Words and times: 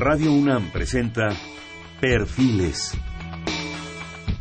Radio 0.00 0.32
UNAM 0.32 0.70
presenta 0.70 1.30
Perfiles. 2.00 2.92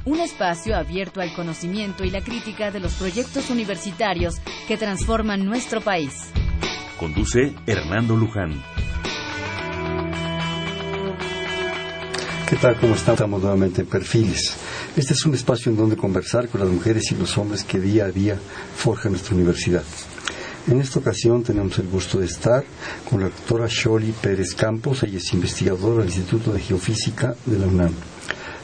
Un 0.05 0.19
espacio 0.19 0.75
abierto 0.75 1.19
al 1.19 1.33
conocimiento 1.33 2.03
y 2.03 2.11
la 2.11 2.21
crítica 2.21 2.69
de 2.69 2.79
los 2.79 2.93
proyectos 2.93 3.49
universitarios 3.49 4.35
que 4.67 4.77
transforman 4.77 5.45
nuestro 5.45 5.81
país. 5.81 6.13
Conduce 6.99 7.55
Hernando 7.65 8.15
Luján. 8.15 8.63
¿Qué 12.47 12.55
tal? 12.57 12.79
¿Cómo 12.79 12.93
están? 12.93 13.15
Estamos 13.15 13.41
nuevamente 13.41 13.81
en 13.81 13.87
Perfiles. 13.87 14.57
Este 14.95 15.13
es 15.13 15.25
un 15.25 15.33
espacio 15.33 15.71
en 15.71 15.77
donde 15.77 15.97
conversar 15.97 16.49
con 16.49 16.61
las 16.61 16.69
mujeres 16.69 17.11
y 17.11 17.15
los 17.15 17.35
hombres 17.35 17.63
que 17.63 17.79
día 17.79 18.05
a 18.05 18.11
día 18.11 18.37
forjan 18.75 19.13
nuestra 19.13 19.33
universidad. 19.33 19.83
En 20.67 20.81
esta 20.81 20.99
ocasión 20.99 21.43
tenemos 21.43 21.79
el 21.79 21.87
gusto 21.87 22.19
de 22.19 22.25
estar 22.25 22.61
con 23.09 23.21
la 23.21 23.27
doctora 23.27 23.67
Sholi 23.69 24.11
Pérez 24.11 24.53
Campos, 24.53 25.01
ella 25.03 25.17
es 25.17 25.33
investigadora 25.33 26.03
del 26.03 26.07
Instituto 26.07 26.51
de 26.51 26.59
Geofísica 26.59 27.35
de 27.45 27.57
la 27.57 27.67
UNAM. 27.67 27.93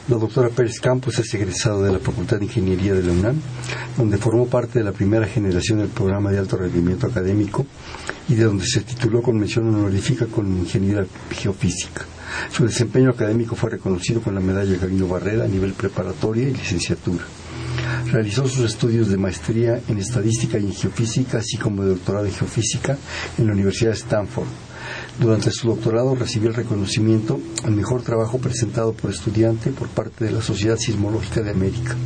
La 0.08 0.18
doctora 0.18 0.50
Pérez 0.50 0.80
Campos 0.80 1.18
es 1.18 1.32
egresada 1.32 1.82
de 1.82 1.92
la 1.92 1.98
Facultad 1.98 2.36
de 2.36 2.44
Ingeniería 2.44 2.92
de 2.92 3.02
la 3.02 3.12
UNAM, 3.12 3.40
donde 3.96 4.18
formó 4.18 4.46
parte 4.46 4.80
de 4.80 4.84
la 4.84 4.92
primera 4.92 5.26
generación 5.26 5.78
del 5.78 5.88
programa 5.88 6.30
de 6.30 6.40
alto 6.40 6.58
rendimiento 6.58 7.06
académico 7.06 7.64
y 8.28 8.34
de 8.34 8.44
donde 8.44 8.66
se 8.66 8.82
tituló 8.82 9.22
con 9.22 9.38
mención 9.38 9.74
honorífica 9.74 10.26
con 10.26 10.46
Ingeniería 10.46 11.06
Geofísica. 11.30 12.04
Su 12.52 12.66
desempeño 12.66 13.10
académico 13.10 13.56
fue 13.56 13.70
reconocido 13.70 14.20
con 14.20 14.34
la 14.34 14.42
medalla 14.42 14.76
Gavino 14.76 15.08
Barrera 15.08 15.44
a 15.44 15.48
nivel 15.48 15.72
preparatoria 15.72 16.50
y 16.50 16.52
licenciatura. 16.52 17.24
Realizó 18.14 18.46
sus 18.46 18.64
estudios 18.64 19.08
de 19.08 19.16
maestría 19.16 19.80
en 19.88 19.98
estadística 19.98 20.56
y 20.56 20.66
en 20.66 20.72
geofísica, 20.72 21.38
así 21.38 21.56
como 21.56 21.82
de 21.82 21.88
doctorado 21.88 22.26
en 22.26 22.32
geofísica 22.32 22.96
en 23.38 23.48
la 23.48 23.54
Universidad 23.54 23.90
de 23.90 23.96
Stanford. 23.96 24.46
Durante 25.18 25.50
su 25.50 25.66
doctorado 25.66 26.14
recibió 26.14 26.50
el 26.50 26.54
reconocimiento 26.54 27.40
al 27.64 27.72
mejor 27.72 28.02
trabajo 28.02 28.38
presentado 28.38 28.92
por 28.92 29.10
estudiante 29.10 29.70
por 29.70 29.88
parte 29.88 30.26
de 30.26 30.30
la 30.30 30.42
Sociedad 30.42 30.76
Sismológica 30.76 31.42
de 31.42 31.50
América. 31.50 31.96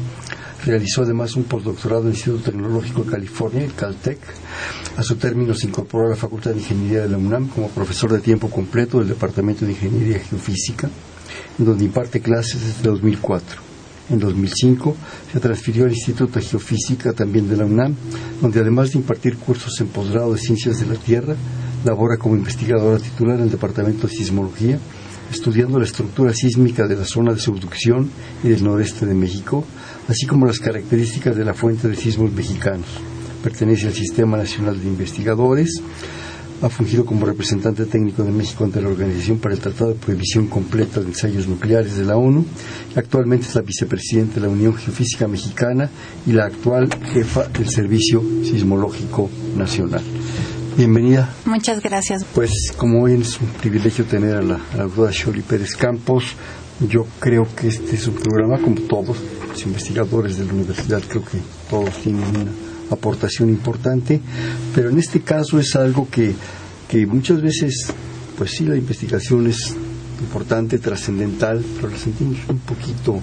Realizó 0.64 1.02
además 1.02 1.36
un 1.36 1.44
postdoctorado 1.44 2.04
en 2.04 2.08
el 2.08 2.14
Instituto 2.14 2.52
Tecnológico 2.52 3.04
de 3.04 3.10
California, 3.10 3.64
el 3.64 3.74
Caltech. 3.74 4.18
A 4.96 5.02
su 5.02 5.16
término 5.16 5.52
se 5.52 5.66
incorporó 5.66 6.06
a 6.06 6.10
la 6.12 6.16
Facultad 6.16 6.52
de 6.52 6.60
Ingeniería 6.60 7.02
de 7.02 7.10
la 7.10 7.18
UNAM 7.18 7.48
como 7.48 7.68
profesor 7.68 8.12
de 8.12 8.20
tiempo 8.20 8.48
completo 8.48 8.98
del 8.98 9.08
Departamento 9.08 9.66
de 9.66 9.72
Ingeniería 9.72 10.20
Geofísica, 10.20 10.88
donde 11.58 11.84
imparte 11.84 12.22
clases 12.22 12.64
desde 12.64 12.88
2004. 12.88 13.67
En 14.10 14.18
2005 14.18 14.96
se 15.32 15.40
transfirió 15.40 15.84
al 15.84 15.92
Instituto 15.92 16.38
de 16.38 16.44
Geofísica 16.44 17.12
también 17.12 17.48
de 17.48 17.56
la 17.56 17.66
UNAM, 17.66 17.94
donde 18.40 18.60
además 18.60 18.92
de 18.92 18.98
impartir 18.98 19.36
cursos 19.36 19.78
en 19.80 19.88
posgrado 19.88 20.32
de 20.32 20.40
Ciencias 20.40 20.80
de 20.80 20.86
la 20.86 20.94
Tierra, 20.94 21.36
labora 21.84 22.16
como 22.16 22.36
investigadora 22.36 22.98
titular 22.98 23.36
en 23.36 23.44
el 23.44 23.50
Departamento 23.50 24.06
de 24.06 24.14
Sismología, 24.14 24.78
estudiando 25.30 25.78
la 25.78 25.84
estructura 25.84 26.32
sísmica 26.32 26.86
de 26.86 26.96
la 26.96 27.04
zona 27.04 27.34
de 27.34 27.40
subducción 27.40 28.10
y 28.42 28.48
del 28.48 28.64
noreste 28.64 29.04
de 29.04 29.14
México, 29.14 29.64
así 30.08 30.26
como 30.26 30.46
las 30.46 30.58
características 30.58 31.36
de 31.36 31.44
la 31.44 31.54
fuente 31.54 31.88
de 31.88 31.96
sismos 31.96 32.32
mexicanos. 32.32 32.86
Pertenece 33.42 33.86
al 33.88 33.92
Sistema 33.92 34.36
Nacional 34.36 34.80
de 34.80 34.88
Investigadores, 34.88 35.82
ha 36.60 36.68
fungido 36.68 37.04
como 37.04 37.24
representante 37.24 37.84
técnico 37.86 38.24
de 38.24 38.32
México 38.32 38.64
ante 38.64 38.80
la 38.80 38.88
Organización 38.88 39.38
para 39.38 39.54
el 39.54 39.60
Tratado 39.60 39.90
de 39.90 39.96
Prohibición 39.96 40.48
Completa 40.48 41.00
de 41.00 41.06
Ensayos 41.06 41.46
Nucleares 41.46 41.96
de 41.96 42.04
la 42.04 42.16
ONU 42.16 42.44
actualmente 42.96 43.46
es 43.46 43.54
la 43.54 43.62
vicepresidenta 43.62 44.36
de 44.36 44.40
la 44.42 44.48
Unión 44.48 44.74
Geofísica 44.74 45.28
Mexicana 45.28 45.88
y 46.26 46.32
la 46.32 46.46
actual 46.46 46.88
jefa 47.12 47.48
del 47.48 47.68
Servicio 47.68 48.22
Sismológico 48.42 49.30
Nacional. 49.56 50.02
Bienvenida. 50.76 51.32
Muchas 51.44 51.80
gracias. 51.82 52.24
Pues 52.34 52.72
como 52.76 53.02
hoy 53.02 53.20
es 53.20 53.40
un 53.40 53.48
privilegio 53.48 54.04
tener 54.04 54.36
a 54.36 54.42
la, 54.42 54.60
a 54.72 54.76
la 54.76 54.82
doctora 54.84 55.10
Sholi 55.12 55.42
Pérez 55.42 55.74
Campos, 55.74 56.24
yo 56.88 57.06
creo 57.18 57.46
que 57.56 57.68
este 57.68 57.96
es 57.96 58.06
un 58.06 58.14
programa 58.14 58.60
como 58.60 58.80
todos 58.82 59.16
los 59.48 59.62
investigadores 59.64 60.38
de 60.38 60.44
la 60.44 60.52
universidad, 60.52 61.02
creo 61.08 61.24
que 61.24 61.38
todos 61.68 61.90
tienen 62.02 62.22
una 62.22 62.50
aportación 62.90 63.48
importante, 63.48 64.20
pero 64.74 64.90
en 64.90 64.98
este 64.98 65.20
caso 65.20 65.58
es 65.58 65.74
algo 65.76 66.08
que, 66.10 66.34
que 66.88 67.06
muchas 67.06 67.42
veces, 67.42 67.92
pues 68.36 68.52
sí, 68.52 68.64
la 68.64 68.76
investigación 68.76 69.46
es 69.46 69.76
importante, 70.20 70.78
trascendental, 70.78 71.64
pero 71.76 71.90
la 71.90 71.98
sentimos 71.98 72.38
un 72.48 72.58
poquito 72.58 73.20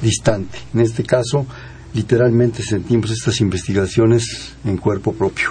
distante. 0.00 0.58
En 0.74 0.80
este 0.80 1.04
caso, 1.04 1.46
literalmente 1.94 2.62
sentimos 2.62 3.10
estas 3.10 3.40
investigaciones 3.40 4.54
en 4.64 4.76
cuerpo 4.78 5.12
propio. 5.12 5.50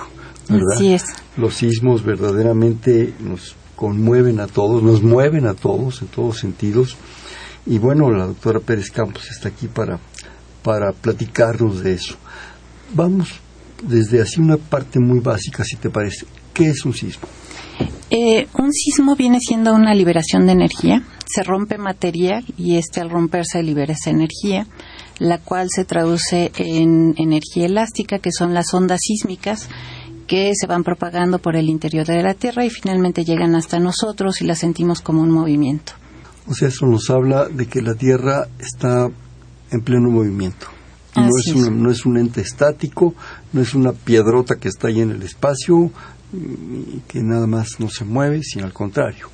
¿verdad? 0.49 0.75
Así 0.75 0.93
es. 0.93 1.03
Los 1.37 1.55
sismos 1.55 2.03
verdaderamente 2.03 3.13
nos 3.19 3.55
conmueven 3.75 4.39
a 4.39 4.47
todos, 4.47 4.83
nos 4.83 5.01
mueven 5.01 5.45
a 5.45 5.53
todos 5.53 6.01
en 6.01 6.07
todos 6.07 6.39
sentidos. 6.39 6.97
Y 7.65 7.77
bueno, 7.77 8.11
la 8.11 8.27
doctora 8.27 8.59
Pérez 8.59 8.91
Campos 8.91 9.29
está 9.29 9.49
aquí 9.49 9.67
para, 9.67 9.99
para 10.63 10.91
platicarnos 10.91 11.83
de 11.83 11.93
eso. 11.93 12.15
Vamos 12.93 13.29
desde 13.83 14.21
así 14.21 14.41
una 14.41 14.57
parte 14.57 14.99
muy 14.99 15.19
básica, 15.19 15.63
si 15.63 15.77
te 15.77 15.89
parece. 15.89 16.25
¿Qué 16.53 16.69
es 16.69 16.83
un 16.85 16.93
sismo? 16.93 17.27
Eh, 18.09 18.47
un 18.57 18.71
sismo 18.71 19.15
viene 19.15 19.39
siendo 19.39 19.73
una 19.73 19.93
liberación 19.93 20.45
de 20.45 20.53
energía. 20.53 21.03
Se 21.25 21.43
rompe 21.43 21.77
materia 21.77 22.43
y 22.57 22.77
este 22.77 23.01
al 23.01 23.09
romperse 23.09 23.63
libera 23.63 23.93
esa 23.93 24.09
energía, 24.09 24.67
la 25.19 25.37
cual 25.37 25.67
se 25.69 25.85
traduce 25.85 26.51
en 26.57 27.13
energía 27.17 27.65
elástica, 27.65 28.19
que 28.19 28.31
son 28.31 28.53
las 28.53 28.73
ondas 28.73 28.99
sísmicas 29.01 29.69
que 30.27 30.53
se 30.55 30.67
van 30.67 30.83
propagando 30.83 31.39
por 31.39 31.55
el 31.55 31.67
interior 31.67 32.05
de 32.05 32.23
la 32.23 32.33
Tierra 32.33 32.63
y 32.65 32.69
finalmente 32.69 33.25
llegan 33.25 33.53
hasta 33.55 33.79
nosotros 33.79 34.41
y 34.41 34.45
las 34.45 34.59
sentimos 34.59 35.01
como 35.01 35.21
un 35.21 35.31
movimiento. 35.31 35.93
O 36.47 36.53
sea, 36.53 36.69
eso 36.69 36.85
nos 36.85 37.09
habla 37.09 37.47
de 37.49 37.67
que 37.67 37.81
la 37.81 37.95
Tierra 37.95 38.47
está 38.59 39.09
en 39.71 39.81
pleno 39.81 40.09
movimiento. 40.09 40.67
No 41.15 41.27
es. 41.37 41.53
un, 41.53 41.83
no 41.83 41.91
es 41.91 42.05
un 42.05 42.17
ente 42.17 42.39
estático, 42.41 43.13
no 43.51 43.61
es 43.61 43.75
una 43.75 43.91
piedrota 43.91 44.55
que 44.55 44.69
está 44.69 44.87
ahí 44.87 45.01
en 45.01 45.11
el 45.11 45.23
espacio 45.23 45.91
y 46.33 47.01
que 47.07 47.21
nada 47.21 47.47
más 47.47 47.79
no 47.79 47.89
se 47.89 48.05
mueve, 48.05 48.41
sino 48.43 48.65
al 48.65 48.73
contrario. 48.73 49.29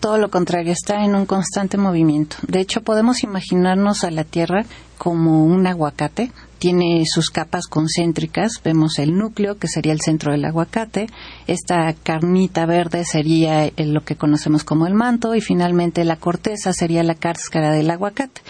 Todo 0.00 0.18
lo 0.18 0.30
contrario, 0.30 0.72
está 0.72 1.04
en 1.04 1.14
un 1.14 1.24
constante 1.24 1.78
movimiento. 1.78 2.36
De 2.46 2.60
hecho, 2.60 2.82
podemos 2.82 3.22
imaginarnos 3.22 4.04
a 4.04 4.10
la 4.10 4.24
Tierra 4.24 4.66
como 4.98 5.44
un 5.46 5.66
aguacate. 5.66 6.30
Tiene 6.62 7.02
sus 7.06 7.30
capas 7.30 7.66
concéntricas. 7.66 8.60
Vemos 8.62 9.00
el 9.00 9.16
núcleo, 9.18 9.58
que 9.58 9.66
sería 9.66 9.92
el 9.92 10.00
centro 10.00 10.30
del 10.30 10.44
aguacate. 10.44 11.08
Esta 11.48 11.92
carnita 11.92 12.66
verde 12.66 13.04
sería 13.04 13.66
eh, 13.66 13.72
lo 13.78 14.04
que 14.04 14.14
conocemos 14.14 14.62
como 14.62 14.86
el 14.86 14.94
manto. 14.94 15.34
Y 15.34 15.40
finalmente 15.40 16.04
la 16.04 16.14
corteza 16.14 16.72
sería 16.72 17.02
la 17.02 17.16
cáscara 17.16 17.72
del 17.72 17.90
aguacate. 17.90 18.42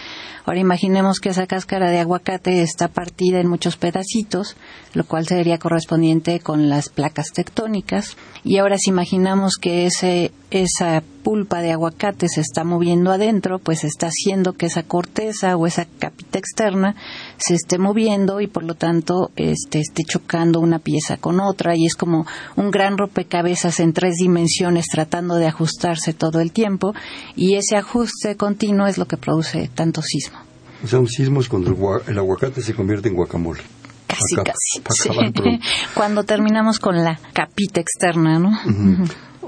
Ahora 0.45 0.59
imaginemos 0.59 1.19
que 1.19 1.29
esa 1.29 1.47
cáscara 1.47 1.89
de 1.89 2.01
aguacate 2.01 2.61
está 2.61 2.87
partida 2.87 3.39
en 3.39 3.47
muchos 3.47 3.77
pedacitos, 3.77 4.57
lo 4.93 5.05
cual 5.05 5.25
sería 5.25 5.57
correspondiente 5.57 6.39
con 6.39 6.69
las 6.69 6.89
placas 6.89 7.31
tectónicas. 7.33 8.15
Y 8.43 8.59
ahora 8.59 8.77
si 8.77 8.91
imaginamos 8.91 9.55
que 9.55 9.87
ese, 9.87 10.31
esa 10.51 11.01
pulpa 11.23 11.61
de 11.61 11.71
aguacate 11.71 12.27
se 12.27 12.41
está 12.41 12.63
moviendo 12.63 13.11
adentro, 13.11 13.59
pues 13.59 13.83
está 13.83 14.07
haciendo 14.07 14.53
que 14.53 14.65
esa 14.67 14.83
corteza 14.83 15.55
o 15.55 15.65
esa 15.65 15.85
capita 15.99 16.37
externa 16.37 16.95
se 17.37 17.55
esté 17.55 17.77
moviendo 17.79 18.41
y 18.41 18.47
por 18.47 18.63
lo 18.63 18.75
tanto 18.75 19.31
este, 19.35 19.79
esté 19.79 20.03
chocando 20.03 20.59
una 20.59 20.79
pieza 20.79 21.17
con 21.17 21.39
otra 21.39 21.75
y 21.75 21.85
es 21.85 21.95
como 21.95 22.25
un 22.55 22.69
gran 22.71 22.97
rompecabezas 22.97 23.79
en 23.79 23.93
tres 23.93 24.15
dimensiones 24.15 24.85
tratando 24.91 25.35
de 25.35 25.47
ajustarse 25.47 26.13
todo 26.13 26.39
el 26.41 26.51
tiempo 26.51 26.93
y 27.35 27.55
ese 27.55 27.77
ajuste 27.77 28.35
continuo 28.35 28.87
es 28.87 28.97
lo 28.97 29.05
que 29.07 29.17
produce 29.17 29.69
tanto 29.73 30.01
sismo. 30.01 30.37
O 30.83 30.87
sea, 30.87 30.99
un 30.99 31.07
sismo 31.07 31.39
es 31.39 31.47
cuando 31.47 31.69
el, 31.69 31.77
gua- 31.77 32.01
el 32.07 32.17
aguacate 32.19 32.61
se 32.61 32.73
convierte 32.73 33.07
en 33.07 33.15
guacamole. 33.15 33.61
Casi, 34.05 34.35
Acá, 34.39 34.51
casi. 34.83 35.09
Sí. 35.43 35.59
Cuando 35.95 36.23
terminamos 36.23 36.77
con 36.77 36.95
la 37.03 37.19
capita 37.33 37.79
externa, 37.81 38.37
¿no? 38.37 38.51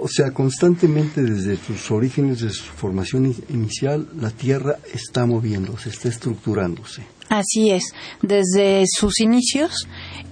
O 0.01 0.07
sea, 0.07 0.31
constantemente 0.31 1.21
desde 1.23 1.57
sus 1.57 1.89
orígenes, 1.91 2.41
desde 2.41 2.55
su 2.57 2.63
formación 2.73 3.25
in- 3.27 3.43
inicial, 3.49 4.07
la 4.19 4.29
Tierra 4.31 4.77
está 4.93 5.25
moviéndose, 5.25 5.89
está 5.89 6.09
estructurándose. 6.09 7.03
Así 7.29 7.71
es. 7.71 7.83
Desde 8.21 8.83
sus 8.87 9.19
inicios, 9.19 9.87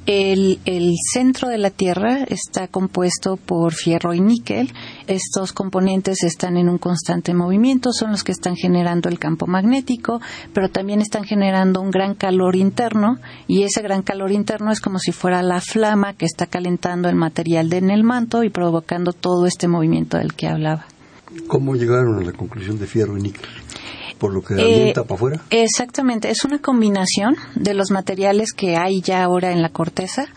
el, 0.06 0.60
el 0.66 0.94
centro 1.14 1.48
de 1.50 1.58
la 1.58 1.72
Tierra 1.72 2.24
está 2.30 2.68
compuesto 2.68 3.38
por 3.38 3.74
fierro 3.74 4.14
y 4.14 4.20
níquel. 4.22 4.72
Estos 5.08 5.52
componentes 5.52 6.24
están 6.24 6.58
en 6.58 6.70
un 6.70 6.78
constante 6.78 7.34
movimiento, 7.34 7.92
son 7.92 8.12
los 8.12 8.24
que 8.24 8.32
están 8.32 8.56
generando 8.56 9.10
el 9.10 9.20
campo 9.20 9.48
magnético, 9.48 10.22
pero 10.54 10.70
también 10.70 11.02
están 11.02 11.24
generando 11.24 11.82
un 11.82 11.92
gran 11.92 12.16
calor 12.16 12.56
interno 12.56 13.18
y 13.48 13.64
ese 13.64 13.82
gran 13.82 14.02
calor 14.02 14.32
interno 14.32 14.72
es 14.72 14.80
como 14.80 15.00
si 15.00 15.12
fuera 15.12 15.44
la 15.44 15.60
flama 15.60 16.14
que 16.14 16.26
está 16.26 16.46
calentando 16.48 17.10
el 17.10 17.16
material 17.16 17.72
en 17.74 17.90
el 17.90 18.04
manto 18.04 18.44
y 18.44 18.50
provocando 18.50 19.14
todo 19.14 19.46
este 19.46 19.68
movimiento 19.68 20.18
del 20.18 20.34
que 20.34 20.48
hablaba. 20.48 20.86
¿Cómo 21.48 21.76
llegaron 21.76 22.20
a 22.20 22.22
la 22.22 22.32
conclusión 22.32 22.80
de 22.80 22.88
fierro 22.88 23.18
y 23.18 23.22
níquel? 23.22 23.50
¿Por 24.18 24.34
lo 24.34 24.42
que 24.42 24.56
Eh, 24.58 24.94
para 24.94 25.16
afuera? 25.16 25.42
Exactamente, 25.50 26.30
es 26.30 26.46
una 26.46 26.60
combinación 26.60 27.36
de 27.56 27.74
los 27.74 27.92
materiales 27.92 28.54
que 28.54 28.78
hay 28.78 29.02
ya 29.02 29.24
ahora 29.24 29.52
en 29.52 29.62
la 29.62 29.70
corteza, 29.70 30.28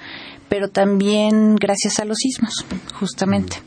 pero 0.48 0.68
también 0.68 1.54
gracias 1.56 2.00
a 2.00 2.04
los 2.04 2.18
sismos, 2.18 2.64
justamente. 2.98 3.58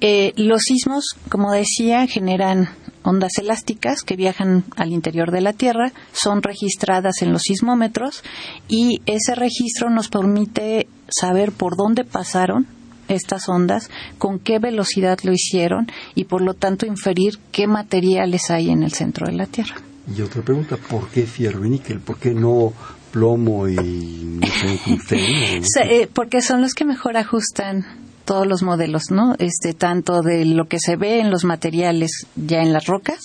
Eh, 0.00 0.32
los 0.36 0.62
sismos, 0.62 1.04
como 1.28 1.52
decía, 1.52 2.06
generan 2.06 2.70
ondas 3.02 3.32
elásticas 3.38 4.02
que 4.02 4.16
viajan 4.16 4.64
al 4.76 4.92
interior 4.92 5.30
de 5.30 5.40
la 5.40 5.52
Tierra, 5.52 5.92
son 6.12 6.42
registradas 6.42 7.22
en 7.22 7.32
los 7.32 7.42
sismómetros 7.42 8.22
y 8.68 9.00
ese 9.06 9.34
registro 9.34 9.90
nos 9.90 10.08
permite 10.08 10.86
saber 11.08 11.52
por 11.52 11.76
dónde 11.76 12.04
pasaron 12.04 12.66
estas 13.08 13.48
ondas, 13.48 13.90
con 14.18 14.38
qué 14.38 14.58
velocidad 14.58 15.18
lo 15.22 15.32
hicieron 15.32 15.86
y 16.14 16.24
por 16.24 16.42
lo 16.42 16.54
tanto 16.54 16.86
inferir 16.86 17.38
qué 17.50 17.66
materiales 17.66 18.50
hay 18.50 18.70
en 18.70 18.82
el 18.82 18.92
centro 18.92 19.26
de 19.26 19.32
la 19.32 19.46
Tierra. 19.46 19.76
Y 20.16 20.22
otra 20.22 20.42
pregunta, 20.42 20.76
¿por 20.76 21.08
qué 21.08 21.26
fierro 21.26 21.64
y 21.64 21.70
níquel? 21.70 22.00
¿Por 22.00 22.18
qué 22.18 22.32
no 22.32 22.72
plomo 23.10 23.68
y 23.68 23.74
no 23.76 24.46
sé, 24.46 25.58
eh, 26.02 26.08
porque 26.12 26.40
son 26.40 26.62
los 26.62 26.74
que 26.74 26.84
mejor 26.84 27.16
ajustan 27.16 27.84
todos 28.30 28.46
los 28.46 28.62
modelos, 28.62 29.10
¿no? 29.10 29.34
Este, 29.40 29.74
tanto 29.74 30.22
de 30.22 30.44
lo 30.44 30.66
que 30.66 30.78
se 30.78 30.94
ve 30.94 31.18
en 31.18 31.32
los 31.32 31.42
materiales 31.42 32.28
ya 32.36 32.62
en 32.62 32.72
las 32.72 32.86
rocas, 32.86 33.18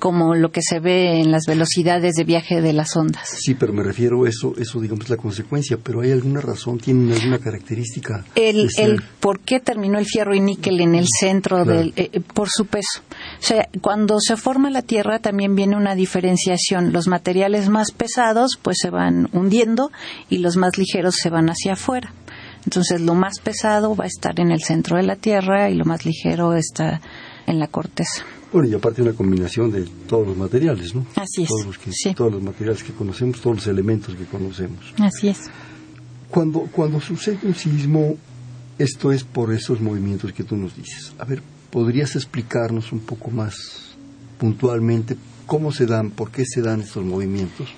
como 0.00 0.34
lo 0.34 0.50
que 0.50 0.60
se 0.60 0.80
ve 0.80 1.20
en 1.20 1.30
las 1.30 1.44
velocidades 1.46 2.14
de 2.14 2.24
viaje 2.24 2.60
de 2.60 2.72
las 2.72 2.96
ondas. 2.96 3.28
Sí, 3.28 3.54
pero 3.54 3.72
me 3.72 3.84
refiero 3.84 4.24
a 4.24 4.28
eso, 4.28 4.54
eso 4.58 4.80
digamos 4.80 5.04
es 5.04 5.10
la 5.10 5.18
consecuencia, 5.18 5.78
pero 5.80 6.00
¿hay 6.00 6.10
alguna 6.10 6.40
razón, 6.40 6.78
tiene 6.78 7.14
alguna 7.14 7.38
característica? 7.38 8.24
El, 8.34 8.68
el 8.76 9.00
por 9.20 9.38
qué 9.38 9.60
terminó 9.60 10.00
el 10.00 10.06
fierro 10.06 10.34
y 10.34 10.40
níquel 10.40 10.80
en 10.80 10.96
el 10.96 11.06
centro 11.06 11.64
del, 11.64 11.92
eh, 11.94 12.10
eh, 12.12 12.20
por 12.20 12.48
su 12.50 12.66
peso. 12.66 13.02
O 13.38 13.42
sea, 13.44 13.68
cuando 13.80 14.18
se 14.18 14.36
forma 14.36 14.68
la 14.70 14.82
Tierra 14.82 15.20
también 15.20 15.54
viene 15.54 15.76
una 15.76 15.94
diferenciación. 15.94 16.92
Los 16.92 17.06
materiales 17.06 17.68
más 17.68 17.92
pesados 17.92 18.58
pues 18.60 18.78
se 18.80 18.90
van 18.90 19.28
hundiendo 19.32 19.92
y 20.28 20.38
los 20.38 20.56
más 20.56 20.76
ligeros 20.76 21.14
se 21.22 21.30
van 21.30 21.50
hacia 21.50 21.74
afuera. 21.74 22.12
Entonces 22.64 23.00
lo 23.00 23.14
más 23.14 23.40
pesado 23.40 23.94
va 23.96 24.04
a 24.04 24.06
estar 24.06 24.38
en 24.38 24.50
el 24.50 24.60
centro 24.62 24.96
de 24.96 25.02
la 25.02 25.16
Tierra 25.16 25.70
y 25.70 25.74
lo 25.74 25.84
más 25.84 26.04
ligero 26.04 26.54
está 26.54 27.00
en 27.46 27.58
la 27.58 27.68
corteza. 27.68 28.24
Bueno, 28.52 28.68
y 28.68 28.74
aparte 28.74 29.02
una 29.02 29.12
combinación 29.12 29.70
de 29.70 29.86
todos 30.08 30.26
los 30.26 30.36
materiales, 30.36 30.94
¿no? 30.94 31.06
Así 31.14 31.42
es. 31.42 31.48
Todos 31.48 31.66
los, 31.66 31.78
todos 32.16 32.32
los 32.32 32.42
materiales 32.42 32.82
que 32.82 32.92
conocemos, 32.92 33.40
todos 33.40 33.56
los 33.56 33.66
elementos 33.68 34.14
que 34.14 34.24
conocemos. 34.24 34.92
Así 34.98 35.28
es. 35.28 35.48
Cuando, 36.28 36.60
cuando 36.72 37.00
sucede 37.00 37.38
un 37.44 37.54
sismo, 37.54 38.16
esto 38.78 39.12
es 39.12 39.24
por 39.24 39.52
esos 39.52 39.80
movimientos 39.80 40.32
que 40.32 40.42
tú 40.42 40.56
nos 40.56 40.76
dices. 40.76 41.12
A 41.18 41.24
ver, 41.24 41.42
¿podrías 41.70 42.16
explicarnos 42.16 42.92
un 42.92 43.00
poco 43.00 43.30
más 43.30 43.94
puntualmente 44.38 45.16
cómo 45.46 45.70
se 45.70 45.86
dan, 45.86 46.10
por 46.10 46.30
qué 46.30 46.44
se 46.44 46.60
dan 46.60 46.80
estos 46.80 47.04
movimientos? 47.04 47.68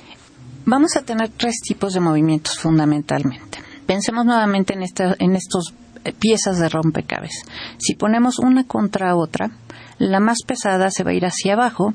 Vamos 0.64 0.96
a 0.96 1.02
tener 1.02 1.30
tres 1.30 1.56
tipos 1.60 1.92
de 1.92 2.00
movimientos 2.00 2.58
fundamentalmente 2.58 3.71
pensemos 3.86 4.24
nuevamente 4.24 4.74
en, 4.74 4.82
esta, 4.82 5.14
en 5.18 5.36
estos 5.36 5.74
eh, 6.04 6.12
piezas 6.12 6.58
de 6.58 6.68
rompecabezas. 6.68 7.44
Si 7.78 7.94
ponemos 7.94 8.38
una 8.38 8.64
contra 8.64 9.16
otra, 9.16 9.50
la 9.98 10.20
más 10.20 10.38
pesada 10.46 10.90
se 10.90 11.04
va 11.04 11.10
a 11.10 11.14
ir 11.14 11.24
hacia 11.24 11.54
abajo 11.54 11.94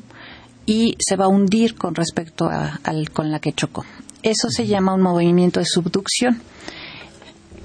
y 0.65 0.95
se 0.99 1.15
va 1.15 1.25
a 1.25 1.29
hundir 1.29 1.75
con 1.75 1.95
respecto 1.95 2.45
a, 2.45 2.79
con 3.13 3.31
la 3.31 3.39
que 3.39 3.53
chocó. 3.53 3.85
Eso 4.23 4.49
se 4.49 4.67
llama 4.67 4.93
un 4.93 5.01
movimiento 5.01 5.59
de 5.59 5.65
subducción. 5.65 6.41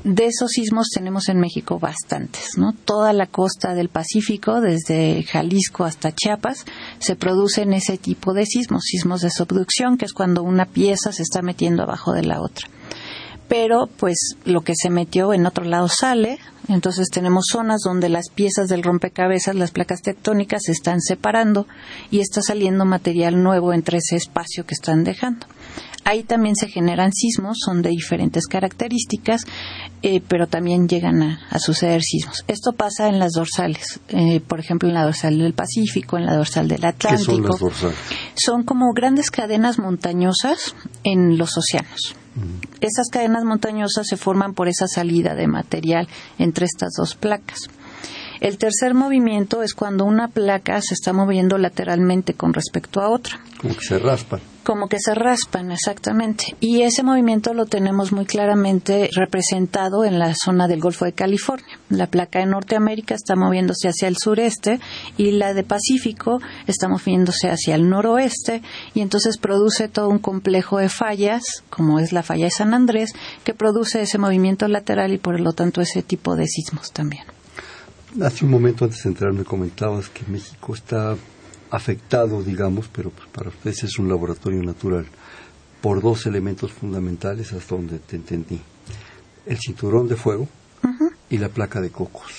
De 0.04 0.26
esos 0.26 0.50
sismos 0.50 0.88
tenemos 0.92 1.28
en 1.28 1.38
México 1.38 1.78
bastantes, 1.78 2.58
¿no? 2.58 2.72
Toda 2.72 3.12
la 3.12 3.26
costa 3.26 3.72
del 3.74 3.88
Pacífico, 3.88 4.60
desde 4.60 5.22
Jalisco 5.22 5.84
hasta 5.84 6.12
Chiapas, 6.12 6.64
se 6.98 7.14
producen 7.14 7.72
ese 7.72 7.98
tipo 7.98 8.34
de 8.34 8.44
sismos, 8.44 8.82
sismos 8.84 9.20
de 9.20 9.30
subducción, 9.30 9.96
que 9.98 10.06
es 10.06 10.12
cuando 10.12 10.42
una 10.42 10.66
pieza 10.66 11.12
se 11.12 11.22
está 11.22 11.40
metiendo 11.40 11.84
abajo 11.84 12.12
de 12.12 12.24
la 12.24 12.40
otra 12.40 12.66
pero 13.52 13.86
pues 13.98 14.36
lo 14.46 14.62
que 14.62 14.72
se 14.74 14.88
metió 14.88 15.34
en 15.34 15.44
otro 15.44 15.66
lado 15.66 15.86
sale, 15.86 16.38
entonces 16.68 17.10
tenemos 17.10 17.44
zonas 17.52 17.82
donde 17.84 18.08
las 18.08 18.30
piezas 18.30 18.66
del 18.68 18.82
rompecabezas, 18.82 19.54
las 19.54 19.72
placas 19.72 20.00
tectónicas, 20.00 20.62
se 20.64 20.72
están 20.72 21.02
separando 21.02 21.66
y 22.10 22.20
está 22.20 22.40
saliendo 22.40 22.86
material 22.86 23.42
nuevo 23.42 23.74
entre 23.74 23.98
ese 23.98 24.16
espacio 24.16 24.64
que 24.64 24.72
están 24.72 25.04
dejando. 25.04 25.46
Ahí 26.04 26.22
también 26.22 26.56
se 26.56 26.66
generan 26.66 27.12
sismos, 27.12 27.58
son 27.62 27.82
de 27.82 27.90
diferentes 27.90 28.46
características, 28.46 29.44
eh, 30.00 30.22
pero 30.26 30.46
también 30.46 30.88
llegan 30.88 31.22
a, 31.22 31.58
suceder 31.58 32.00
sismos. 32.00 32.44
Esto 32.48 32.72
pasa 32.72 33.08
en 33.08 33.18
las 33.18 33.32
dorsales, 33.32 34.00
eh, 34.08 34.40
por 34.40 34.60
ejemplo, 34.60 34.88
en 34.88 34.94
la 34.94 35.04
dorsal 35.04 35.38
del 35.38 35.52
Pacífico, 35.52 36.16
en 36.16 36.24
la 36.24 36.36
dorsal 36.36 36.68
del 36.68 36.86
Atlántico. 36.86 37.32
¿Qué 37.32 37.36
son 37.36 37.42
las 37.42 37.60
dorsales? 37.60 37.96
Son 38.34 38.62
como 38.62 38.94
grandes 38.94 39.30
cadenas 39.30 39.78
montañosas 39.78 40.74
en 41.04 41.36
los 41.36 41.58
océanos. 41.58 42.16
Esas 42.80 43.08
cadenas 43.10 43.44
montañosas 43.44 44.06
se 44.06 44.16
forman 44.16 44.54
por 44.54 44.68
esa 44.68 44.86
salida 44.86 45.34
de 45.34 45.46
material 45.46 46.08
entre 46.38 46.66
estas 46.66 46.92
dos 46.96 47.14
placas. 47.14 47.68
El 48.40 48.58
tercer 48.58 48.94
movimiento 48.94 49.62
es 49.62 49.74
cuando 49.74 50.04
una 50.04 50.28
placa 50.28 50.80
se 50.82 50.94
está 50.94 51.12
moviendo 51.12 51.58
lateralmente 51.58 52.34
con 52.34 52.52
respecto 52.52 53.00
a 53.00 53.08
otra. 53.08 53.38
Como 53.60 53.74
que 53.74 53.84
se 53.84 53.98
raspan. 53.98 54.40
Como 54.64 54.88
que 54.88 54.98
se 55.00 55.14
raspan, 55.14 55.72
exactamente. 55.72 56.56
Y 56.60 56.82
ese 56.82 57.02
movimiento 57.02 57.52
lo 57.52 57.66
tenemos 57.66 58.12
muy 58.12 58.26
claramente 58.26 59.10
representado 59.12 60.04
en 60.04 60.20
la 60.20 60.34
zona 60.34 60.68
del 60.68 60.80
Golfo 60.80 61.04
de 61.04 61.12
California. 61.12 61.80
La 61.88 62.06
placa 62.06 62.38
de 62.38 62.46
Norteamérica 62.46 63.14
está 63.14 63.34
moviéndose 63.34 63.88
hacia 63.88 64.06
el 64.06 64.16
sureste 64.16 64.78
y 65.16 65.32
la 65.32 65.52
de 65.52 65.64
Pacífico 65.64 66.40
está 66.68 66.88
moviéndose 66.88 67.48
hacia 67.48 67.74
el 67.74 67.88
noroeste 67.88 68.62
y 68.94 69.00
entonces 69.00 69.36
produce 69.38 69.88
todo 69.88 70.08
un 70.08 70.20
complejo 70.20 70.78
de 70.78 70.88
fallas, 70.88 71.42
como 71.68 71.98
es 71.98 72.12
la 72.12 72.22
falla 72.22 72.44
de 72.44 72.50
San 72.52 72.72
Andrés, 72.72 73.14
que 73.42 73.54
produce 73.54 74.02
ese 74.02 74.18
movimiento 74.18 74.68
lateral 74.68 75.12
y 75.12 75.18
por 75.18 75.40
lo 75.40 75.54
tanto 75.54 75.80
ese 75.80 76.02
tipo 76.02 76.36
de 76.36 76.46
sismos 76.46 76.92
también. 76.92 77.24
Hace 78.22 78.44
un 78.44 78.50
momento 78.50 78.84
antes 78.84 79.02
de 79.02 79.08
entrar 79.08 79.32
me 79.32 79.44
comentabas 79.44 80.08
que 80.08 80.24
México 80.30 80.74
está 80.74 81.16
afectado, 81.72 82.42
digamos, 82.42 82.88
pero 82.92 83.10
pues, 83.10 83.28
para 83.30 83.48
ustedes 83.48 83.84
es 83.84 83.98
un 83.98 84.08
laboratorio 84.08 84.62
natural, 84.62 85.06
por 85.80 86.00
dos 86.02 86.26
elementos 86.26 86.70
fundamentales 86.70 87.52
hasta 87.52 87.74
donde 87.74 87.98
te 87.98 88.16
entendí. 88.16 88.60
El 89.46 89.58
cinturón 89.58 90.06
de 90.06 90.16
fuego 90.16 90.46
y 91.30 91.38
la 91.38 91.48
placa 91.48 91.80
de 91.80 91.90
cocos. 91.90 92.30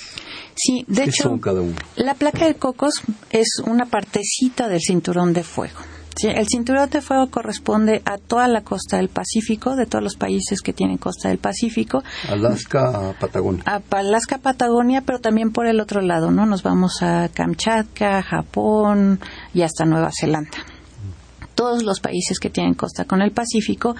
Sí, 0.54 0.84
de 0.86 1.02
¿Qué 1.02 1.10
hecho, 1.10 1.24
son 1.24 1.40
cada 1.40 1.60
uno? 1.60 1.74
la 1.96 2.14
placa 2.14 2.46
de 2.46 2.54
cocos 2.54 3.02
es 3.30 3.60
una 3.66 3.86
partecita 3.86 4.68
del 4.68 4.80
cinturón 4.80 5.32
de 5.32 5.42
fuego 5.42 5.80
el 6.22 6.46
cinturón 6.46 6.90
de 6.90 7.00
fuego 7.00 7.28
corresponde 7.28 8.02
a 8.04 8.18
toda 8.18 8.46
la 8.48 8.62
costa 8.62 8.98
del 8.98 9.08
Pacífico, 9.08 9.76
de 9.76 9.86
todos 9.86 10.02
los 10.02 10.16
países 10.16 10.60
que 10.60 10.72
tienen 10.72 10.98
costa 10.98 11.28
del 11.28 11.38
Pacífico. 11.38 12.02
Alaska, 12.28 13.14
Patagonia. 13.18 13.62
A 13.66 13.80
Alaska, 13.90 14.38
Patagonia, 14.38 15.02
pero 15.04 15.18
también 15.18 15.50
por 15.50 15.66
el 15.66 15.80
otro 15.80 16.00
lado, 16.00 16.30
¿no? 16.30 16.46
Nos 16.46 16.62
vamos 16.62 17.02
a 17.02 17.28
Kamchatka, 17.28 18.22
Japón 18.22 19.20
y 19.52 19.62
hasta 19.62 19.84
Nueva 19.84 20.10
Zelanda. 20.18 20.58
Todos 21.54 21.82
los 21.82 22.00
países 22.00 22.38
que 22.38 22.50
tienen 22.50 22.74
costa 22.74 23.04
con 23.04 23.22
el 23.22 23.32
Pacífico 23.32 23.94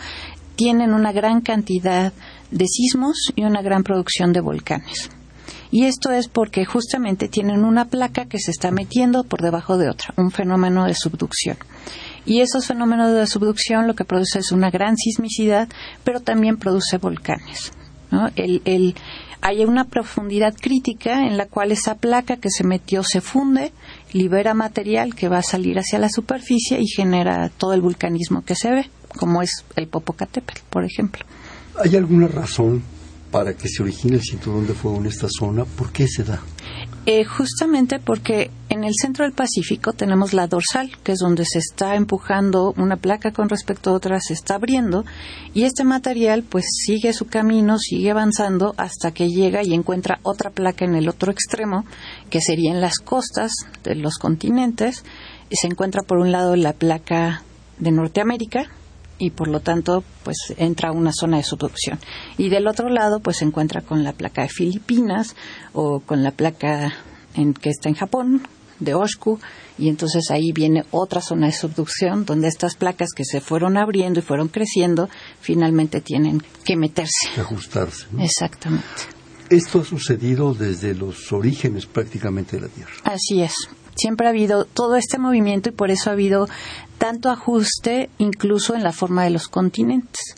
tienen 0.57 0.93
una 0.93 1.13
gran 1.13 1.41
cantidad 1.41 2.13
de 2.51 2.67
sismos 2.67 3.33
y 3.35 3.45
una 3.45 3.63
gran 3.63 3.83
producción 3.83 4.33
de 4.33 4.41
volcanes. 4.41 5.11
Y 5.75 5.87
esto 5.87 6.13
es 6.13 6.29
porque 6.29 6.65
justamente 6.65 7.27
tienen 7.27 7.65
una 7.65 7.87
placa 7.87 8.27
que 8.27 8.39
se 8.39 8.53
está 8.53 8.71
metiendo 8.71 9.25
por 9.25 9.43
debajo 9.43 9.77
de 9.77 9.91
otra, 9.91 10.15
un 10.17 10.31
fenómeno 10.31 10.85
de 10.85 10.95
subducción. 10.95 11.57
Y 12.25 12.43
esos 12.43 12.69
fenómenos 12.69 13.13
de 13.13 13.27
subducción 13.27 13.89
lo 13.89 13.97
que 13.97 14.05
produce 14.05 14.39
es 14.39 14.53
una 14.53 14.71
gran 14.71 14.97
sismicidad, 14.97 15.69
pero 16.05 16.21
también 16.21 16.59
produce 16.59 16.99
volcanes. 16.99 17.73
hay 19.41 19.65
una 19.65 19.87
profundidad 19.87 20.55
crítica 20.55 21.27
en 21.27 21.37
la 21.37 21.47
cual 21.47 21.73
esa 21.73 21.97
placa 21.97 22.37
que 22.37 22.51
se 22.51 22.63
metió 22.63 23.03
se 23.03 23.21
funde, 23.21 23.73
libera 24.13 24.55
material 24.55 25.17
que 25.17 25.29
va 25.29 25.39
a 25.39 25.43
salir 25.43 25.81
hacia 25.81 25.99
la 25.99 26.09
superficie 26.09 26.79
y 26.81 26.87
genera 26.87 27.49
todo 27.49 27.75
el 27.75 27.81
vulcanismo 27.81 28.45
que 28.45 28.55
se 28.55 28.71
ve, 28.71 28.91
como 29.19 29.43
es 29.43 29.65
el 29.75 29.89
Popocatépetl, 29.89 30.61
por 30.71 30.85
ejemplo. 30.85 31.27
¿Hay 31.83 31.97
alguna 31.97 32.29
razón 32.29 32.94
para 33.35 33.53
que 33.55 33.69
se 33.69 33.83
origine 33.83 34.15
el 34.15 34.23
cinturón 34.23 34.65
de 34.65 34.75
fuego 34.75 34.99
en 34.99 35.07
esta 35.07 35.27
zona? 35.29 35.65
¿Por 35.65 35.91
qué 35.91 36.07
se 36.07 36.23
da? 36.23 36.41
Eh, 37.05 37.25
justamente 37.25 37.99
porque 37.99 38.53
en 38.69 38.85
el 38.85 38.93
centro 38.95 39.25
del 39.25 39.35
Pacífico 39.35 39.93
tenemos 39.93 40.33
la 40.33 40.47
dorsal, 40.47 40.93
que 41.03 41.11
es 41.11 41.19
donde 41.19 41.45
se 41.45 41.59
está 41.59 41.97
empujando 41.97 42.73
una 42.77 42.95
placa 42.97 43.33
con 43.33 43.49
respecto 43.49 43.91
a 43.91 43.95
otra, 43.95 44.21
se 44.21 44.35
está 44.35 44.55
abriendo, 44.55 45.05
y 45.53 45.65
este 45.65 45.83
material 45.83 46.45
pues 46.45 46.65
sigue 46.87 47.13
su 47.13 47.27
camino, 47.27 47.77
sigue 47.77 48.13
avanzando 48.13 48.73
hasta 48.77 49.11
que 49.11 49.29
llega 49.29 49.65
y 49.65 49.75
encuentra 49.75 50.21
otra 50.23 50.51
placa 50.51 50.85
en 50.85 50.95
el 50.95 51.09
otro 51.09 51.33
extremo, 51.33 51.85
que 52.31 52.41
sería 52.41 52.71
en 52.71 52.81
las 52.81 53.01
costas 53.01 53.51
de 53.83 53.97
los 53.97 54.17
continentes, 54.17 55.03
y 55.51 55.57
se 55.57 55.67
encuentra 55.67 56.03
por 56.03 56.19
un 56.19 56.31
lado 56.31 56.55
la 56.55 56.73
placa 56.73 57.43
de 57.81 57.91
Norteamérica, 57.91 58.71
y 59.19 59.31
por 59.31 59.49
lo 59.49 59.61
tanto 59.61 60.05
pues 60.23 60.37
entra 60.57 60.91
a 60.91 60.93
una 60.93 61.13
zona 61.13 61.37
de 61.39 61.45
subducción. 61.45 61.99
Y 62.39 62.49
del 62.49 62.67
otro 62.67 62.89
lado 62.89 63.21
pues 63.21 63.39
se 63.39 63.45
encuentra 63.45 63.83
con 63.83 64.05
la 64.05 64.13
placa 64.13 64.43
de 64.43 64.49
Filipinas 64.49 65.37
o 65.73 66.01
con 66.01 66.23
la 66.23 66.31
placa 66.31 66.93
en, 67.35 67.55
que 67.55 67.71
está 67.71 67.89
en 67.89 67.95
Japón 67.95 68.43
de 68.81 68.95
Osku 68.95 69.39
y 69.79 69.89
entonces 69.89 70.31
ahí 70.31 70.53
viene 70.53 70.85
otra 70.91 71.21
zona 71.21 71.47
de 71.47 71.53
subducción 71.53 72.25
donde 72.25 72.49
estas 72.49 72.77
placas 72.77 73.11
que 73.15 73.25
se 73.25 73.41
fueron 73.41 73.77
abriendo 73.77 74.21
y 74.21 74.23
fueron 74.23 74.49
creciendo 74.49 75.09
finalmente 75.41 76.01
tienen 76.01 76.43
que 76.65 76.77
meterse. 76.77 77.29
Que 77.35 77.41
ajustarse. 77.41 78.07
Exactamente. 78.19 78.85
Esto 79.51 79.81
ha 79.81 79.85
sucedido 79.85 80.55
desde 80.55 80.95
los 80.95 81.33
orígenes 81.33 81.87
prácticamente 81.87 82.57
de 82.57 82.63
la 82.63 82.69
Tierra. 82.69 82.93
Así 83.05 83.43
es. 83.43 83.53
Siempre 83.95 84.27
ha 84.27 84.31
habido 84.31 84.65
todo 84.65 84.97
este 84.97 85.19
movimiento 85.19 85.69
y 85.69 85.73
por 85.73 85.91
eso 85.91 86.11
ha 86.11 86.15
habido 86.15 86.49
tanto 87.05 87.29
ajuste 87.29 88.09
incluso 88.17 88.75
en 88.75 88.83
la 88.83 88.91
forma 88.91 89.25
de 89.25 89.31
los 89.31 89.49
continentes. 89.49 90.37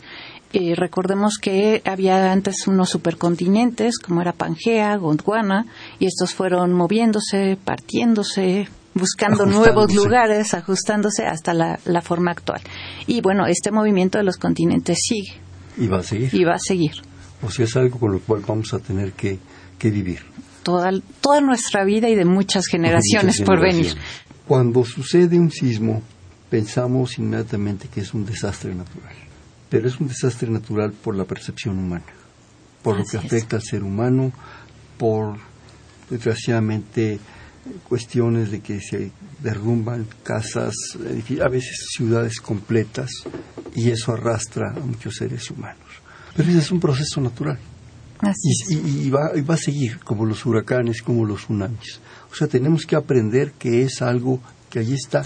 Eh, 0.51 0.75
recordemos 0.75 1.37
que 1.37 1.81
había 1.85 2.29
antes 2.33 2.67
unos 2.67 2.89
supercontinentes 2.89 3.99
como 3.99 4.19
era 4.19 4.33
Pangea, 4.33 4.97
Gondwana, 4.97 5.65
y 5.97 6.07
estos 6.07 6.33
fueron 6.33 6.73
moviéndose, 6.73 7.57
partiéndose, 7.63 8.67
buscando 8.93 9.45
nuevos 9.45 9.95
lugares, 9.95 10.53
ajustándose 10.53 11.25
hasta 11.25 11.53
la, 11.53 12.01
forma 12.01 12.31
actual. 12.31 12.59
Y 13.05 13.21
bueno, 13.21 13.47
este 13.47 13.71
movimiento 13.71 14.17
de 14.17 14.25
los 14.25 14.35
continentes 14.35 14.97
sigue. 15.07 15.39
Y 15.77 15.87
va 15.87 15.99
a 15.99 16.03
seguir. 16.03 16.35
Y 16.35 16.43
va 16.43 16.55
a 16.55 16.59
seguir. 16.59 16.95
O 17.43 17.49
sea, 17.49 17.63
es 17.63 17.77
algo 17.77 17.97
con 17.97 18.11
lo 18.11 18.19
cual 18.19 18.43
vamos 18.45 18.73
a 18.73 18.79
tener 18.79 19.13
que, 19.13 19.39
vivir. 19.83 20.19
Toda, 20.63 20.91
toda 21.21 21.39
nuestra 21.39 21.85
vida 21.85 22.09
y 22.09 22.15
de 22.15 22.25
muchas 22.25 22.67
generaciones 22.67 23.39
por 23.39 23.61
venir. 23.61 23.95
Cuando 24.45 24.83
sucede 24.83 25.39
un 25.39 25.49
sismo, 25.49 26.03
pensamos 26.49 27.17
inmediatamente 27.17 27.87
que 27.87 28.01
es 28.01 28.13
un 28.13 28.25
desastre 28.25 28.73
natural. 28.73 29.13
Pero 29.69 29.87
es 29.87 29.99
un 29.99 30.07
desastre 30.07 30.49
natural 30.49 30.93
por 30.93 31.15
la 31.15 31.25
percepción 31.25 31.77
humana, 31.77 32.05
por 32.81 32.97
lo 32.97 33.05
que 33.05 33.17
afecta 33.17 33.57
al 33.57 33.63
ser 33.63 33.83
humano, 33.83 34.31
por 34.97 35.37
desgraciadamente 36.09 37.19
cuestiones 37.89 38.49
de 38.49 38.61
que 38.61 38.79
se 38.79 39.11
derrumban 39.43 40.07
casas, 40.23 40.73
a 40.95 41.49
veces 41.49 41.87
ciudades 41.91 42.39
completas, 42.39 43.11
y 43.75 43.91
eso 43.91 44.13
arrastra 44.13 44.71
a 44.71 44.79
muchos 44.79 45.15
seres 45.15 45.51
humanos. 45.51 45.85
Pero 46.35 46.49
ese 46.49 46.59
es 46.59 46.71
un 46.71 46.79
proceso 46.79 47.19
natural. 47.19 47.59
y, 48.71 49.09
va, 49.09 49.31
y, 49.35 49.41
va, 49.41 49.55
a 49.55 49.57
seguir, 49.57 49.99
como 49.99 50.25
los 50.25 50.45
huracanes, 50.45 51.01
como 51.01 51.25
los 51.25 51.41
tsunamis. 51.41 51.99
O 52.31 52.35
sea, 52.35 52.47
tenemos 52.47 52.85
que 52.85 52.95
aprender 52.95 53.51
que 53.51 53.83
es 53.83 54.01
algo 54.01 54.39
que 54.69 54.79
allí 54.79 54.93
está 54.93 55.23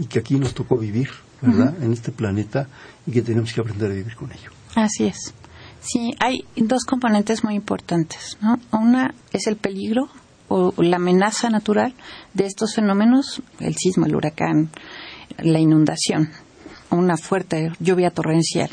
y 0.00 0.06
que 0.06 0.18
aquí 0.18 0.36
nos 0.36 0.54
tocó 0.54 0.78
vivir, 0.78 1.10
¿verdad? 1.42 1.74
En 1.82 1.92
este 1.92 2.10
planeta 2.10 2.68
y 3.06 3.12
que 3.12 3.20
tenemos 3.20 3.52
que 3.52 3.60
aprender 3.60 3.90
a 3.90 3.94
vivir 3.94 4.16
con 4.16 4.32
ello. 4.32 4.50
Así 4.74 5.04
es. 5.04 5.34
Sí, 5.82 6.14
hay 6.18 6.46
dos 6.56 6.84
componentes 6.84 7.44
muy 7.44 7.54
importantes, 7.54 8.38
¿no? 8.40 8.58
Una 8.72 9.14
es 9.32 9.46
el 9.46 9.56
peligro 9.56 10.08
o 10.48 10.72
la 10.78 10.96
amenaza 10.96 11.50
natural 11.50 11.94
de 12.32 12.46
estos 12.46 12.74
fenómenos, 12.74 13.42
el 13.60 13.76
sismo, 13.76 14.06
el 14.06 14.16
huracán, 14.16 14.70
la 15.38 15.60
inundación, 15.60 16.30
una 16.90 17.18
fuerte 17.18 17.70
lluvia 17.78 18.10
torrencial. 18.10 18.70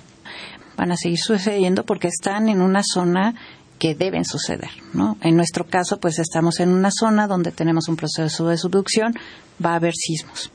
Van 0.77 0.91
a 0.93 0.98
seguir 0.98 1.19
sucediendo 1.19 1.84
porque 1.84 2.07
están 2.07 2.48
en 2.48 2.62
una 2.62 2.84
zona 2.84 3.36
que 3.79 3.96
deben 3.96 4.24
suceder, 4.24 4.72
¿no? 4.93 5.17
En 5.22 5.36
nuestro 5.36 5.65
caso, 5.65 6.00
pues 6.00 6.19
estamos 6.19 6.62
en 6.62 6.69
una 6.69 6.89
zona 6.89 7.27
donde 7.27 7.51
tenemos 7.51 7.89
un 7.89 7.98
proceso 7.98 8.48
de 8.48 8.57
subducción, 8.57 9.13
va 9.63 9.74
a 9.74 9.75
haber 9.75 9.93
sismos 9.93 10.51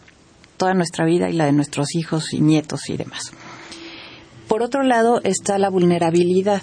toda 0.62 0.74
nuestra 0.74 1.04
vida 1.04 1.28
y 1.28 1.32
la 1.32 1.46
de 1.46 1.52
nuestros 1.52 1.96
hijos 1.96 2.32
y 2.32 2.40
nietos 2.40 2.88
y 2.88 2.96
demás. 2.96 3.32
Por 4.46 4.62
otro 4.62 4.84
lado 4.84 5.20
está 5.24 5.58
la 5.58 5.70
vulnerabilidad 5.70 6.62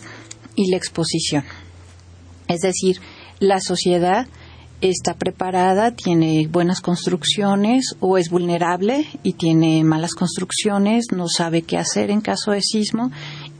y 0.56 0.72
la 0.72 0.78
exposición. 0.78 1.44
Es 2.48 2.62
decir, 2.62 3.02
la 3.42 3.60
sociedad 3.60 4.26
está 4.80 5.16
preparada, 5.16 5.92
tiene 5.92 6.48
buenas 6.50 6.80
construcciones 6.80 7.98
o 8.00 8.18
es 8.18 8.30
vulnerable 8.30 9.06
y 9.22 9.34
tiene 9.34 9.84
malas 9.84 10.14
construcciones, 10.14 11.08
no 11.12 11.28
sabe 11.28 11.64
qué 11.64 11.78
hacer 11.78 12.10
en 12.10 12.22
caso 12.22 12.52
de 12.52 12.62
sismo 12.62 13.12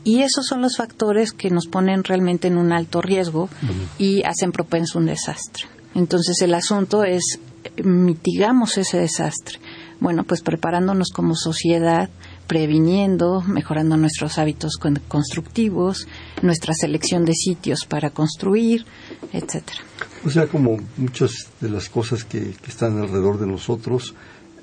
y 0.04 0.22
esos 0.22 0.46
son 0.46 0.62
los 0.62 0.78
factores 0.78 1.32
que 1.32 1.50
nos 1.50 1.66
ponen 1.66 2.02
realmente 2.02 2.48
en 2.48 2.56
un 2.56 2.72
alto 2.72 3.02
riesgo 3.02 3.50
y 3.98 4.22
hacen 4.22 4.52
propenso 4.52 5.00
un 5.00 5.04
desastre. 5.04 5.64
Entonces 5.94 6.40
el 6.40 6.54
asunto 6.54 7.04
es 7.04 7.38
mitigamos 7.84 8.78
ese 8.78 8.98
desastre. 8.98 9.58
Bueno, 10.00 10.24
pues 10.24 10.40
preparándonos 10.40 11.10
como 11.10 11.34
sociedad, 11.34 12.08
previniendo, 12.46 13.42
mejorando 13.42 13.96
nuestros 13.96 14.38
hábitos 14.38 14.78
constructivos, 15.08 16.08
nuestra 16.42 16.72
selección 16.74 17.24
de 17.24 17.34
sitios 17.34 17.84
para 17.84 18.10
construir, 18.10 18.86
etcétera. 19.32 19.80
O 20.24 20.30
sea, 20.30 20.46
como 20.46 20.78
muchas 20.96 21.30
de 21.60 21.68
las 21.68 21.88
cosas 21.88 22.24
que, 22.24 22.54
están 22.66 22.98
alrededor 22.98 23.38
de 23.38 23.46
nosotros, 23.46 24.14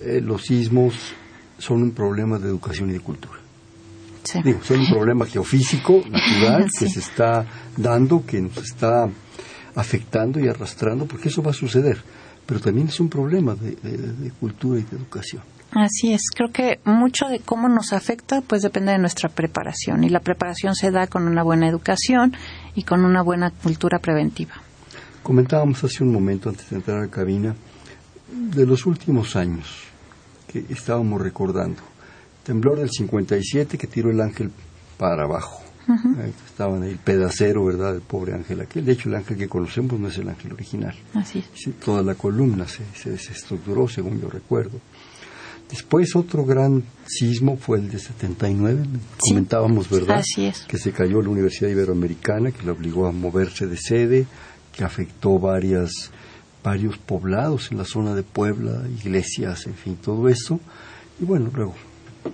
eh, 0.01 0.21
los 0.21 0.43
sismos 0.43 0.95
son 1.59 1.83
un 1.83 1.91
problema 1.91 2.39
de 2.39 2.49
educación 2.49 2.89
y 2.89 2.93
de 2.93 2.99
cultura. 2.99 3.39
Sí. 4.23 4.39
son 4.63 4.81
un 4.81 4.89
problema 4.89 5.25
geofísico, 5.25 6.03
natural, 6.09 6.65
que 6.79 6.89
se 6.89 6.99
está 6.99 7.45
dando, 7.77 8.25
que 8.25 8.41
nos 8.41 8.57
está 8.57 9.07
afectando 9.75 10.39
y 10.39 10.49
arrastrando, 10.49 11.05
porque 11.05 11.29
eso 11.29 11.41
va 11.41 11.51
a 11.51 11.53
suceder. 11.53 12.03
Pero 12.47 12.59
también 12.59 12.87
es 12.87 12.99
un 12.99 13.09
problema 13.09 13.53
de, 13.53 13.75
de 13.75 14.31
cultura 14.31 14.79
y 14.79 14.83
de 14.83 14.97
educación. 14.97 15.43
Así 15.71 16.13
es, 16.13 16.21
creo 16.33 16.49
que 16.51 16.79
mucho 16.85 17.27
de 17.27 17.39
cómo 17.39 17.67
nos 17.67 17.91
afecta 17.91 18.41
pues 18.41 18.61
depende 18.61 18.93
de 18.93 18.99
nuestra 18.99 19.29
preparación 19.29 20.03
y 20.03 20.09
la 20.09 20.21
preparación 20.21 20.73
se 20.75 20.91
da 20.91 21.07
con 21.07 21.27
una 21.27 21.43
buena 21.43 21.67
educación 21.67 22.33
y 22.73 22.83
con 22.83 23.03
una 23.03 23.21
buena 23.21 23.51
cultura 23.51 23.99
preventiva. 23.99 24.53
Comentábamos 25.21 25.83
hace 25.83 26.03
un 26.03 26.13
momento 26.13 26.49
antes 26.49 26.69
de 26.69 26.77
entrar 26.77 26.99
a 26.99 27.01
la 27.01 27.07
cabina 27.09 27.53
de 28.31 28.65
los 28.65 28.85
últimos 28.85 29.35
años 29.35 29.83
que 30.47 30.65
estábamos 30.69 31.21
recordando. 31.21 31.81
Temblor 32.43 32.79
del 32.79 32.89
57 32.89 33.77
que 33.77 33.87
tiró 33.87 34.09
el 34.09 34.21
ángel 34.21 34.51
para 34.97 35.25
abajo. 35.25 35.66
Estaban 36.45 36.83
ahí 36.83 36.91
el 36.91 36.97
pedacero, 36.97 37.65
¿verdad? 37.65 37.95
El 37.95 38.01
pobre 38.01 38.33
ángel 38.33 38.61
aquel. 38.61 38.85
De 38.85 38.91
hecho, 38.91 39.09
el 39.09 39.15
ángel 39.15 39.37
que 39.37 39.47
conocemos 39.47 39.99
no 39.99 40.07
es 40.09 40.17
el 40.17 40.29
ángel 40.29 40.53
original. 40.53 40.95
Así 41.13 41.43
toda 41.83 42.03
la 42.03 42.15
columna 42.15 42.67
se, 42.67 42.83
se 42.93 43.11
desestructuró, 43.11 43.87
según 43.87 44.19
yo 44.19 44.29
recuerdo. 44.29 44.79
Después 45.69 46.15
otro 46.15 46.45
gran 46.45 46.83
sismo 47.05 47.57
fue 47.57 47.79
el 47.79 47.89
de 47.89 47.99
79, 47.99 48.85
comentábamos, 49.19 49.89
¿verdad? 49.89 50.19
Así 50.19 50.45
es. 50.45 50.61
Que 50.61 50.77
se 50.77 50.91
cayó 50.93 51.21
la 51.21 51.29
Universidad 51.29 51.69
Iberoamericana, 51.69 52.51
que 52.51 52.65
la 52.65 52.71
obligó 52.71 53.05
a 53.05 53.11
moverse 53.11 53.67
de 53.67 53.75
sede, 53.75 54.27
que 54.71 54.85
afectó 54.85 55.39
varias, 55.39 55.91
varios 56.63 56.97
poblados 56.97 57.69
en 57.71 57.79
la 57.79 57.85
zona 57.85 58.15
de 58.15 58.23
Puebla, 58.23 58.83
iglesias, 58.87 59.67
en 59.67 59.73
fin, 59.73 59.97
todo 59.97 60.29
eso. 60.29 60.59
Y 61.19 61.25
bueno, 61.25 61.51
luego 61.53 61.75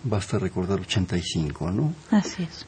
basta 0.03 0.37
recordar 0.37 0.81
85, 0.81 1.71
¿no? 1.71 1.93
Así 2.11 2.43
es. 2.43 2.67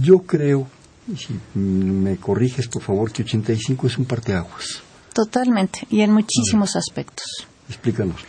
Yo 0.00 0.20
creo, 0.20 0.66
y 1.12 1.16
si 1.16 1.38
me 1.58 2.16
corriges 2.16 2.68
por 2.68 2.82
favor, 2.82 3.12
que 3.12 3.22
85 3.22 3.86
es 3.86 3.98
un 3.98 4.04
parteaguas. 4.04 4.82
Totalmente, 5.12 5.86
y 5.90 6.02
en 6.02 6.12
muchísimos 6.12 6.76
aspectos. 6.76 7.26
Explícanos. 7.68 8.20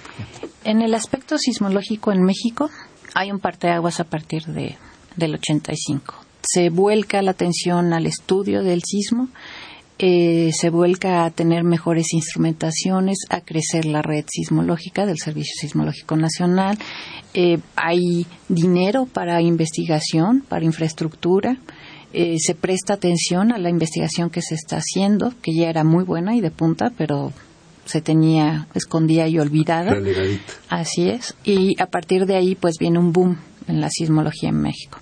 En 0.64 0.82
el 0.82 0.94
aspecto 0.94 1.38
sismológico 1.38 2.12
en 2.12 2.24
México 2.24 2.70
hay 3.14 3.32
un 3.32 3.40
parteaguas 3.40 4.00
a 4.00 4.06
partir 4.06 4.46
de, 4.46 4.78
del 5.16 5.36
85. 5.36 6.16
Se 6.42 6.70
vuelca 6.70 7.22
la 7.22 7.32
atención 7.32 7.94
al 7.94 8.06
estudio 8.06 8.64
del 8.64 8.82
sismo, 8.84 9.28
eh, 10.00 10.52
se 10.54 10.70
vuelca 10.70 11.26
a 11.26 11.32
tener 11.32 11.64
mejores 11.64 12.14
instrumentaciones, 12.14 13.18
a 13.30 13.42
crecer 13.42 13.86
la 13.86 14.02
red 14.02 14.26
sismológica 14.28 15.06
del 15.06 15.18
Servicio 15.18 15.54
Sismológico 15.60 16.16
Nacional. 16.16 16.78
Eh, 17.34 17.60
hay 17.76 18.28
dinero 18.48 19.06
para 19.06 19.42
investigación, 19.42 20.44
para 20.48 20.66
infraestructura. 20.66 21.58
Eh, 22.14 22.36
se 22.40 22.56
presta 22.56 22.94
atención 22.94 23.52
a 23.52 23.58
la 23.58 23.70
investigación 23.70 24.30
que 24.30 24.42
se 24.42 24.56
está 24.56 24.78
haciendo, 24.78 25.34
que 25.42 25.54
ya 25.54 25.70
era 25.70 25.84
muy 25.84 26.04
buena 26.04 26.36
y 26.36 26.42
de 26.42 26.52
punta, 26.52 26.92
pero 26.96 27.34
se 27.86 28.02
tenía 28.02 28.68
escondida 28.76 29.28
y 29.28 29.40
olvidada. 29.40 29.98
Así 30.70 31.10
es. 31.10 31.36
Y 31.44 31.80
a 31.82 31.88
partir 31.88 32.26
de 32.26 32.36
ahí, 32.36 32.56
pues 32.56 32.76
viene 32.80 33.00
un 33.00 33.14
boom 33.14 33.38
en 33.68 33.82
la 33.82 33.90
sismología 33.90 34.50
en 34.50 34.62
México. 34.62 35.00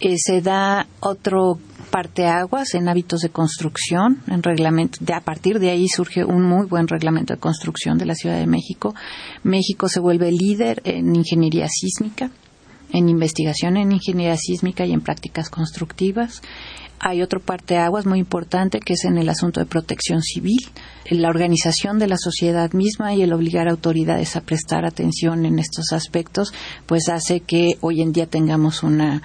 Eh, 0.00 0.16
se 0.16 0.42
da 0.42 0.86
otro 1.00 1.58
parteaguas 1.90 2.74
en 2.74 2.88
hábitos 2.88 3.20
de 3.20 3.30
construcción, 3.30 4.22
en 4.28 4.42
reglamento. 4.42 4.98
A 5.12 5.20
partir 5.20 5.58
de 5.58 5.70
ahí 5.70 5.88
surge 5.88 6.24
un 6.24 6.42
muy 6.42 6.66
buen 6.66 6.86
reglamento 6.86 7.34
de 7.34 7.40
construcción 7.40 7.98
de 7.98 8.06
la 8.06 8.14
Ciudad 8.14 8.38
de 8.38 8.46
México. 8.46 8.94
México 9.42 9.88
se 9.88 10.00
vuelve 10.00 10.30
líder 10.30 10.80
en 10.84 11.14
ingeniería 11.16 11.66
sísmica, 11.68 12.30
en 12.92 13.08
investigación 13.08 13.76
en 13.76 13.92
ingeniería 13.92 14.36
sísmica 14.36 14.86
y 14.86 14.92
en 14.92 15.00
prácticas 15.00 15.50
constructivas. 15.50 16.42
Hay 17.00 17.22
otro 17.22 17.40
parteaguas 17.40 18.06
muy 18.06 18.18
importante 18.18 18.80
que 18.80 18.94
es 18.94 19.04
en 19.04 19.18
el 19.18 19.28
asunto 19.28 19.60
de 19.60 19.66
protección 19.66 20.20
civil, 20.20 20.58
la 21.10 21.28
organización 21.28 21.98
de 21.98 22.08
la 22.08 22.16
sociedad 22.18 22.72
misma 22.72 23.14
y 23.14 23.22
el 23.22 23.32
obligar 23.32 23.68
a 23.68 23.70
autoridades 23.70 24.34
a 24.34 24.40
prestar 24.40 24.84
atención 24.84 25.46
en 25.46 25.58
estos 25.60 25.92
aspectos, 25.92 26.52
pues 26.86 27.08
hace 27.08 27.40
que 27.40 27.78
hoy 27.80 28.02
en 28.02 28.12
día 28.12 28.26
tengamos 28.26 28.82
una 28.82 29.22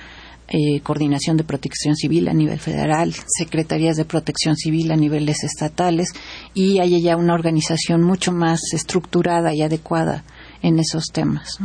eh, 0.56 0.82
coordinación 0.82 1.36
de 1.36 1.44
protección 1.44 1.96
civil 1.96 2.28
a 2.28 2.34
nivel 2.34 2.60
federal, 2.60 3.12
secretarías 3.26 3.98
de 3.98 4.06
protección 4.06 4.56
civil 4.56 4.92
a 4.92 4.96
niveles 4.96 5.44
estatales 5.44 6.10
y 6.54 6.80
haya 6.80 7.00
ya 7.00 7.18
una 7.18 7.34
organización 7.34 8.04
mucho 8.04 8.32
más 8.32 8.62
estructurada 8.72 9.52
y 9.56 9.64
adecuada 9.64 10.24
en 10.62 10.78
esos 10.78 11.06
temas. 11.12 11.58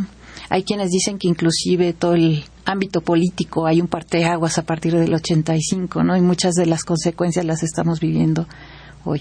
Hay 0.48 0.62
quienes 0.62 0.88
dicen 0.88 1.18
que 1.18 1.28
inclusive 1.28 1.92
todo 1.92 2.14
el 2.14 2.44
ámbito 2.64 3.02
político 3.02 3.66
hay 3.66 3.82
un 3.82 3.88
parteaguas 3.88 4.56
a 4.56 4.62
partir 4.62 4.94
del 4.94 5.12
85, 5.12 6.02
¿no? 6.02 6.16
Y 6.16 6.22
muchas 6.22 6.54
de 6.54 6.64
las 6.64 6.82
consecuencias 6.82 7.44
las 7.44 7.62
estamos 7.62 8.00
viviendo 8.00 8.46
hoy. 9.04 9.20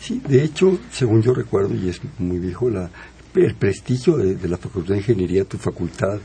Sí, 0.00 0.20
de 0.26 0.42
hecho, 0.42 0.80
según 0.90 1.22
yo 1.22 1.32
recuerdo, 1.32 1.76
y 1.76 1.90
es 1.90 2.00
muy 2.18 2.40
viejo, 2.40 2.68
la, 2.68 2.90
el 3.34 3.54
prestigio 3.54 4.16
de, 4.16 4.48
la 4.48 4.56
Facultad 4.56 4.94
de 4.94 5.00
Ingeniería, 5.00 5.44
tu 5.44 5.58
facultad, 5.58 6.18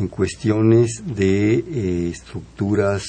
en 0.00 0.08
cuestiones 0.08 1.02
de 1.04 1.58
eh, 1.58 2.10
estructuras, 2.10 3.04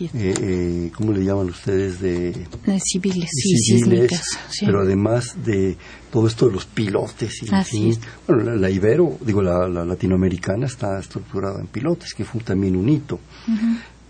eh, 0.00 0.08
eh, 0.14 0.90
¿cómo 0.94 1.12
le 1.12 1.24
llaman 1.24 1.48
ustedes? 1.48 2.00
De, 2.00 2.46
civiles, 2.78 3.28
civiles 3.30 4.22
pero 4.60 4.82
además 4.82 5.36
de 5.44 5.76
todo 6.12 6.28
esto 6.28 6.46
de 6.46 6.52
los 6.52 6.66
pilotes. 6.66 7.42
Y, 7.72 7.98
bueno, 8.28 8.54
la, 8.54 8.70
Ibero, 8.70 9.18
digo, 9.20 9.42
la, 9.42 9.68
latinoamericana 9.68 10.66
está 10.66 11.00
estructurada 11.00 11.60
en 11.60 11.66
pilotes, 11.66 12.14
que 12.14 12.24
fue 12.24 12.40
también 12.42 12.76
un 12.76 12.88
hito. 12.88 13.18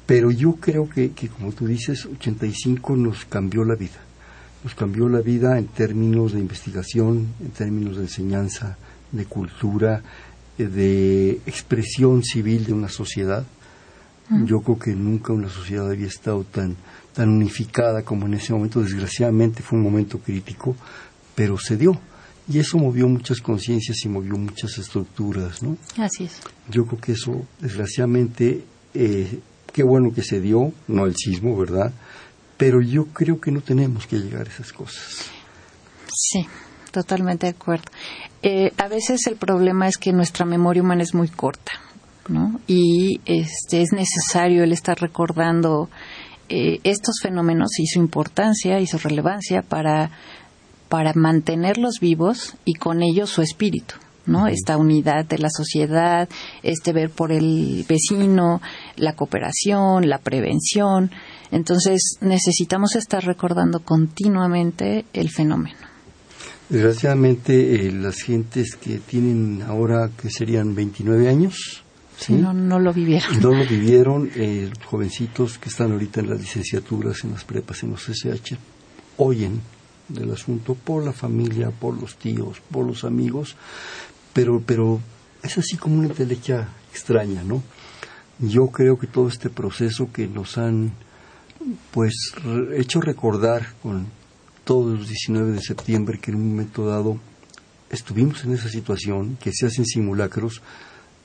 Pero 0.05 0.31
yo 0.31 0.57
creo 0.57 0.89
que, 0.89 1.13
que, 1.13 1.29
como 1.29 1.53
tú 1.53 1.67
dices, 1.67 2.05
85 2.05 2.97
nos 2.97 3.25
cambió 3.25 3.65
la 3.65 3.77
vida. 3.77 4.01
Nos 4.63 4.75
cambió 4.75 5.09
la 5.09 5.21
vida 5.21 5.57
en 5.57 5.69
términos 5.69 6.33
de 6.33 6.41
investigación, 6.41 7.29
en 7.41 7.51
términos 7.51 7.97
de 7.97 8.03
enseñanza, 8.03 8.77
de 9.11 9.25
cultura, 9.25 10.03
de 10.59 11.41
expresión 11.47 12.23
civil 12.23 12.65
de 12.65 12.73
una 12.73 12.89
sociedad. 12.89 13.47
Mm. 14.29 14.45
Yo 14.45 14.61
creo 14.61 14.79
que 14.79 14.95
nunca 14.95 15.33
una 15.33 15.49
sociedad 15.49 15.91
había 15.91 16.07
estado 16.07 16.45
tan, 16.45 16.77
tan 17.13 17.29
unificada 17.29 18.03
como 18.03 18.27
en 18.27 18.35
ese 18.35 18.53
momento. 18.53 18.83
Desgraciadamente 18.83 19.63
fue 19.63 19.79
un 19.79 19.85
momento 19.85 20.19
crítico, 20.19 20.77
pero 21.35 21.59
se 21.59 21.77
dio. 21.77 21.99
Y 22.49 22.59
eso 22.59 22.79
movió 22.79 23.07
muchas 23.07 23.41
conciencias 23.41 24.05
y 24.05 24.09
movió 24.09 24.37
muchas 24.37 24.77
estructuras, 24.79 25.63
¿no? 25.63 25.77
Así 25.97 26.25
es. 26.25 26.41
Yo 26.69 26.85
creo 26.85 27.01
que 27.01 27.13
eso, 27.13 27.47
desgraciadamente, 27.61 28.65
eh, 28.93 29.39
qué 29.73 29.83
bueno 29.85 30.13
que 30.13 30.23
se 30.23 30.41
dio, 30.41 30.73
no 30.89 31.07
el 31.07 31.15
sismo, 31.15 31.57
¿verdad? 31.57 31.93
Pero 32.57 32.83
yo 32.83 33.07
creo 33.07 33.41
que 33.41 33.53
no 33.53 33.61
tenemos 33.61 34.07
que 34.07 34.19
llegar 34.19 34.49
a 34.49 34.51
esas 34.51 34.73
cosas. 34.73 35.31
Sí, 36.13 36.45
totalmente 36.91 37.47
de 37.47 37.53
acuerdo. 37.53 37.85
Eh, 38.43 38.73
a 38.79 38.89
veces 38.89 39.27
el 39.27 39.37
problema 39.37 39.89
es 39.89 39.99
que 39.99 40.13
nuestra 40.13 40.47
memoria 40.47 40.83
humana 40.83 41.03
es 41.03 41.15
muy 41.15 41.29
corta, 41.29 41.73
¿no? 42.29 42.61
Y 42.67 43.21
este, 43.27 43.83
es 43.83 43.93
necesario 43.93 44.65
el 44.65 44.73
estar 44.73 44.99
recordando 45.01 45.89
eh, 46.49 46.81
estos 46.85 47.21
fenómenos 47.23 47.79
y 47.79 47.87
su 47.87 47.99
importancia 47.99 48.81
y 48.81 48.87
su 48.87 48.99
relevancia 48.99 49.63
para, 49.63 50.11
para 50.89 51.13
mantenerlos 51.15 52.01
vivos 52.01 52.57
y 52.65 52.75
con 52.75 53.03
ellos 53.03 53.31
su 53.31 53.43
espíritu. 53.43 53.95
¿no? 54.27 54.47
Esta 54.47 54.77
unidad 54.77 55.25
de 55.27 55.39
la 55.39 55.51
sociedad, 55.51 56.29
este 56.63 56.93
ver 56.93 57.11
por 57.11 57.33
el 57.33 57.85
vecino, 57.89 58.61
la 58.97 59.15
cooperación, 59.15 60.09
la 60.09 60.19
prevención. 60.19 61.11
Entonces 61.51 62.19
necesitamos 62.21 62.97
estar 62.97 63.25
recordando 63.25 63.81
continuamente 63.81 65.05
el 65.13 65.31
fenómeno. 65.31 65.90
Desgraciadamente, 66.71 67.75
eh, 67.75 67.91
las 67.91 68.23
gentes 68.23 68.77
que 68.77 68.99
tienen 68.99 69.61
ahora, 69.67 70.09
que 70.17 70.31
serían 70.31 70.73
29 70.73 71.29
años, 71.29 71.83
¿sí? 72.17 72.35
no, 72.35 72.53
no 72.53 72.79
lo 72.79 72.93
vivieron. 72.93 73.41
No 73.41 73.51
lo 73.53 73.67
vivieron, 73.67 74.31
eh, 74.37 74.71
jovencitos 74.87 75.59
que 75.59 75.69
están 75.69 75.91
ahorita 75.91 76.21
en 76.21 76.31
las 76.31 76.41
licenciaturas, 76.41 77.25
en 77.25 77.33
las 77.33 77.43
prepas, 77.43 77.83
en 77.83 77.91
los 77.91 78.09
SH, 78.09 78.57
oyen 79.17 79.61
del 80.09 80.31
asunto 80.31 80.77
por 80.77 81.05
la 81.05 81.13
familia, 81.13 81.73
por 81.73 82.01
los 82.01 82.15
tíos, 82.17 82.63
por 82.71 82.87
los 82.87 83.03
amigos, 83.03 83.57
pero, 84.33 84.63
pero 84.65 85.01
es 85.43 85.59
así 85.59 85.77
como 85.77 85.99
una 85.99 86.15
telecha 86.15 86.69
extraña, 86.93 87.43
¿no? 87.43 87.65
Yo 88.39 88.69
creo 88.69 88.97
que 88.97 89.09
todo 89.09 89.27
este 89.27 89.51
proceso 89.51 90.13
que 90.13 90.29
nos 90.29 90.57
han 90.57 90.93
pues 91.91 92.33
hecho 92.77 93.01
recordar 93.01 93.75
con 93.83 94.07
todos 94.65 94.99
los 94.99 95.09
19 95.09 95.53
de 95.53 95.61
septiembre 95.61 96.19
que 96.19 96.31
en 96.31 96.39
un 96.39 96.51
momento 96.51 96.87
dado 96.87 97.19
estuvimos 97.91 98.45
en 98.45 98.55
esa 98.55 98.69
situación, 98.69 99.37
que 99.41 99.53
se 99.53 99.67
hacen 99.67 99.85
simulacros, 99.85 100.63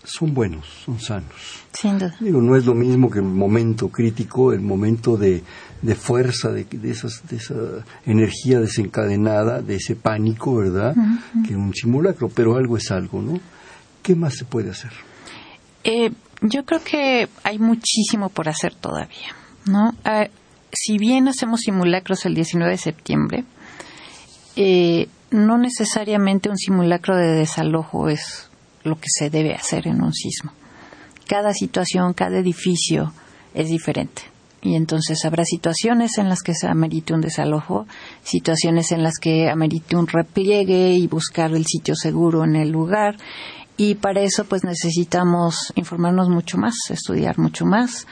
son 0.04 0.34
buenos, 0.34 0.66
son 0.86 1.00
sanos. 1.00 1.34
Sin 1.74 1.98
duda. 1.98 2.16
Digo, 2.20 2.42
no 2.42 2.56
es 2.56 2.66
lo 2.66 2.74
mismo 2.74 3.10
que 3.10 3.20
el 3.20 3.26
momento 3.26 3.90
crítico, 3.90 4.54
el 4.54 4.62
momento 4.62 5.18
de, 5.18 5.44
de 5.82 5.96
fuerza, 5.96 6.52
de, 6.52 6.66
de, 6.66 6.92
esas, 6.92 7.24
de 7.28 7.38
esa 7.38 7.56
energía 8.06 8.60
desencadenada, 8.60 9.62
de 9.62 9.76
ese 9.76 9.96
pánico, 9.96 10.58
¿verdad? 10.58 10.96
Que 11.48 11.56
un 11.56 11.74
simulacro, 11.74 12.30
pero 12.30 12.56
algo 12.56 12.78
es 12.78 12.92
algo, 12.92 13.22
¿no? 13.22 13.40
¿Qué 14.02 14.16
más 14.16 14.36
se 14.36 14.46
puede 14.46 14.70
hacer? 14.70 14.92
Eh, 15.84 16.12
yo 16.42 16.66
creo 16.66 16.84
que 16.84 17.28
hay 17.44 17.60
muchísimo 17.60 18.30
por 18.30 18.50
hacer 18.50 18.76
todavía, 18.76 19.36
¿no? 19.66 19.94
Ah, 20.04 20.28
si 20.76 20.98
bien 20.98 21.28
hacemos 21.28 21.62
simulacros 21.62 22.26
el 22.26 22.36
19 22.36 22.72
de 22.72 22.78
septiembre, 22.78 23.46
eh, 24.56 25.08
no 25.32 25.58
necesariamente 25.58 26.50
un 26.50 26.58
simulacro 26.58 27.16
de 27.18 27.34
desalojo 27.34 28.10
es 28.10 28.50
lo 28.84 28.96
que 28.96 29.08
se 29.08 29.30
debe 29.30 29.54
hacer 29.54 29.88
en 29.88 30.04
un 30.04 30.14
sismo. 30.14 30.52
Cada 31.28 31.54
situación, 31.54 32.14
cada 32.14 32.38
edificio 32.38 33.12
es 33.54 33.70
diferente. 33.70 34.22
Y 34.62 34.76
entonces 34.76 35.24
habrá 35.26 35.44
situaciones 35.46 36.18
en 36.18 36.28
las 36.28 36.42
que 36.42 36.54
se 36.56 36.68
amerite 36.68 37.14
un 37.14 37.22
desalojo, 37.22 37.86
situaciones 38.24 38.92
en 38.92 39.04
las 39.04 39.20
que 39.22 39.50
amerite 39.50 39.96
un 39.96 40.08
repliegue 40.08 40.94
y 40.94 41.08
buscar 41.08 41.54
el 41.54 41.66
sitio 41.66 41.96
seguro 41.96 42.44
en 42.44 42.56
el 42.56 42.70
lugar. 42.70 43.18
Y 43.78 43.96
para 43.96 44.22
eso 44.22 44.46
pues 44.46 44.64
necesitamos 44.64 45.72
informarnos 45.76 46.30
mucho 46.30 46.58
más, 46.58 46.76
estudiar 46.90 47.38
mucho 47.38 47.66
más, 47.66 48.08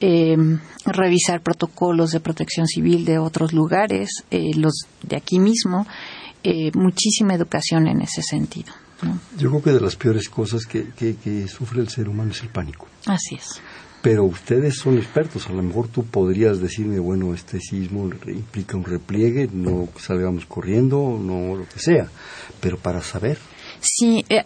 eh, 0.00 0.36
revisar 0.84 1.40
protocolos 1.40 2.10
de 2.10 2.20
protección 2.20 2.66
civil 2.66 3.04
de 3.04 3.18
otros 3.18 3.52
lugares, 3.52 4.24
eh, 4.30 4.50
los 4.56 4.86
de 5.02 5.16
aquí 5.16 5.38
mismo, 5.38 5.86
eh, 6.42 6.70
muchísima 6.74 7.34
educación 7.34 7.86
en 7.86 8.02
ese 8.02 8.22
sentido. 8.22 8.72
Yo 9.38 9.50
creo 9.50 9.62
que 9.62 9.72
de 9.72 9.80
las 9.80 9.96
peores 9.96 10.28
cosas 10.28 10.64
que, 10.66 10.92
que, 10.94 11.48
sufre 11.48 11.80
el 11.80 11.88
ser 11.88 12.08
humano 12.08 12.30
es 12.30 12.42
el 12.42 12.48
pánico. 12.48 12.86
Así 13.06 13.34
es. 13.34 13.60
Pero 14.02 14.24
ustedes 14.24 14.76
son 14.76 14.98
expertos, 14.98 15.46
a 15.48 15.52
lo 15.52 15.62
mejor 15.62 15.88
tú 15.88 16.04
podrías 16.04 16.60
decirme, 16.60 16.98
bueno, 16.98 17.32
este 17.34 17.58
sismo 17.60 18.10
implica 18.26 18.76
un 18.76 18.84
repliegue, 18.84 19.48
no 19.52 19.88
salgamos 19.98 20.44
corriendo, 20.46 21.18
no 21.18 21.56
lo 21.56 21.66
que 21.66 21.78
sea, 21.78 22.08
pero 22.60 22.76
para 22.76 23.02
saber. 23.02 23.38
Sí, 23.80 24.24
de, 24.28 24.44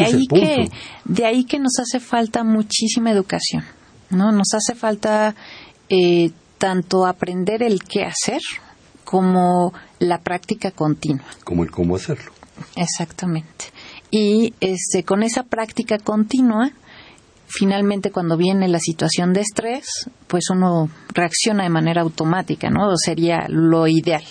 ahí 0.00 0.26
que, 0.28 0.70
de 1.04 1.26
ahí 1.26 1.44
que 1.44 1.58
nos 1.58 1.78
hace 1.80 1.98
falta 1.98 2.44
muchísima 2.44 3.10
educación. 3.10 3.64
¿No? 4.10 4.32
Nos 4.32 4.54
hace 4.54 4.74
falta 4.74 5.34
eh, 5.88 6.30
tanto 6.58 7.06
aprender 7.06 7.62
el 7.62 7.82
qué 7.82 8.04
hacer 8.04 8.40
como 9.04 9.72
la 9.98 10.18
práctica 10.18 10.70
continua. 10.70 11.24
Como 11.44 11.64
el 11.64 11.70
cómo 11.70 11.96
hacerlo. 11.96 12.32
Exactamente. 12.76 13.66
Y 14.10 14.54
este, 14.60 15.04
con 15.04 15.22
esa 15.22 15.44
práctica 15.44 15.98
continua, 15.98 16.70
finalmente 17.46 18.10
cuando 18.10 18.36
viene 18.36 18.68
la 18.68 18.78
situación 18.78 19.32
de 19.32 19.40
estrés, 19.40 20.08
pues 20.26 20.50
uno 20.50 20.88
reacciona 21.12 21.64
de 21.64 21.70
manera 21.70 22.02
automática, 22.02 22.70
¿no? 22.70 22.96
Sería 22.96 23.46
lo 23.48 23.86
ideal. 23.86 24.24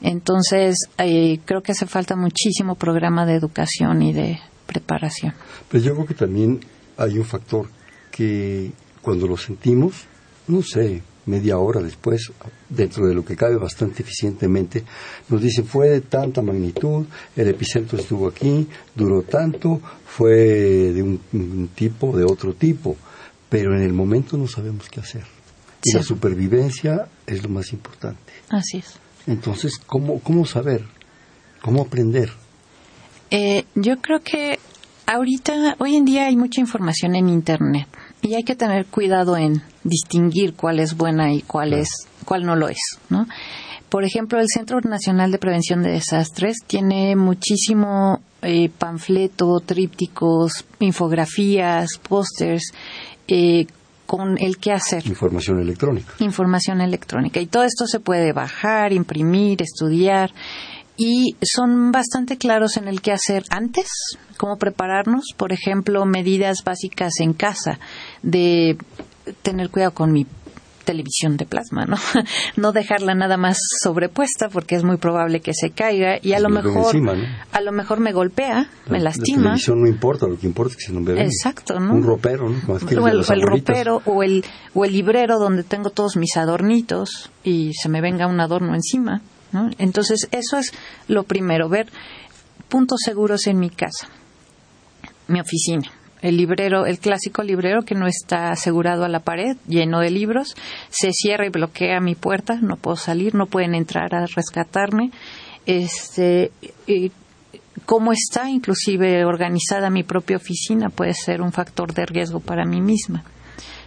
Entonces, 0.00 0.76
eh, 0.98 1.40
creo 1.44 1.62
que 1.62 1.72
hace 1.72 1.86
falta 1.86 2.16
muchísimo 2.16 2.76
programa 2.76 3.26
de 3.26 3.34
educación 3.34 4.02
y 4.02 4.12
de 4.12 4.38
preparación. 4.66 5.34
Pues 5.68 5.82
yo 5.82 5.94
creo 5.94 6.06
que 6.06 6.14
también 6.14 6.60
hay 6.96 7.18
un 7.18 7.24
factor 7.24 7.68
que 8.10 8.72
cuando 9.08 9.26
lo 9.26 9.38
sentimos, 9.38 10.04
no 10.48 10.60
sé, 10.60 11.02
media 11.24 11.56
hora 11.56 11.80
después, 11.80 12.30
dentro 12.68 13.06
de 13.06 13.14
lo 13.14 13.24
que 13.24 13.36
cabe 13.36 13.56
bastante 13.56 14.02
eficientemente, 14.02 14.84
nos 15.30 15.40
dicen 15.40 15.64
fue 15.64 15.88
de 15.88 16.00
tanta 16.02 16.42
magnitud, 16.42 17.06
el 17.34 17.48
epicentro 17.48 17.98
estuvo 17.98 18.28
aquí, 18.28 18.68
duró 18.94 19.22
tanto, 19.22 19.80
fue 20.04 20.92
de 20.92 21.02
un, 21.02 21.70
tipo, 21.74 22.14
de 22.14 22.24
otro 22.24 22.52
tipo, 22.52 22.98
pero 23.48 23.74
en 23.74 23.82
el 23.82 23.94
momento 23.94 24.36
no 24.36 24.46
sabemos 24.46 24.90
qué 24.90 25.00
hacer. 25.00 25.24
Y 25.82 25.94
la 25.94 26.02
supervivencia 26.02 27.08
es 27.26 27.42
lo 27.42 27.48
más 27.48 27.72
importante. 27.72 28.30
Así 28.50 28.76
es. 28.76 28.98
Entonces, 29.26 29.78
¿cómo, 29.86 30.20
cómo 30.20 30.44
saber? 30.44 30.84
¿Cómo 31.62 31.80
aprender? 31.80 32.30
Eh, 33.30 33.64
yo 33.74 34.02
creo 34.02 34.20
que 34.20 34.58
ahorita, 35.06 35.76
hoy 35.78 35.96
en 35.96 36.04
día 36.04 36.26
hay 36.26 36.36
mucha 36.36 36.60
información 36.60 37.16
en 37.16 37.30
Internet 37.30 37.88
y 38.22 38.34
hay 38.34 38.42
que 38.42 38.54
tener 38.54 38.86
cuidado 38.86 39.36
en 39.36 39.62
distinguir 39.84 40.54
cuál 40.54 40.80
es 40.80 40.96
buena 40.96 41.32
y 41.32 41.42
cuál 41.42 41.72
es 41.72 41.88
cuál 42.24 42.44
no 42.44 42.56
lo 42.56 42.68
es, 42.68 42.98
¿no? 43.08 43.26
Por 43.88 44.04
ejemplo, 44.04 44.38
el 44.38 44.48
Centro 44.52 44.80
Nacional 44.82 45.32
de 45.32 45.38
Prevención 45.38 45.82
de 45.82 45.92
Desastres 45.92 46.58
tiene 46.66 47.16
muchísimo 47.16 48.20
eh, 48.42 48.68
panfleto, 48.68 49.60
trípticos, 49.64 50.66
infografías, 50.78 51.98
pósters 52.06 52.72
eh, 53.26 53.66
con 54.04 54.36
el 54.38 54.58
qué 54.58 54.72
hacer. 54.72 55.06
Información 55.06 55.60
electrónica. 55.60 56.12
Información 56.18 56.82
electrónica. 56.82 57.40
Y 57.40 57.46
todo 57.46 57.64
esto 57.64 57.86
se 57.86 58.00
puede 58.00 58.32
bajar, 58.32 58.92
imprimir, 58.92 59.62
estudiar. 59.62 60.32
Y 60.98 61.36
son 61.40 61.92
bastante 61.92 62.36
claros 62.36 62.76
en 62.76 62.88
el 62.88 63.00
qué 63.00 63.12
hacer 63.12 63.44
antes, 63.50 63.88
cómo 64.36 64.58
prepararnos, 64.58 65.26
por 65.36 65.52
ejemplo, 65.52 66.04
medidas 66.04 66.64
básicas 66.64 67.20
en 67.20 67.32
casa 67.32 67.78
de 68.22 68.76
tener 69.42 69.70
cuidado 69.70 69.94
con 69.94 70.12
mi 70.12 70.26
televisión 70.84 71.36
de 71.36 71.44
plasma, 71.44 71.84
¿no? 71.84 71.96
no 72.56 72.72
dejarla 72.72 73.14
nada 73.14 73.36
más 73.36 73.58
sobrepuesta 73.82 74.48
porque 74.48 74.74
es 74.74 74.84
muy 74.84 74.96
probable 74.96 75.40
que 75.40 75.52
se 75.52 75.70
caiga 75.70 76.18
y 76.20 76.32
a 76.32 76.40
lo 76.40 76.48
mejor 76.48 76.96
a 77.52 77.60
lo 77.60 77.72
mejor 77.72 78.00
me 78.00 78.12
golpea, 78.12 78.70
me 78.88 78.98
lastima. 78.98 79.36
La 79.36 79.42
televisión 79.42 79.82
no 79.82 79.86
importa, 79.86 80.26
lo 80.26 80.38
que 80.38 80.46
importa 80.46 80.72
es 80.72 80.76
que 80.78 80.90
se 80.90 80.96
un 80.96 81.04
bebé. 81.04 81.24
Exacto, 81.24 81.78
¿no? 81.78 81.92
Un 81.92 82.02
ropero, 82.02 82.48
¿no? 82.48 82.58
o 82.72 83.08
el, 83.08 83.22
el 83.28 83.42
ropero 83.42 84.02
o 84.06 84.22
el 84.22 84.44
o 84.72 84.84
el 84.86 84.92
librero 84.92 85.38
donde 85.38 85.62
tengo 85.62 85.90
todos 85.90 86.16
mis 86.16 86.36
adornitos 86.38 87.30
y 87.44 87.74
se 87.74 87.90
me 87.90 88.00
venga 88.00 88.26
un 88.26 88.40
adorno 88.40 88.74
encima, 88.74 89.20
¿no? 89.52 89.70
Entonces, 89.78 90.28
eso 90.30 90.58
es 90.58 90.72
lo 91.06 91.24
primero, 91.24 91.68
ver 91.68 91.88
puntos 92.68 93.00
seguros 93.04 93.46
en 93.46 93.58
mi 93.58 93.70
casa. 93.70 94.08
Mi 95.26 95.40
oficina 95.40 95.92
el 96.22 96.36
librero, 96.36 96.86
el 96.86 96.98
clásico 96.98 97.42
librero 97.42 97.82
que 97.82 97.94
no 97.94 98.06
está 98.06 98.50
asegurado 98.50 99.04
a 99.04 99.08
la 99.08 99.20
pared, 99.20 99.56
lleno 99.66 100.00
de 100.00 100.10
libros, 100.10 100.54
se 100.90 101.12
cierra 101.12 101.46
y 101.46 101.50
bloquea 101.50 102.00
mi 102.00 102.14
puerta, 102.14 102.56
no 102.60 102.76
puedo 102.76 102.96
salir, 102.96 103.34
no 103.34 103.46
pueden 103.46 103.74
entrar 103.74 104.14
a 104.14 104.26
rescatarme. 104.26 105.10
Este, 105.66 106.50
cómo 107.84 108.12
está 108.12 108.50
inclusive 108.50 109.24
organizada 109.24 109.90
mi 109.90 110.02
propia 110.02 110.38
oficina 110.38 110.88
puede 110.88 111.14
ser 111.14 111.42
un 111.42 111.52
factor 111.52 111.92
de 111.92 112.06
riesgo 112.06 112.40
para 112.40 112.64
mí 112.64 112.80
misma. 112.80 113.24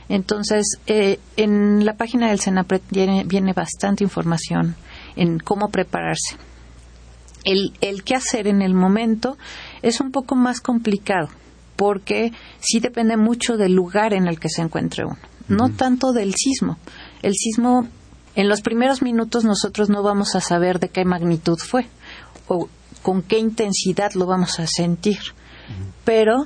Entonces, 0.10 0.78
eh, 0.88 1.20
en 1.38 1.86
la 1.86 1.94
página 1.94 2.30
del 2.30 2.40
Senapred 2.40 2.82
viene, 2.90 3.24
viene, 3.26 3.54
bastante 3.54 4.04
información 4.04 4.76
en 5.16 5.40
cómo 5.40 5.70
prepararse. 5.70 6.38
El, 7.44 7.74
el 7.82 8.04
qué 8.04 8.16
hacer 8.16 8.48
en 8.48 8.62
el 8.62 8.74
momento 8.74 9.38
es 9.82 10.00
un 10.00 10.12
poco 10.12 10.36
más 10.36 10.62
complicado 10.62 11.30
porque 11.76 12.32
sí 12.60 12.80
depende 12.80 13.18
mucho 13.18 13.58
del 13.58 13.74
lugar 13.74 14.14
en 14.14 14.28
el 14.28 14.40
que 14.40 14.50
se 14.50 14.62
encuentre 14.62 15.04
uno, 15.04 15.18
no 15.48 15.70
tanto 15.70 16.12
del 16.12 16.36
sismo. 16.36 16.78
El 17.24 17.34
sismo, 17.34 17.88
en 18.36 18.48
los 18.48 18.62
primeros 18.62 19.02
minutos 19.02 19.46
nosotros 19.46 19.90
no 19.90 20.04
vamos 20.04 20.36
a 20.36 20.42
saber 20.42 20.80
de 20.80 20.90
qué 20.90 21.06
magnitud 21.06 21.58
fue 21.58 21.88
o 22.48 22.70
con 23.02 23.24
qué 23.24 23.40
intensidad 23.40 24.12
lo 24.14 24.28
vamos 24.28 24.60
a 24.60 24.68
sentir, 24.68 25.18
pero 26.06 26.46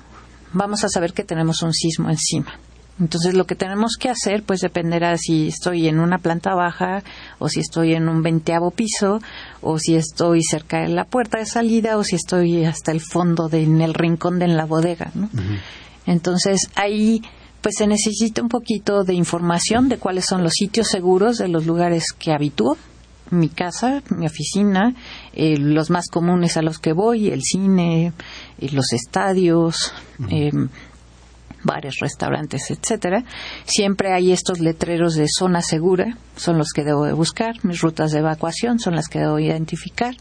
vamos 0.54 0.86
a 0.86 0.90
saber 0.90 1.12
que 1.12 1.26
tenemos 1.26 1.62
un 1.64 1.74
sismo 1.74 2.10
encima. 2.10 2.58
Entonces 3.00 3.34
lo 3.34 3.46
que 3.46 3.56
tenemos 3.56 3.98
que 4.00 4.10
hacer 4.10 4.44
pues 4.44 4.62
dependerá 4.62 5.18
si 5.18 5.50
estoy 5.50 5.88
en 5.88 6.00
una 6.00 6.18
planta 6.18 6.56
baja 6.56 7.04
o 7.40 7.50
si 7.50 7.60
estoy 7.60 7.94
en 7.94 8.08
un 8.08 8.24
veinteavo 8.24 8.72
piso 8.72 9.20
o 9.62 9.78
si 9.80 9.96
estoy 9.96 10.42
cerca 10.44 10.82
de 10.82 10.90
la 10.90 11.04
puerta 11.04 11.40
de 11.40 11.46
salida 11.46 11.98
o 11.98 12.04
si 12.04 12.16
estoy 12.16 12.64
hasta 12.64 12.92
el 12.92 13.02
fondo 13.02 13.50
de, 13.50 13.64
en 13.64 13.82
el 13.82 13.94
rincón 13.94 14.40
de 14.40 14.48
la 14.48 14.66
bodega. 14.66 15.12
¿no? 15.14 15.30
Entonces 16.06 16.70
ahí 16.76 17.22
pues 17.62 17.76
se 17.78 17.88
necesita 17.88 18.42
un 18.42 18.50
poquito 18.50 19.04
de 19.04 19.14
información 19.14 19.90
de 19.90 19.98
cuáles 19.98 20.26
son 20.30 20.44
los 20.44 20.54
sitios 20.54 20.88
seguros 20.88 21.38
de 21.38 21.50
los 21.50 21.66
lugares 21.66 22.14
que 22.18 22.32
habitúo 22.32 22.78
mi 23.32 23.50
casa, 23.50 24.04
mi 24.16 24.28
oficina, 24.28 24.94
eh, 25.34 25.58
los 25.58 25.90
más 25.90 26.10
comunes 26.10 26.58
a 26.58 26.62
los 26.62 26.78
que 26.78 26.94
voy, 26.94 27.30
el 27.30 27.42
cine, 27.42 28.14
eh, 28.60 28.70
los 28.72 28.94
estadios, 28.94 29.94
bares, 31.66 31.96
restaurantes, 32.00 32.72
etcétera, 32.72 33.26
siempre 33.66 34.14
hay 34.14 34.32
estos 34.32 34.60
letreros 34.60 35.16
de 35.16 35.26
zona 35.28 35.62
segura, 35.62 36.18
son 36.38 36.58
los 36.58 36.70
que 36.74 36.84
debo 36.84 37.06
de 37.06 37.14
buscar, 37.14 37.56
mis 37.64 37.82
rutas 37.82 38.12
de 38.12 38.20
evacuación 38.20 38.80
son 38.80 38.96
las 38.96 39.10
que 39.10 39.20
debo 39.20 39.40
identificar 39.40 40.16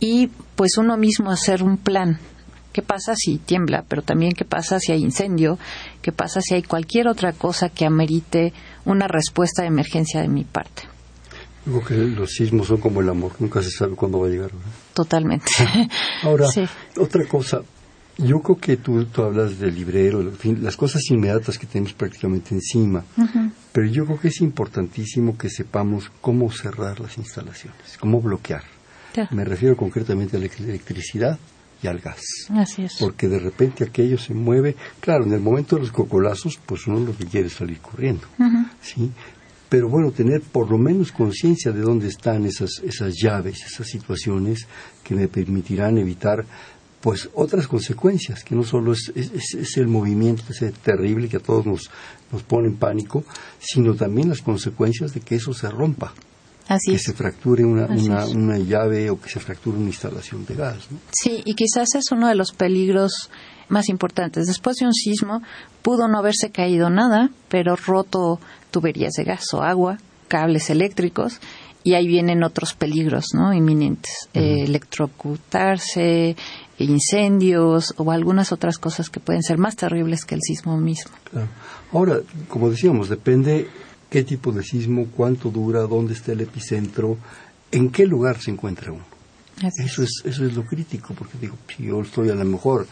y 0.00 0.28
pues 0.56 0.76
uno 0.78 0.96
mismo 0.96 1.30
hacer 1.30 1.62
un 1.62 1.78
plan. 1.78 2.18
¿Qué 2.72 2.82
pasa 2.82 3.14
si 3.14 3.38
tiembla? 3.38 3.84
Pero 3.86 4.02
también 4.02 4.32
qué 4.32 4.44
pasa 4.44 4.80
si 4.80 4.92
hay 4.92 5.02
incendio, 5.02 5.58
qué 6.00 6.10
pasa 6.10 6.40
si 6.40 6.54
hay 6.54 6.62
cualquier 6.62 7.06
otra 7.06 7.32
cosa 7.32 7.68
que 7.68 7.84
amerite 7.84 8.52
una 8.84 9.06
respuesta 9.06 9.62
de 9.62 9.68
emergencia 9.68 10.20
de 10.20 10.28
mi 10.28 10.44
parte. 10.44 10.82
Digo 11.64 11.84
que 11.84 11.94
los 11.94 12.32
sismos 12.32 12.66
son 12.66 12.78
como 12.78 13.00
el 13.00 13.08
amor, 13.08 13.32
nunca 13.38 13.62
se 13.62 13.70
sabe 13.70 13.94
cuándo 13.94 14.18
va 14.18 14.26
a 14.26 14.30
llegar. 14.30 14.50
Totalmente. 14.94 15.46
Ahora, 16.22 16.48
otra 16.98 17.24
cosa, 17.26 17.60
yo 18.24 18.40
creo 18.40 18.58
que 18.58 18.76
tú, 18.76 19.04
tú 19.06 19.22
hablas 19.22 19.58
del 19.58 19.74
librero, 19.74 20.22
las 20.60 20.76
cosas 20.76 21.02
inmediatas 21.10 21.58
que 21.58 21.66
tenemos 21.66 21.92
prácticamente 21.92 22.54
encima, 22.54 23.04
pero 23.72 23.86
yo 23.86 24.04
creo 24.04 24.20
que 24.20 24.28
es 24.28 24.40
importantísimo 24.40 25.36
que 25.36 25.48
sepamos 25.48 26.10
cómo 26.20 26.50
cerrar 26.50 27.00
las 27.00 27.18
instalaciones, 27.18 27.96
cómo 27.98 28.20
bloquear. 28.20 28.62
Me 29.30 29.44
refiero 29.44 29.76
concretamente 29.76 30.36
a 30.36 30.40
la 30.40 30.46
electricidad 30.46 31.38
y 31.82 31.86
al 31.86 31.98
gas. 31.98 32.22
Así 32.50 32.84
es. 32.84 32.96
Porque 32.98 33.28
de 33.28 33.38
repente 33.38 33.84
aquello 33.84 34.16
se 34.16 34.32
mueve. 34.32 34.76
Claro, 35.00 35.24
en 35.24 35.32
el 35.32 35.40
momento 35.40 35.76
de 35.76 35.82
los 35.82 35.92
cocolazos, 35.92 36.58
pues 36.64 36.86
uno 36.86 37.00
lo 37.00 37.16
que 37.16 37.26
quiere 37.26 37.48
es 37.48 37.54
salir 37.54 37.78
corriendo. 37.78 38.26
¿sí? 38.80 39.10
Pero 39.68 39.88
bueno, 39.88 40.12
tener 40.12 40.42
por 40.42 40.70
lo 40.70 40.78
menos 40.78 41.12
conciencia 41.12 41.72
de 41.72 41.80
dónde 41.80 42.08
están 42.08 42.46
esas, 42.46 42.80
esas 42.84 43.14
llaves, 43.14 43.64
esas 43.64 43.86
situaciones 43.86 44.66
que 45.02 45.14
me 45.14 45.28
permitirán 45.28 45.98
evitar 45.98 46.44
pues 47.02 47.28
otras 47.34 47.66
consecuencias, 47.66 48.44
que 48.44 48.54
no 48.54 48.62
solo 48.62 48.92
es, 48.92 49.12
es, 49.14 49.76
el 49.76 49.88
movimiento 49.88 50.44
ese 50.48 50.70
terrible 50.70 51.28
que 51.28 51.38
a 51.38 51.40
todos 51.40 51.66
nos, 51.66 51.90
nos 52.30 52.44
pone 52.44 52.68
en 52.68 52.76
pánico, 52.76 53.24
sino 53.58 53.94
también 53.94 54.28
las 54.28 54.40
consecuencias 54.40 55.12
de 55.12 55.20
que 55.20 55.34
eso 55.34 55.52
se 55.52 55.68
rompa. 55.68 56.14
Así 56.68 56.92
que 56.92 56.98
se 57.00 57.12
fracture 57.12 57.64
una, 57.64 57.86
una, 57.86 58.56
llave 58.58 59.10
o 59.10 59.20
que 59.20 59.28
se 59.28 59.40
fracture 59.40 59.76
una 59.76 59.88
instalación 59.88 60.46
de 60.46 60.54
gas. 60.54 60.86
Sí, 61.10 61.42
y 61.44 61.54
quizás 61.54 61.96
es 61.96 62.12
uno 62.12 62.28
de 62.28 62.36
los 62.36 62.52
peligros 62.52 63.30
más 63.68 63.88
importantes. 63.88 64.46
Después 64.46 64.76
de 64.76 64.86
un 64.86 64.94
sismo 64.94 65.42
pudo 65.82 66.06
no 66.06 66.18
haberse 66.18 66.50
caído 66.50 66.88
nada, 66.88 67.30
pero 67.48 67.74
roto 67.74 68.38
tuberías 68.70 69.14
de 69.14 69.24
gas 69.24 69.52
o 69.52 69.62
agua, 69.62 69.98
cables 70.28 70.70
eléctricos 70.70 71.40
y 71.84 71.94
ahí 71.94 72.06
vienen 72.06 72.42
otros 72.44 72.74
peligros 72.74 73.26
¿no? 73.34 73.52
inminentes, 73.52 74.28
eh, 74.34 74.64
electrocutarse, 74.64 76.36
incendios 76.78 77.94
o 77.96 78.10
algunas 78.10 78.52
otras 78.52 78.78
cosas 78.78 79.10
que 79.10 79.20
pueden 79.20 79.42
ser 79.42 79.58
más 79.58 79.76
terribles 79.76 80.24
que 80.24 80.34
el 80.34 80.40
sismo 80.42 80.76
mismo. 80.76 81.12
Ahora, 81.92 82.20
como 82.48 82.70
decíamos, 82.70 83.08
depende 83.08 83.68
qué 84.10 84.24
tipo 84.24 84.52
de 84.52 84.62
sismo, 84.62 85.06
cuánto 85.14 85.50
dura, 85.50 85.80
dónde 85.82 86.14
está 86.14 86.32
el 86.32 86.40
epicentro, 86.40 87.18
en 87.70 87.90
qué 87.90 88.06
lugar 88.06 88.40
se 88.40 88.50
encuentra 88.50 88.92
uno. 88.92 89.04
eso 89.78 90.02
es. 90.02 90.22
eso 90.24 90.44
es 90.44 90.54
lo 90.54 90.64
crítico, 90.64 91.14
porque 91.14 91.38
digo, 91.40 91.56
si 91.74 91.84
yo 91.84 92.02
estoy 92.02 92.30
a 92.30 92.34
lo 92.34 92.44
mejor 92.44 92.86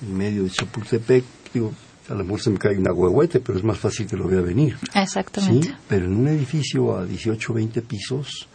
en 0.00 0.16
medio 0.16 0.44
de 0.44 0.50
Chapultepec, 0.50 1.24
digo, 1.52 1.72
a 2.08 2.14
lo 2.14 2.24
mejor 2.24 2.40
se 2.40 2.50
me 2.50 2.58
cae 2.58 2.78
un 2.78 2.88
agüehuete, 2.88 3.40
pero 3.40 3.58
es 3.58 3.64
más 3.64 3.78
fácil 3.78 4.06
que 4.06 4.16
lo 4.16 4.26
vea 4.26 4.40
venir. 4.40 4.76
Exactamente. 4.94 5.74
Pero 5.88 6.06
en 6.06 6.14
un 6.14 6.28
edificio 6.28 6.96
a 6.96 7.04
18 7.04 7.52
o 7.52 7.54
20 7.54 7.82
pisos, 7.82 8.48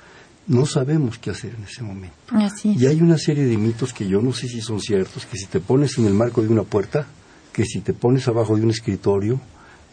no 0.48 0.66
sabemos 0.66 1.18
qué 1.18 1.32
hacer 1.32 1.56
en 1.56 1.64
ese 1.64 1.84
momento. 1.84 2.16
Y 2.64 2.86
hay 2.86 3.02
una 3.02 3.18
serie 3.18 3.46
de 3.46 3.58
mitos 3.58 3.94
que 3.94 4.08
yo 4.08 4.22
no 4.22 4.34
sé 4.34 4.48
si 4.48 4.62
son 4.62 4.80
ciertos, 4.80 5.26
que 5.26 5.38
si 5.38 5.46
te 5.46 5.60
pones 5.60 5.98
en 5.98 6.06
el 6.06 6.14
marco 6.14 6.42
de 6.42 6.50
una 6.50 6.64
puerta, 6.64 7.08
que 7.52 7.66
si 7.66 7.82
te 7.82 7.94
pones 7.94 8.28
abajo 8.28 8.56
de 8.56 8.64
un 8.64 8.70
escritorio, 8.70 9.40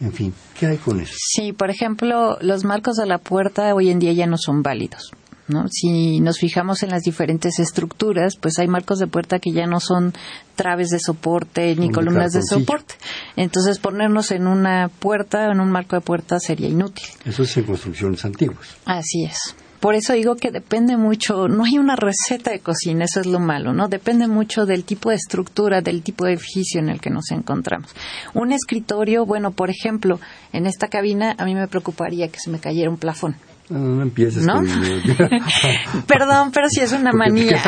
en 0.01 0.11
fin, 0.11 0.33
¿qué 0.59 0.67
hay 0.67 0.77
con 0.77 0.99
eso? 0.99 1.15
Sí, 1.17 1.53
por 1.53 1.69
ejemplo, 1.69 2.37
los 2.41 2.65
marcos 2.65 2.95
de 2.95 3.05
la 3.05 3.17
puerta 3.17 3.73
hoy 3.73 3.89
en 3.89 3.99
día 3.99 4.13
ya 4.13 4.27
no 4.27 4.37
son 4.37 4.61
válidos. 4.61 5.11
¿No? 5.47 5.67
Si 5.69 6.19
nos 6.19 6.39
fijamos 6.39 6.83
en 6.83 6.89
las 6.89 7.03
diferentes 7.03 7.59
estructuras, 7.59 8.35
pues 8.35 8.59
hay 8.59 8.67
marcos 8.67 8.99
de 8.99 9.07
puerta 9.07 9.39
que 9.39 9.51
ya 9.51 9.65
no 9.67 9.79
son 9.79 10.13
traves 10.55 10.89
de 10.89 10.99
soporte 10.99 11.75
ni 11.75 11.91
columnas 11.91 12.33
de 12.33 12.41
soporte. 12.41 12.95
Entonces 13.35 13.79
ponernos 13.79 14.31
en 14.31 14.47
una 14.47 14.89
puerta, 14.89 15.51
en 15.51 15.59
un 15.59 15.71
marco 15.71 15.95
de 15.95 16.01
puerta 16.01 16.39
sería 16.39 16.69
inútil. 16.69 17.05
Eso 17.25 17.43
es 17.43 17.57
en 17.57 17.63
construcciones 17.63 18.23
antiguas. 18.25 18.77
Así 18.85 19.25
es. 19.25 19.55
Por 19.79 19.93
eso 19.93 20.13
digo 20.13 20.35
que 20.35 20.49
depende 20.49 20.97
mucho, 20.97 21.47
no 21.47 21.63
hay 21.63 21.77
una 21.77 21.95
receta 21.95 22.49
de 22.49 22.59
cocina, 22.59 23.05
eso 23.05 23.19
es 23.19 23.27
lo 23.27 23.39
malo, 23.39 23.71
¿no? 23.71 23.87
Depende 23.87 24.27
mucho 24.27 24.65
del 24.65 24.83
tipo 24.83 25.09
de 25.09 25.15
estructura, 25.15 25.81
del 25.81 26.01
tipo 26.01 26.25
de 26.25 26.33
edificio 26.33 26.79
en 26.79 26.89
el 26.89 26.99
que 26.99 27.11
nos 27.11 27.29
encontramos. 27.29 27.93
Un 28.33 28.51
escritorio, 28.51 29.27
bueno, 29.27 29.51
por 29.51 29.69
ejemplo, 29.69 30.19
en 30.53 30.65
esta 30.65 30.87
cabina 30.87 31.35
a 31.37 31.45
mí 31.45 31.53
me 31.53 31.67
preocuparía 31.67 32.29
que 32.29 32.39
se 32.39 32.49
me 32.49 32.57
cayera 32.57 32.89
un 32.89 32.97
plafón. 32.97 33.35
No, 33.67 33.79
no 33.79 34.01
empieces 34.03 34.45
¿No? 34.45 34.61
Perdón, 36.07 36.51
pero 36.53 36.69
si 36.69 36.81
es 36.81 36.91
una 36.91 37.11
manía. 37.11 37.59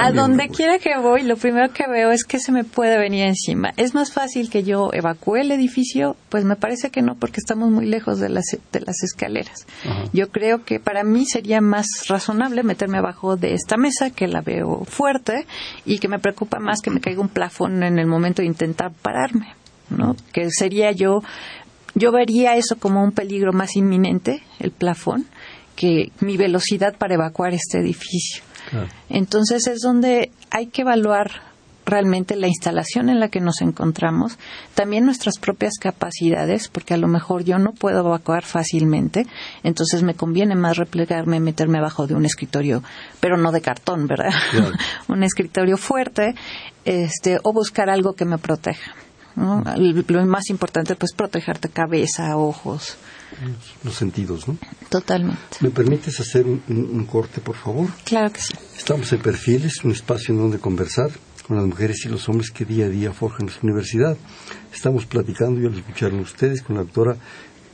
a, 0.00 0.12
donde 0.12 0.48
quiera 0.48 0.78
que 0.78 0.96
voy, 0.98 1.22
lo 1.22 1.36
primero 1.36 1.72
que 1.72 1.84
veo 1.90 2.12
es 2.12 2.24
que 2.24 2.38
se 2.38 2.52
me 2.52 2.62
puede 2.62 2.96
venir 2.96 3.26
encima. 3.26 3.72
¿Es 3.76 3.92
más 3.94 4.12
fácil 4.12 4.50
que 4.50 4.62
yo 4.62 4.90
evacúe 4.92 5.36
el 5.36 5.50
edificio? 5.50 6.16
Pues 6.28 6.44
me 6.44 6.54
parece 6.54 6.90
que 6.90 7.02
no, 7.02 7.16
porque 7.16 7.38
estamos 7.38 7.70
muy 7.70 7.86
lejos 7.86 8.20
de 8.20 8.28
las, 8.28 8.44
de 8.72 8.80
las 8.80 9.02
escaleras. 9.02 9.66
Yo 10.12 10.30
creo 10.30 10.64
que 10.64 10.78
para 10.78 11.02
mí 11.02 11.26
sería 11.26 11.60
más 11.60 11.86
razonable 12.08 12.62
meterme 12.62 12.98
abajo 12.98 13.36
de 13.36 13.54
esta 13.54 13.76
mesa, 13.76 14.10
que 14.10 14.28
la 14.28 14.42
veo 14.42 14.84
fuerte, 14.84 15.46
y 15.84 15.98
que 15.98 16.08
me 16.08 16.20
preocupa 16.20 16.60
más 16.60 16.80
que 16.80 16.90
me 16.90 17.00
caiga 17.00 17.20
un 17.20 17.28
plafón 17.28 17.82
en 17.82 17.98
el 17.98 18.06
momento 18.06 18.42
de 18.42 18.46
intentar 18.46 18.92
pararme. 18.92 19.54
¿no? 19.90 20.16
Que 20.32 20.50
sería 20.50 20.92
yo 20.92 21.22
yo 21.94 22.12
vería 22.12 22.56
eso 22.56 22.76
como 22.76 23.02
un 23.02 23.12
peligro 23.12 23.52
más 23.52 23.76
inminente, 23.76 24.42
el 24.58 24.70
plafón, 24.70 25.26
que 25.76 26.12
mi 26.20 26.36
velocidad 26.36 26.94
para 26.96 27.14
evacuar 27.14 27.54
este 27.54 27.78
edificio. 27.78 28.42
Entonces 29.10 29.66
es 29.66 29.80
donde 29.80 30.30
hay 30.50 30.66
que 30.66 30.82
evaluar 30.82 31.52
realmente 31.84 32.36
la 32.36 32.46
instalación 32.46 33.08
en 33.08 33.20
la 33.20 33.28
que 33.28 33.40
nos 33.40 33.60
encontramos, 33.60 34.38
también 34.74 35.04
nuestras 35.04 35.38
propias 35.38 35.74
capacidades, 35.80 36.68
porque 36.68 36.94
a 36.94 36.96
lo 36.96 37.08
mejor 37.08 37.44
yo 37.44 37.58
no 37.58 37.72
puedo 37.72 38.00
evacuar 38.00 38.44
fácilmente, 38.44 39.26
entonces 39.62 40.02
me 40.02 40.14
conviene 40.14 40.54
más 40.54 40.76
replegarme, 40.76 41.40
meterme 41.40 41.78
abajo 41.78 42.06
de 42.06 42.14
un 42.14 42.24
escritorio, 42.24 42.82
pero 43.20 43.36
no 43.36 43.52
de 43.52 43.60
cartón, 43.60 44.06
¿verdad? 44.06 44.32
un 45.08 45.24
escritorio 45.24 45.76
fuerte, 45.76 46.34
este, 46.84 47.38
o 47.42 47.52
buscar 47.52 47.90
algo 47.90 48.14
que 48.14 48.24
me 48.24 48.38
proteja. 48.38 48.94
Lo 49.36 50.26
más 50.26 50.50
importante, 50.50 50.94
pues, 50.94 51.12
protegerte 51.12 51.68
cabeza, 51.68 52.36
ojos. 52.36 52.96
Los 53.82 53.94
sentidos, 53.94 54.46
¿no? 54.46 54.58
Totalmente. 54.88 55.56
¿Me 55.60 55.70
permites 55.70 56.20
hacer 56.20 56.46
un 56.46 57.06
corte, 57.10 57.40
por 57.40 57.56
favor? 57.56 57.88
Claro 58.04 58.30
que 58.32 58.40
sí. 58.40 58.54
Estamos 58.76 59.12
en 59.12 59.20
Perfiles, 59.20 59.84
un 59.84 59.92
espacio 59.92 60.34
en 60.34 60.40
donde 60.40 60.58
conversar 60.58 61.10
con 61.46 61.56
las 61.56 61.66
mujeres 61.66 62.04
y 62.04 62.08
los 62.08 62.28
hombres 62.28 62.50
que 62.50 62.64
día 62.64 62.86
a 62.86 62.88
día 62.88 63.12
forjan 63.12 63.46
nuestra 63.46 63.64
universidad. 63.64 64.16
Estamos 64.72 65.06
platicando, 65.06 65.60
y 65.60 65.66
al 65.66 65.74
escucharon 65.74 66.20
ustedes, 66.20 66.62
con 66.62 66.76
la 66.76 66.82
doctora 66.82 67.16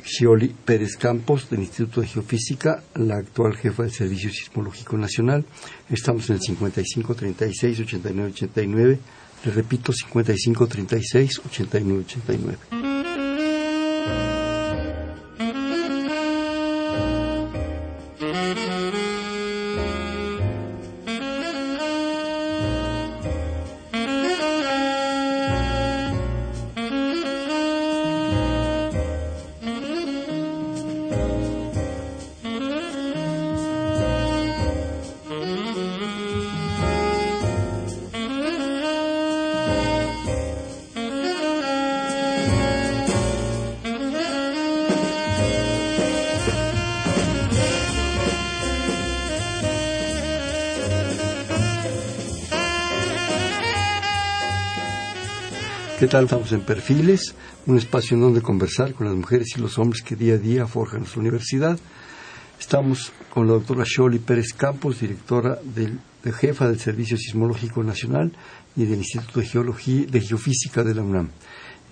Xioli 0.05 0.49
Pérez 0.65 0.97
Campos 0.97 1.51
del 1.51 1.61
Instituto 1.61 2.01
de 2.01 2.07
Geofísica, 2.07 2.83
la 2.95 3.17
actual 3.17 3.57
jefa 3.57 3.83
del 3.83 3.93
Servicio 3.93 4.31
Sismológico 4.31 4.97
Nacional. 4.97 5.45
Estamos 5.91 6.31
en 6.31 6.37
el 6.37 6.41
5536 6.41 7.81
8989. 7.81 8.99
Le 9.45 9.53
repito, 9.53 9.93
5536 9.93 11.41
8989. 11.47 13.08
¿Qué 55.99 56.07
tal? 56.07 56.27
Estamos 56.27 56.53
en 56.53 56.61
Perfiles, 56.61 57.35
un 57.67 57.77
espacio 57.77 58.15
en 58.15 58.21
donde 58.21 58.41
conversar 58.41 58.95
con 58.95 59.09
las 59.09 59.17
mujeres 59.17 59.49
y 59.57 59.61
los 59.61 59.79
hombres 59.79 60.03
que 60.03 60.15
día 60.15 60.35
a 60.35 60.39
día 60.39 60.69
forjan 60.69 61.01
nuestra 61.01 61.21
universidad. 61.21 61.77
Estamos 62.57 63.11
con 63.35 63.49
la 63.49 63.55
doctora 63.55 63.83
Sholi 63.85 64.21
Pérez 64.21 64.53
Campos, 64.57 65.01
directora 65.01 65.59
del, 65.61 65.99
de 66.23 66.33
jefa 66.33 66.69
del 66.69 66.79
Servicio 66.79 67.17
Sismológico 67.17 67.83
Nacional 67.83 68.31
y 68.77 68.85
del 68.85 68.99
Instituto 68.99 69.41
de, 69.41 69.47
Geología, 69.47 70.07
de 70.09 70.21
Geofísica 70.21 70.85
de 70.85 70.95
la 70.95 71.03
UNAM, 71.03 71.31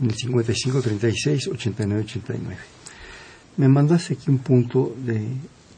en 0.01 0.07
el 0.07 0.15
5536-8989. 0.15 2.39
Me 3.57 3.67
mandaste 3.67 4.15
aquí 4.15 4.31
un 4.31 4.39
punto 4.39 4.95
de, 5.05 5.27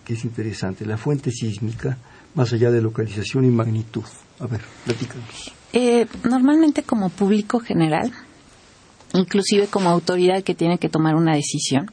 que 0.05 0.13
es 0.13 0.25
interesante, 0.25 0.85
la 0.85 0.99
fuente 0.99 1.31
sísmica, 1.31 1.97
más 2.35 2.53
allá 2.53 2.71
de 2.71 2.83
localización 2.83 3.47
y 3.47 3.49
magnitud. 3.49 4.05
A 4.39 4.47
ver, 4.47 4.61
platícanos. 4.85 5.58
Eh, 5.73 6.07
normalmente 6.25 6.83
como 6.83 7.11
público 7.11 7.61
general, 7.61 8.13
inclusive 9.15 9.67
como 9.67 9.91
autoridad 9.91 10.43
que 10.43 10.55
tiene 10.55 10.79
que 10.79 10.89
tomar 10.89 11.15
una 11.15 11.35
decisión, 11.35 11.91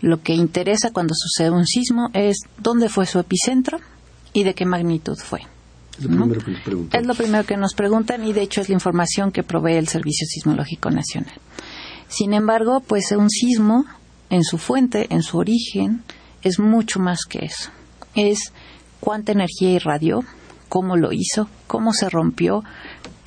lo 0.00 0.22
que 0.22 0.34
interesa 0.34 0.92
cuando 0.92 1.14
sucede 1.16 1.50
un 1.50 1.66
sismo 1.66 2.10
es 2.12 2.38
dónde 2.58 2.88
fue 2.88 3.06
su 3.06 3.18
epicentro 3.18 3.78
y 4.32 4.44
de 4.44 4.54
qué 4.54 4.64
magnitud 4.64 5.16
fue. 5.16 5.40
Es 5.98 6.04
lo, 6.04 6.28
primero 6.28 6.44
que 6.44 6.70
nos 6.70 6.94
es 6.94 7.06
lo 7.06 7.14
primero 7.14 7.44
que 7.44 7.56
nos 7.56 7.74
preguntan 7.74 8.24
y 8.24 8.32
de 8.32 8.42
hecho 8.42 8.60
es 8.60 8.68
la 8.68 8.74
información 8.74 9.32
que 9.32 9.42
provee 9.42 9.74
el 9.74 9.88
Servicio 9.88 10.26
Sismológico 10.28 10.90
Nacional. 10.90 11.34
Sin 12.06 12.32
embargo, 12.34 12.80
pues 12.86 13.10
un 13.10 13.28
sismo 13.28 13.84
en 14.30 14.44
su 14.44 14.58
fuente, 14.58 15.08
en 15.10 15.22
su 15.22 15.38
origen, 15.38 16.04
es 16.42 16.60
mucho 16.60 17.00
más 17.00 17.24
que 17.28 17.44
eso. 17.44 17.70
Es 18.14 18.52
cuánta 19.00 19.32
energía 19.32 19.70
irradió, 19.70 20.24
cómo 20.68 20.96
lo 20.96 21.12
hizo, 21.12 21.48
cómo 21.66 21.92
se 21.92 22.08
rompió, 22.08 22.62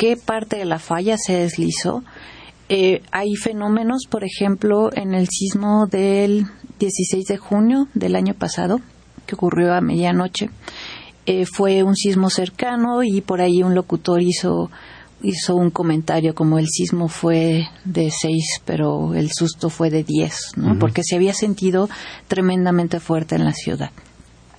qué 0.02 0.18
parte 0.18 0.58
de 0.58 0.66
la 0.66 0.80
falla 0.80 1.16
se 1.16 1.34
deslizó. 1.34 2.04
Eh, 2.70 3.04
hay 3.12 3.36
fenómenos, 3.36 4.08
por 4.10 4.24
ejemplo, 4.24 4.90
en 4.92 5.14
el 5.14 5.28
sismo 5.30 5.86
del 5.86 6.48
16 6.80 7.26
de 7.26 7.38
junio 7.38 7.88
del 7.94 8.16
año 8.16 8.34
pasado, 8.34 8.80
que 9.28 9.36
ocurrió 9.36 9.76
a 9.76 9.80
medianoche. 9.80 10.50
Eh, 11.28 11.46
fue 11.46 11.84
un 11.84 11.96
sismo 11.96 12.32
cercano 12.32 13.04
y 13.04 13.22
por 13.22 13.42
ahí 13.42 13.62
un 13.62 13.76
locutor 13.76 14.24
hizo 14.24 14.72
hizo 15.22 15.56
un 15.56 15.70
comentario 15.70 16.34
como 16.34 16.58
el 16.58 16.66
sismo 16.68 17.08
fue 17.08 17.68
de 17.86 18.10
seis, 18.10 18.60
pero 18.66 19.14
el 19.14 19.30
susto 19.32 19.70
fue 19.70 19.92
de 19.92 20.04
diez, 20.04 20.54
¿no? 20.56 20.80
Porque 20.80 21.04
se 21.04 21.16
había 21.16 21.36
sentido 21.36 21.90
tremendamente 22.28 23.00
fuerte 23.00 23.36
en 23.36 23.46
la 23.46 23.54
ciudad. 23.54 23.92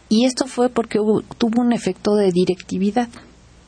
Y 0.08 0.24
esto 0.24 0.46
fue 0.46 0.68
porque 0.68 1.00
tuvo 1.36 1.62
un 1.62 1.72
efecto 1.72 2.14
de 2.14 2.30
directividad. 2.30 3.08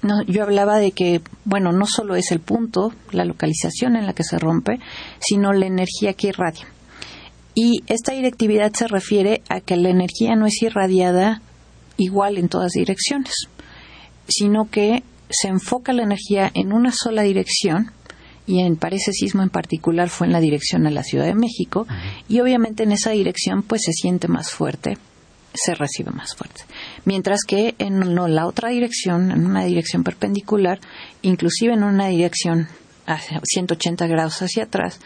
No, 0.04 0.22
yo 0.26 0.42
hablaba 0.42 0.76
de 0.78 0.92
que, 0.92 1.22
bueno, 1.46 1.72
no 1.72 1.86
solo 1.86 2.14
es 2.14 2.30
el 2.30 2.38
punto, 2.38 2.92
la 3.10 3.24
localización 3.24 3.96
en 3.96 4.04
la 4.04 4.12
que 4.12 4.22
se 4.22 4.38
rompe, 4.38 4.78
sino 5.18 5.54
la 5.54 5.64
energía 5.64 6.12
que 6.12 6.28
irradia. 6.28 6.66
Y 7.54 7.82
esta 7.86 8.12
directividad 8.12 8.70
se 8.74 8.86
refiere 8.86 9.40
a 9.48 9.62
que 9.62 9.78
la 9.78 9.88
energía 9.88 10.36
no 10.36 10.44
es 10.44 10.60
irradiada 10.60 11.40
igual 11.96 12.36
en 12.36 12.50
todas 12.50 12.72
direcciones, 12.72 13.32
sino 14.28 14.68
que 14.70 15.02
se 15.30 15.48
enfoca 15.48 15.94
la 15.94 16.02
energía 16.02 16.50
en 16.52 16.74
una 16.74 16.92
sola 16.92 17.22
dirección 17.22 17.90
y 18.46 18.60
en 18.60 18.76
para 18.76 18.96
ese 18.96 19.12
sismo 19.12 19.42
en 19.42 19.48
particular 19.48 20.10
fue 20.10 20.26
en 20.26 20.34
la 20.34 20.40
dirección 20.40 20.86
a 20.86 20.90
la 20.90 21.02
Ciudad 21.02 21.24
de 21.24 21.34
México 21.34 21.86
y 22.28 22.40
obviamente 22.40 22.82
en 22.82 22.92
esa 22.92 23.12
dirección 23.12 23.62
pues 23.62 23.80
se 23.86 23.92
siente 23.92 24.28
más 24.28 24.50
fuerte 24.50 24.98
se 25.54 25.74
recibe 25.74 26.10
más 26.10 26.34
fuerte. 26.34 26.62
Mientras 27.04 27.40
que 27.46 27.74
en 27.78 28.14
la 28.14 28.46
otra 28.46 28.70
dirección, 28.70 29.30
en 29.30 29.46
una 29.46 29.64
dirección 29.64 30.02
perpendicular, 30.02 30.80
inclusive 31.22 31.74
en 31.74 31.84
una 31.84 32.08
dirección 32.08 32.68
a 33.06 33.18
180 33.18 34.06
grados 34.06 34.42
hacia 34.42 34.64
atrás, 34.64 35.00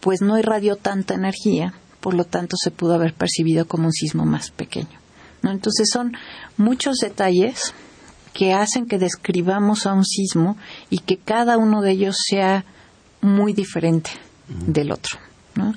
pues 0.00 0.20
no 0.20 0.38
irradió 0.38 0.76
tanta 0.76 1.14
energía, 1.14 1.74
por 2.00 2.14
lo 2.14 2.24
tanto 2.24 2.56
se 2.62 2.70
pudo 2.70 2.94
haber 2.94 3.14
percibido 3.14 3.66
como 3.66 3.86
un 3.86 3.92
sismo 3.92 4.24
más 4.24 4.50
pequeño. 4.50 4.98
¿no? 5.42 5.50
Entonces 5.50 5.88
son 5.90 6.12
muchos 6.56 6.96
detalles 6.96 7.72
que 8.32 8.52
hacen 8.52 8.86
que 8.86 8.98
describamos 8.98 9.86
a 9.86 9.94
un 9.94 10.04
sismo 10.04 10.58
y 10.90 10.98
que 10.98 11.16
cada 11.16 11.56
uno 11.56 11.80
de 11.82 11.92
ellos 11.92 12.16
sea 12.28 12.64
muy 13.20 13.52
diferente 13.52 14.10
del 14.48 14.92
otro. 14.92 15.18
¿no? 15.54 15.74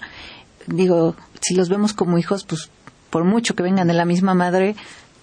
Digo, 0.65 1.15
si 1.39 1.53
los 1.53 1.69
vemos 1.69 1.93
como 1.93 2.17
hijos, 2.17 2.43
pues 2.45 2.69
por 3.17 3.25
mucho 3.25 3.55
que 3.55 3.63
vengan 3.63 3.87
de 3.87 3.95
la 3.95 4.05
misma 4.05 4.35
madre, 4.35 4.75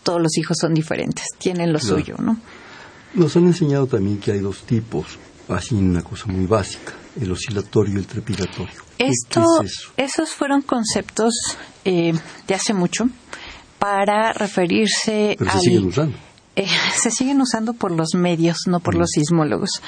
todos 0.03 0.21
los 0.21 0.37
hijos 0.37 0.57
son 0.61 0.75
diferentes, 0.75 1.27
tienen 1.39 1.73
lo 1.73 1.79
suyo, 1.79 2.17
¿no? 2.19 2.37
Nos 3.15 3.37
han 3.37 3.45
enseñado 3.45 3.87
también 3.87 4.19
que 4.19 4.33
hay 4.33 4.41
dos 4.41 4.65
tipos, 4.65 5.17
así 5.49 5.77
una 5.77 6.03
cosa 6.03 6.27
muy 6.27 6.45
básica, 6.45 6.93
el 7.21 7.31
oscilatorio 7.31 7.95
y 7.95 7.99
el 7.99 8.07
trepidatorio. 8.09 8.75
Esto, 8.99 9.45
Esos 9.97 10.31
fueron 10.31 10.63
conceptos 10.63 11.35
eh, 11.85 12.15
de 12.49 12.55
hace 12.55 12.75
mucho 12.75 13.05
para 13.79 14.33
referirse 14.33 15.37
Pero 15.39 15.53
se 15.53 15.61
siguen 15.61 15.87
usando. 15.87 16.17
Eh, 16.57 16.69
se 16.95 17.11
siguen 17.11 17.41
usando 17.41 17.73
por 17.73 17.91
los 17.91 18.15
medios, 18.15 18.59
no 18.69 18.79
por 18.79 18.95
los 18.95 19.11
sismólogos. 19.11 19.83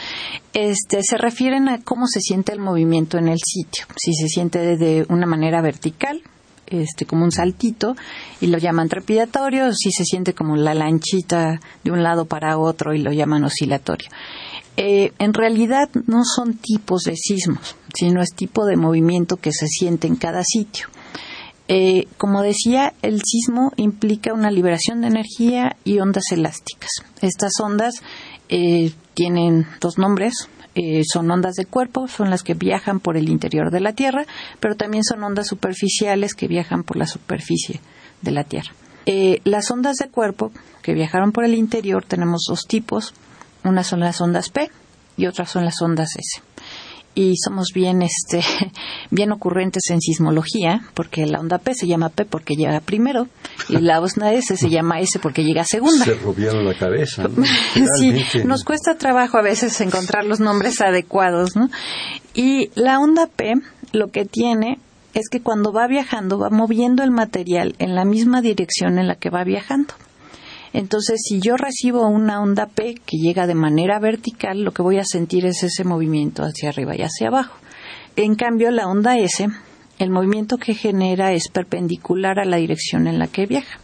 Este, 0.52 1.04
se 1.04 1.16
refieren 1.16 1.68
a 1.68 1.80
cómo 1.80 2.08
se 2.08 2.20
siente 2.20 2.52
el 2.52 2.58
movimiento 2.58 3.18
en 3.18 3.28
el 3.28 3.38
sitio. 3.38 3.86
Si 3.96 4.14
se 4.14 4.26
siente 4.26 4.76
de 4.76 5.06
una 5.08 5.26
manera 5.26 5.62
vertical, 5.62 6.24
este, 6.66 7.06
como 7.06 7.24
un 7.24 7.32
saltito 7.32 7.94
y 8.40 8.48
lo 8.48 8.58
llaman 8.58 8.88
trepidatorio, 8.88 9.72
si 9.72 9.90
se 9.90 10.04
siente 10.04 10.34
como 10.34 10.56
la 10.56 10.74
lanchita 10.74 11.60
de 11.84 11.90
un 11.90 12.02
lado 12.02 12.24
para 12.24 12.58
otro 12.58 12.94
y 12.94 12.98
lo 12.98 13.12
llaman 13.12 13.44
oscilatorio. 13.44 14.08
Eh, 14.76 15.12
en 15.18 15.32
realidad 15.32 15.88
no 16.06 16.22
son 16.24 16.54
tipos 16.54 17.02
de 17.02 17.16
sismos, 17.16 17.76
sino 17.94 18.20
es 18.20 18.34
tipo 18.34 18.66
de 18.66 18.76
movimiento 18.76 19.36
que 19.36 19.52
se 19.52 19.66
siente 19.66 20.06
en 20.06 20.16
cada 20.16 20.42
sitio. 20.44 20.88
Eh, 21.68 22.06
como 22.18 22.42
decía, 22.42 22.92
el 23.02 23.20
sismo 23.24 23.72
implica 23.76 24.34
una 24.34 24.50
liberación 24.50 25.00
de 25.00 25.08
energía 25.08 25.76
y 25.84 25.98
ondas 25.98 26.24
elásticas. 26.30 26.90
Estas 27.22 27.52
ondas 27.60 28.02
eh, 28.48 28.92
tienen 29.14 29.66
dos 29.80 29.98
nombres, 29.98 30.48
eh, 30.76 31.02
son 31.10 31.30
ondas 31.30 31.54
de 31.54 31.64
cuerpo, 31.64 32.06
son 32.06 32.28
las 32.28 32.42
que 32.42 32.52
viajan 32.52 33.00
por 33.00 33.16
el 33.16 33.30
interior 33.30 33.70
de 33.70 33.80
la 33.80 33.94
Tierra, 33.94 34.26
pero 34.60 34.76
también 34.76 35.04
son 35.04 35.24
ondas 35.24 35.48
superficiales 35.48 36.34
que 36.34 36.48
viajan 36.48 36.82
por 36.84 36.98
la 36.98 37.06
superficie 37.06 37.80
de 38.20 38.30
la 38.30 38.44
Tierra. 38.44 38.72
Eh, 39.06 39.40
las 39.44 39.70
ondas 39.70 39.96
de 39.96 40.08
cuerpo 40.08 40.52
que 40.82 40.92
viajaron 40.92 41.32
por 41.32 41.44
el 41.44 41.54
interior 41.54 42.04
tenemos 42.04 42.44
dos 42.46 42.66
tipos. 42.68 43.14
Una 43.64 43.84
son 43.84 44.00
las 44.00 44.20
ondas 44.20 44.50
P 44.50 44.70
y 45.16 45.26
otras 45.26 45.50
son 45.50 45.64
las 45.64 45.80
ondas 45.80 46.10
S 46.16 46.42
y 47.16 47.34
somos 47.42 47.72
bien 47.74 48.02
este 48.02 48.44
bien 49.10 49.32
ocurrentes 49.32 49.82
en 49.90 50.00
sismología 50.00 50.82
porque 50.94 51.26
la 51.26 51.40
onda 51.40 51.58
P 51.58 51.74
se 51.74 51.88
llama 51.88 52.10
P 52.10 52.26
porque 52.26 52.54
llega 52.54 52.78
primero 52.80 53.26
y 53.68 53.78
la 53.78 54.00
onda 54.00 54.32
S 54.32 54.56
se 54.56 54.70
llama 54.70 55.00
S 55.00 55.18
porque 55.18 55.42
llega 55.42 55.64
segunda. 55.64 56.04
Se 56.04 56.14
rompieron 56.14 56.64
la 56.64 56.74
cabeza. 56.78 57.28
sí, 57.98 58.12
nos 58.44 58.62
cuesta 58.62 58.96
trabajo 58.96 59.38
a 59.38 59.42
veces 59.42 59.80
encontrar 59.80 60.24
los 60.24 60.40
nombres 60.40 60.80
adecuados, 60.80 61.56
¿no? 61.56 61.70
Y 62.34 62.70
la 62.74 63.00
onda 63.00 63.26
P 63.26 63.54
lo 63.92 64.08
que 64.08 64.26
tiene 64.26 64.78
es 65.14 65.30
que 65.30 65.40
cuando 65.40 65.72
va 65.72 65.86
viajando 65.86 66.38
va 66.38 66.50
moviendo 66.50 67.02
el 67.02 67.10
material 67.10 67.74
en 67.78 67.94
la 67.94 68.04
misma 68.04 68.42
dirección 68.42 68.98
en 68.98 69.08
la 69.08 69.14
que 69.14 69.30
va 69.30 69.42
viajando. 69.42 69.94
Entonces, 70.76 71.22
si 71.26 71.40
yo 71.40 71.56
recibo 71.56 72.06
una 72.06 72.42
onda 72.42 72.66
P 72.66 72.96
que 73.06 73.16
llega 73.16 73.46
de 73.46 73.54
manera 73.54 73.98
vertical, 73.98 74.60
lo 74.60 74.72
que 74.72 74.82
voy 74.82 74.98
a 74.98 75.06
sentir 75.06 75.46
es 75.46 75.62
ese 75.62 75.84
movimiento 75.84 76.42
hacia 76.42 76.68
arriba 76.68 76.94
y 76.94 77.00
hacia 77.00 77.28
abajo. 77.28 77.56
En 78.14 78.34
cambio, 78.34 78.70
la 78.70 78.86
onda 78.86 79.16
S, 79.16 79.48
el 79.98 80.10
movimiento 80.10 80.58
que 80.58 80.74
genera 80.74 81.32
es 81.32 81.48
perpendicular 81.48 82.38
a 82.38 82.44
la 82.44 82.58
dirección 82.58 83.06
en 83.06 83.18
la 83.18 83.26
que 83.26 83.46
viaja. 83.46 83.80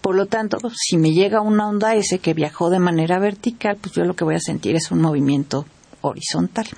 Por 0.00 0.14
lo 0.14 0.26
tanto, 0.26 0.58
si 0.72 0.96
me 0.96 1.10
llega 1.10 1.40
una 1.40 1.68
onda 1.68 1.96
S 1.96 2.16
que 2.20 2.34
viajó 2.34 2.70
de 2.70 2.78
manera 2.78 3.18
vertical, 3.18 3.78
pues 3.80 3.92
yo 3.92 4.04
lo 4.04 4.14
que 4.14 4.22
voy 4.22 4.36
a 4.36 4.40
sentir 4.40 4.76
es 4.76 4.92
un 4.92 5.00
movimiento 5.00 5.66
horizontal. 6.02 6.68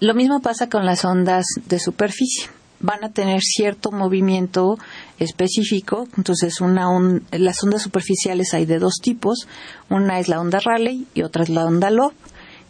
Lo 0.00 0.12
mismo 0.12 0.42
pasa 0.42 0.68
con 0.68 0.84
las 0.84 1.06
ondas 1.06 1.46
de 1.64 1.78
superficie 1.78 2.50
van 2.82 3.04
a 3.04 3.12
tener 3.12 3.40
cierto 3.40 3.90
movimiento 3.90 4.76
específico. 5.22 6.08
Entonces, 6.16 6.60
una 6.60 6.88
las 7.30 7.62
ondas 7.62 7.82
superficiales 7.82 8.54
hay 8.54 8.66
de 8.66 8.78
dos 8.78 8.94
tipos. 9.02 9.46
Una 9.88 10.18
es 10.18 10.28
la 10.28 10.40
onda 10.40 10.60
Raleigh 10.60 11.06
y 11.14 11.22
otra 11.22 11.42
es 11.42 11.48
la 11.48 11.64
onda 11.64 11.90
Loeb. 11.90 12.12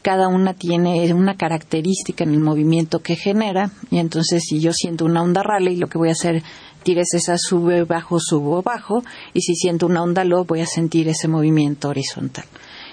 Cada 0.03 0.29
una 0.29 0.55
tiene 0.55 1.13
una 1.15 1.37
característica 1.37 2.25
en 2.25 2.33
el 2.33 2.41
movimiento 2.41 3.01
que 3.01 3.17
genera. 3.17 3.71
Y 3.91 3.99
entonces, 3.99 4.43
si 4.49 4.61
yo 4.61 4.73
siento 4.73 5.05
una 5.05 5.23
onda 5.23 5.43
Raleigh, 5.43 5.77
lo 5.77 5.89
que 5.89 5.99
voy 5.99 6.09
a 6.09 6.13
hacer 6.13 6.43
tires 6.83 7.15
esa 7.15 7.37
sube, 7.39 7.85
bajo, 7.85 8.19
subo, 8.19 8.63
bajo. 8.63 9.03
Y 9.33 9.43
si 9.43 9.55
siento 9.55 9.87
una 9.87 10.03
onda 10.03 10.25
Loeb, 10.25 10.47
voy 10.47 10.61
a 10.61 10.67
sentir 10.67 11.09
ese 11.09 11.29
movimiento 11.29 11.89
horizontal. 11.89 12.45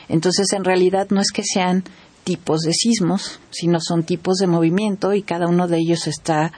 Entonces, 0.08 0.54
en 0.54 0.64
realidad, 0.64 1.08
no 1.10 1.22
es 1.22 1.32
que 1.32 1.44
sean 1.44 1.84
tipos 2.24 2.62
de 2.62 2.74
sismos, 2.74 3.40
sino 3.50 3.80
son 3.80 4.04
tipos 4.04 4.38
de 4.38 4.48
movimiento 4.48 5.14
y 5.14 5.24
cada 5.24 5.48
uno 5.48 5.68
de 5.68 5.78
ellos 5.80 6.06
está 6.06 6.52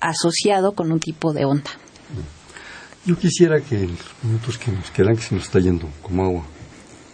asociado 0.00 0.72
con 0.72 0.92
un 0.92 1.00
tipo 1.00 1.32
de 1.32 1.44
onda. 1.44 1.70
Yo 3.06 3.16
quisiera 3.16 3.60
que 3.60 3.76
en 3.76 3.92
los 3.92 4.06
minutos 4.22 4.58
que 4.58 4.70
nos 4.70 4.90
quedan, 4.90 5.16
que 5.16 5.22
se 5.22 5.34
nos 5.34 5.44
está 5.44 5.58
yendo 5.58 5.88
como 6.02 6.24
agua 6.24 6.44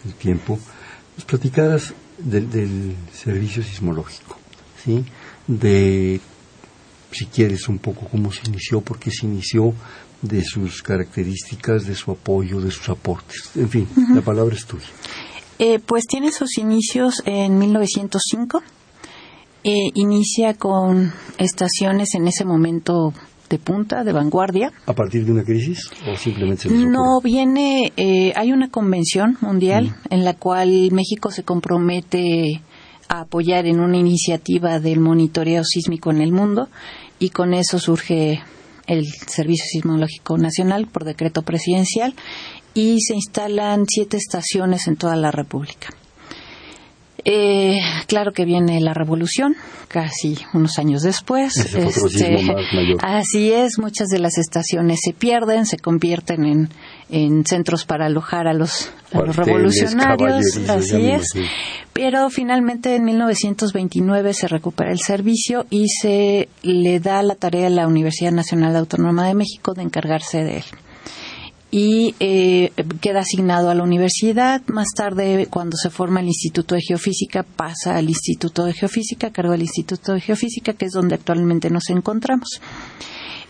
el 0.05 0.13
tiempo, 0.13 0.59
nos 1.15 1.25
platicaras 1.25 1.93
del, 2.17 2.95
servicio 3.13 3.63
sismológico, 3.63 4.37
¿sí? 4.83 5.05
De, 5.47 6.19
si 7.11 7.25
quieres, 7.27 7.67
un 7.69 7.79
poco 7.79 8.07
cómo 8.09 8.31
se 8.31 8.47
inició, 8.47 8.81
por 8.81 8.99
qué 8.99 9.11
se 9.11 9.25
inició, 9.25 9.73
de 10.21 10.43
sus 10.43 10.81
características, 10.81 11.85
de 11.85 11.95
su 11.95 12.11
apoyo, 12.11 12.59
de 12.59 12.71
sus 12.71 12.89
aportes. 12.89 13.51
En 13.55 13.69
fin, 13.69 13.87
la 14.13 14.21
palabra 14.21 14.55
es 14.55 14.65
tuya. 14.65 14.87
Eh, 15.59 15.79
pues 15.79 16.05
tiene 16.05 16.31
sus 16.31 16.57
inicios 16.57 17.21
en 17.25 17.57
1905 17.57 18.61
eh, 19.63 19.91
inicia 19.95 20.53
con 20.53 21.11
estaciones 21.37 22.13
en 22.13 22.27
ese 22.27 22.45
momento 22.45 23.11
de 23.49 23.59
punta, 23.59 24.03
de 24.03 24.13
vanguardia. 24.13 24.71
¿A 24.85 24.93
partir 24.93 25.25
de 25.25 25.31
una 25.31 25.43
crisis 25.43 25.89
o 26.07 26.15
simplemente 26.15 26.69
No, 26.69 27.21
viene, 27.23 27.91
eh, 27.97 28.33
hay 28.35 28.51
una 28.51 28.69
convención 28.69 29.37
mundial 29.41 29.85
mm. 29.85 30.13
en 30.13 30.25
la 30.25 30.33
cual 30.33 30.91
México 30.91 31.31
se 31.31 31.43
compromete 31.43 32.61
a 33.09 33.21
apoyar 33.21 33.65
en 33.65 33.79
una 33.79 33.97
iniciativa 33.97 34.79
del 34.79 34.99
monitoreo 34.99 35.63
sísmico 35.63 36.11
en 36.11 36.21
el 36.21 36.31
mundo 36.31 36.67
y 37.19 37.29
con 37.29 37.53
eso 37.53 37.79
surge 37.79 38.41
el 38.85 39.05
Servicio 39.05 39.65
Sismológico 39.69 40.37
Nacional 40.37 40.87
por 40.87 41.03
decreto 41.03 41.41
presidencial 41.41 42.15
y 42.73 42.99
se 43.01 43.15
instalan 43.15 43.85
siete 43.87 44.17
estaciones 44.17 44.87
en 44.87 44.97
toda 44.97 45.15
la 45.15 45.31
República. 45.31 45.89
Eh, 47.29 47.81
claro 48.07 48.31
que 48.31 48.45
viene 48.45 48.79
la 48.79 48.93
revolución, 48.93 49.57
casi 49.89 50.37
unos 50.53 50.79
años 50.79 51.01
después. 51.01 51.53
Este, 51.77 52.55
así 53.01 53.51
es, 53.51 53.77
muchas 53.79 54.07
de 54.07 54.19
las 54.19 54.37
estaciones 54.37 54.99
se 55.03 55.13
pierden, 55.13 55.65
se 55.65 55.77
convierten 55.77 56.69
en, 57.09 57.45
centros 57.45 57.85
para 57.85 58.05
alojar 58.05 58.47
a 58.47 58.53
los, 58.53 58.91
revolucionarios. 59.11 60.57
Así 60.69 61.09
es. 61.09 61.25
Pero 61.91 62.29
finalmente 62.29 62.95
en 62.95 63.03
1929 63.03 64.33
se 64.33 64.47
recupera 64.47 64.91
el 64.91 64.99
servicio 64.99 65.65
y 65.69 65.87
se 65.89 66.47
le 66.63 66.99
da 66.99 67.21
la 67.23 67.35
tarea 67.35 67.67
a 67.67 67.71
la 67.71 67.87
Universidad 67.87 68.31
Nacional 68.31 68.75
Autónoma 68.75 69.27
de 69.27 69.35
México 69.35 69.73
de 69.73 69.83
encargarse 69.83 70.43
de 70.43 70.57
él 70.57 70.65
y 71.69 72.15
eh, 72.19 72.71
queda 73.01 73.19
asignado 73.19 73.69
a 73.69 73.75
la 73.75 73.83
universidad. 73.83 74.61
Más 74.67 74.87
tarde, 74.95 75.47
cuando 75.49 75.75
se 75.75 75.89
forma 75.89 76.21
el 76.21 76.27
Instituto 76.27 76.75
de 76.75 76.81
Geofísica, 76.81 77.43
pasa 77.43 77.97
al 77.97 78.07
Instituto 78.09 78.65
de 78.65 78.73
Geofísica, 78.73 79.31
cargo 79.31 79.51
del 79.51 79.61
Instituto 79.61 80.13
de 80.13 80.21
Geofísica, 80.21 80.73
que 80.73 80.85
es 80.85 80.93
donde 80.93 81.15
actualmente 81.15 81.69
nos 81.69 81.89
encontramos. 81.89 82.61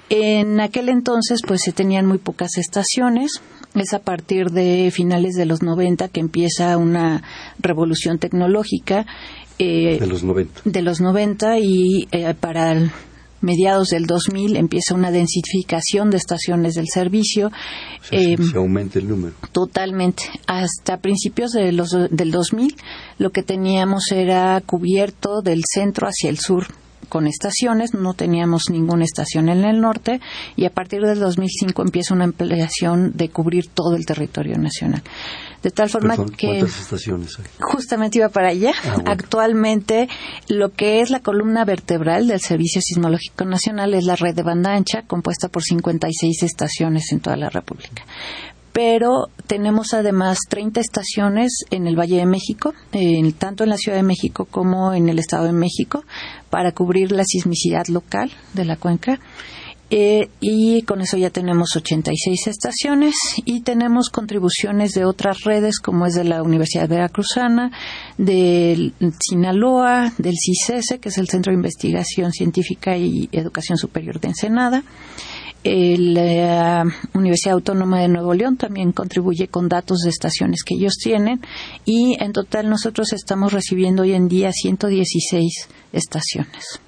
En 0.09 0.61
aquel 0.61 0.89
entonces, 0.89 1.41
pues 1.45 1.61
se 1.63 1.73
tenían 1.73 2.05
muy 2.05 2.17
pocas 2.17 2.57
estaciones. 2.57 3.41
Es 3.75 3.93
a 3.93 3.99
partir 3.99 4.51
de 4.51 4.89
finales 4.91 5.35
de 5.35 5.45
los 5.45 5.61
90 5.61 6.07
que 6.07 6.21
empieza 6.21 6.77
una 6.77 7.21
revolución 7.59 8.17
tecnológica. 8.17 9.05
Eh, 9.59 9.97
de 9.99 10.07
los 10.07 10.23
90. 10.23 10.61
De 10.65 10.81
los 10.81 11.01
90 11.01 11.59
y 11.59 12.07
eh, 12.11 12.33
para 12.39 12.71
el 12.71 12.91
mediados 13.41 13.89
del 13.89 14.05
2000 14.05 14.55
empieza 14.55 14.95
una 14.95 15.11
densificación 15.11 16.09
de 16.09 16.17
estaciones 16.17 16.73
del 16.75 16.87
servicio. 16.91 17.51
se 18.01 18.33
em, 18.33 18.55
aumenta 18.55 18.99
el 18.99 19.07
número. 19.07 19.35
Totalmente. 19.51 20.23
Hasta 20.47 20.97
principios 20.97 21.51
de 21.51 21.71
los, 21.71 21.91
del 22.09 22.31
2000 22.31 22.75
lo 23.17 23.31
que 23.31 23.43
teníamos 23.43 24.11
era 24.11 24.61
cubierto 24.65 25.41
del 25.41 25.61
centro 25.65 26.07
hacia 26.07 26.29
el 26.29 26.39
sur 26.39 26.67
con 27.09 27.27
estaciones, 27.27 27.93
no 27.93 28.13
teníamos 28.13 28.69
ninguna 28.69 29.03
estación 29.03 29.49
en 29.49 29.63
el 29.63 29.79
norte 29.79 30.19
y 30.55 30.65
a 30.65 30.69
partir 30.69 31.01
del 31.01 31.19
2005 31.19 31.81
empieza 31.81 32.13
una 32.13 32.25
ampliación 32.25 33.13
de 33.15 33.29
cubrir 33.29 33.67
todo 33.67 33.95
el 33.95 34.05
territorio 34.05 34.57
nacional. 34.57 35.01
De 35.63 35.71
tal 35.71 35.89
forma 35.89 36.15
que... 36.37 36.59
¿Cuántas 36.59 36.79
estaciones 36.81 37.39
hay? 37.39 37.45
Justamente 37.59 38.19
iba 38.19 38.29
para 38.29 38.49
allá. 38.49 38.73
Ah, 38.85 39.03
Actualmente 39.05 40.07
lo 40.47 40.69
que 40.69 41.01
es 41.01 41.09
la 41.09 41.21
columna 41.21 41.65
vertebral 41.65 42.27
del 42.27 42.41
Servicio 42.41 42.81
Sismológico 42.81 43.45
Nacional 43.45 43.93
es 43.93 44.03
la 44.03 44.15
red 44.15 44.35
de 44.35 44.43
banda 44.43 44.73
ancha 44.73 45.03
compuesta 45.03 45.49
por 45.49 45.63
56 45.63 46.43
estaciones 46.43 47.11
en 47.11 47.19
toda 47.21 47.37
la 47.37 47.49
República 47.49 48.03
pero 48.77 49.29
tenemos 49.47 49.95
además 49.95 50.37
30 50.49 50.81
estaciones 50.81 51.65
en 51.71 51.87
el 51.87 51.95
Valle 51.99 52.17
de 52.17 52.27
México, 52.27 52.75
tanto 53.39 53.63
en 53.63 53.71
la 53.71 53.77
Ciudad 53.77 53.97
de 53.97 54.03
México 54.03 54.45
como 54.45 54.93
en 54.93 55.09
el 55.09 55.17
Estado 55.17 55.45
de 55.45 55.51
México, 55.51 56.03
para 56.49 56.71
cubrir 56.71 57.11
la 57.11 57.23
sismicidad 57.25 57.87
local 57.87 58.31
de 58.53 58.65
la 58.65 58.75
cuenca. 58.75 59.19
Eh, 59.89 60.27
y 60.41 60.81
con 60.81 60.99
eso 60.99 61.15
ya 61.15 61.29
tenemos 61.29 61.69
86 61.73 62.47
estaciones 62.47 63.15
y 63.45 63.61
tenemos 63.61 64.09
contribuciones 64.09 64.91
de 64.91 65.05
otras 65.05 65.43
redes 65.45 65.79
como 65.79 66.05
es 66.05 66.13
de 66.13 66.25
la 66.25 66.43
Universidad 66.43 66.89
Veracruzana, 66.89 67.71
del 68.17 68.93
Sinaloa, 69.17 70.11
del 70.17 70.35
CICESE, 70.35 70.99
que 70.99 71.07
es 71.07 71.17
el 71.17 71.29
Centro 71.29 71.51
de 71.51 71.57
Investigación 71.57 72.33
Científica 72.33 72.97
y 72.97 73.29
Educación 73.31 73.77
Superior 73.77 74.19
de 74.19 74.27
Ensenada, 74.27 74.83
la 75.97 76.85
Universidad 77.13 77.55
Autónoma 77.55 77.99
de 78.01 78.07
Nuevo 78.07 78.33
León 78.33 78.57
también 78.57 78.91
contribuye 78.91 79.47
con 79.47 79.69
datos 79.69 79.99
de 79.99 80.09
estaciones 80.09 80.63
que 80.63 80.75
ellos 80.75 80.93
tienen 81.01 81.41
y 81.85 82.15
en 82.21 82.33
total 82.33 82.69
nosotros 82.69 83.13
estamos 83.13 83.53
recibiendo 83.53 84.03
hoy 84.03 84.13
en 84.13 84.27
día 84.27 84.51
116 84.51 85.69
estaciones. 85.93 86.79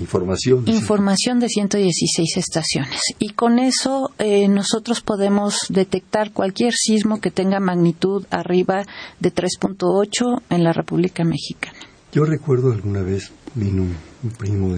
información. 0.00 0.64
Información 0.66 1.40
de 1.40 1.48
116 1.48 2.36
estaciones. 2.36 3.00
Y 3.18 3.30
con 3.30 3.58
eso 3.58 4.10
eh, 4.18 4.48
nosotros 4.48 5.00
podemos 5.00 5.66
detectar 5.68 6.32
cualquier 6.32 6.72
sismo 6.74 7.20
que 7.20 7.30
tenga 7.30 7.60
magnitud 7.60 8.26
arriba 8.30 8.84
de 9.20 9.34
3.8 9.34 10.42
en 10.50 10.64
la 10.64 10.72
República 10.72 11.24
Mexicana. 11.24 11.78
Yo 12.12 12.24
recuerdo 12.24 12.72
alguna 12.72 13.02
vez 13.02 13.32
vino 13.54 13.82
un, 13.82 14.30
primo 14.38 14.76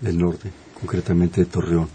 del 0.00 0.18
norte, 0.18 0.50
concretamente 0.74 1.42
de 1.42 1.46
Torreón, 1.46 1.88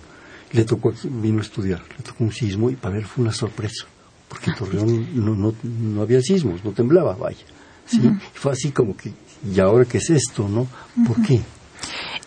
le 0.53 0.63
tocó, 0.65 0.93
vino 1.03 1.39
a 1.39 1.41
estudiar, 1.41 1.81
le 1.97 2.03
tocó 2.03 2.23
un 2.23 2.31
sismo 2.31 2.69
y 2.69 2.75
para 2.75 2.97
él 2.97 3.05
fue 3.05 3.23
una 3.23 3.33
sorpresa, 3.33 3.85
porque 4.29 4.51
en 4.51 4.55
Torreón 4.55 5.25
no, 5.25 5.35
no, 5.35 5.53
no 5.63 6.01
había 6.01 6.21
sismos, 6.21 6.63
no 6.63 6.71
temblaba, 6.71 7.15
vaya. 7.15 7.45
¿sí? 7.85 7.99
Fue 8.33 8.51
así 8.51 8.71
como 8.71 8.95
que, 8.95 9.11
¿y 9.51 9.59
ahora 9.59 9.85
qué 9.85 9.97
es 9.97 10.09
esto, 10.09 10.47
no? 10.47 10.67
¿Por 11.07 11.21
qué? 11.25 11.41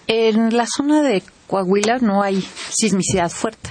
En 0.09 0.57
la 0.57 0.67
zona 0.67 1.03
de 1.03 1.23
Coahuila 1.47 1.99
no 1.99 2.23
hay 2.23 2.45
sismicidad 2.71 3.31
fuerte. 3.31 3.71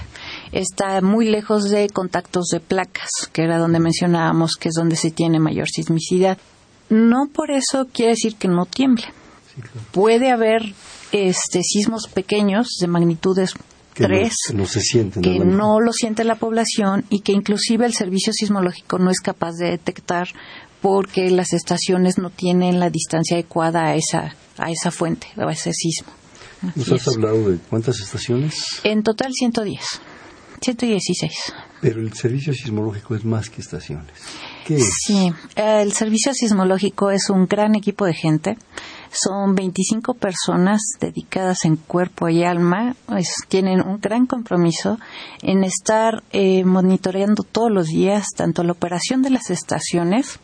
está 0.52 1.00
muy 1.00 1.28
lejos 1.28 1.64
de 1.70 1.88
contactos 1.88 2.46
de 2.52 2.60
placas, 2.60 3.10
que 3.32 3.42
era 3.42 3.58
donde 3.58 3.78
mencionábamos 3.78 4.56
que 4.56 4.68
es 4.70 4.74
donde 4.74 4.96
se 4.96 5.10
tiene 5.10 5.38
mayor 5.38 5.68
sismicidad. 5.68 6.38
No 6.88 7.28
por 7.32 7.50
eso 7.50 7.88
quiere 7.92 8.12
decir 8.12 8.36
que 8.36 8.48
no 8.48 8.64
tiemble. 8.64 9.06
Puede 9.92 10.30
haber 10.30 10.74
este, 11.12 11.62
sismos 11.62 12.08
pequeños 12.08 12.76
de 12.80 12.86
magnitudes 12.86 13.54
que 13.96 14.04
tres 14.04 14.34
no, 14.52 14.66
se 14.66 14.80
sienten, 14.80 15.22
que 15.22 15.38
no 15.38 15.80
lo 15.80 15.92
siente 15.92 16.22
la 16.22 16.34
población 16.34 17.04
y 17.08 17.20
que 17.20 17.32
inclusive 17.32 17.86
el 17.86 17.94
servicio 17.94 18.32
sismológico 18.32 18.98
no 18.98 19.10
es 19.10 19.20
capaz 19.20 19.52
de 19.54 19.70
detectar 19.70 20.28
porque 20.82 21.30
las 21.30 21.54
estaciones 21.54 22.18
no 22.18 22.28
tienen 22.28 22.78
la 22.78 22.90
distancia 22.90 23.36
adecuada 23.36 23.86
a 23.86 23.96
esa 23.96 24.36
a 24.58 24.70
esa 24.70 24.90
fuente 24.90 25.28
a 25.36 25.50
ese 25.50 25.72
sismo. 25.72 26.12
¿Nos 26.74 26.92
has 26.92 27.08
hablado 27.08 27.50
de 27.50 27.58
cuántas 27.70 28.00
estaciones? 28.00 28.54
En 28.84 29.02
total 29.02 29.32
110. 29.32 29.80
116. 30.60 31.32
Pero 31.80 32.00
el 32.00 32.12
servicio 32.12 32.52
sismológico 32.52 33.14
es 33.14 33.24
más 33.24 33.50
que 33.50 33.60
estaciones. 33.60 34.12
¿Qué 34.66 34.76
es? 34.76 34.90
Sí, 35.06 35.32
el 35.54 35.92
servicio 35.92 36.34
sismológico 36.34 37.10
es 37.10 37.30
un 37.30 37.46
gran 37.46 37.74
equipo 37.74 38.06
de 38.06 38.14
gente 38.14 38.56
son 39.16 39.54
25 39.54 40.14
personas 40.14 40.80
dedicadas 41.00 41.64
en 41.64 41.76
cuerpo 41.76 42.28
y 42.28 42.44
alma, 42.44 42.96
tienen 43.48 43.80
un 43.80 44.00
gran 44.00 44.26
compromiso 44.26 44.98
en 45.42 45.64
estar 45.64 46.22
eh, 46.32 46.64
monitoreando 46.64 47.42
todos 47.42 47.70
los 47.70 47.86
días 47.86 48.26
tanto 48.36 48.62
la 48.62 48.72
operación 48.72 49.22
de 49.22 49.30
las 49.30 49.50
estaciones, 49.50 50.38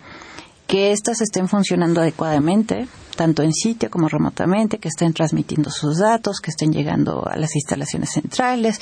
que 0.66 0.92
éstas 0.92 1.20
estén 1.20 1.48
funcionando 1.48 2.00
adecuadamente, 2.00 2.86
tanto 3.22 3.44
en 3.44 3.52
sitio 3.52 3.88
como 3.88 4.08
remotamente, 4.08 4.78
que 4.78 4.88
estén 4.88 5.12
transmitiendo 5.12 5.70
sus 5.70 5.98
datos, 5.98 6.40
que 6.40 6.50
estén 6.50 6.72
llegando 6.72 7.24
a 7.24 7.36
las 7.36 7.54
instalaciones 7.54 8.10
centrales, 8.10 8.80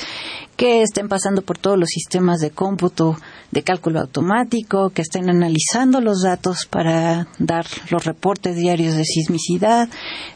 que 0.57 0.81
estén 0.81 1.11
pasando 1.11 1.43
por 1.43 1.59
todos 1.59 1.79
los 1.79 1.91
sistemas 1.91 2.41
de 2.41 2.51
cómputo, 2.51 3.19
de 3.51 3.63
cálculo 3.63 4.01
automático, 4.01 4.89
que 4.95 5.03
estén 5.03 5.29
analizando 5.29 6.01
los 6.01 6.23
datos 6.23 6.65
para 6.65 7.29
dar 7.39 7.67
los 7.91 8.07
reportes 8.07 8.57
diarios 8.57 8.97
de 8.97 9.05
sismicidad. 9.05 9.91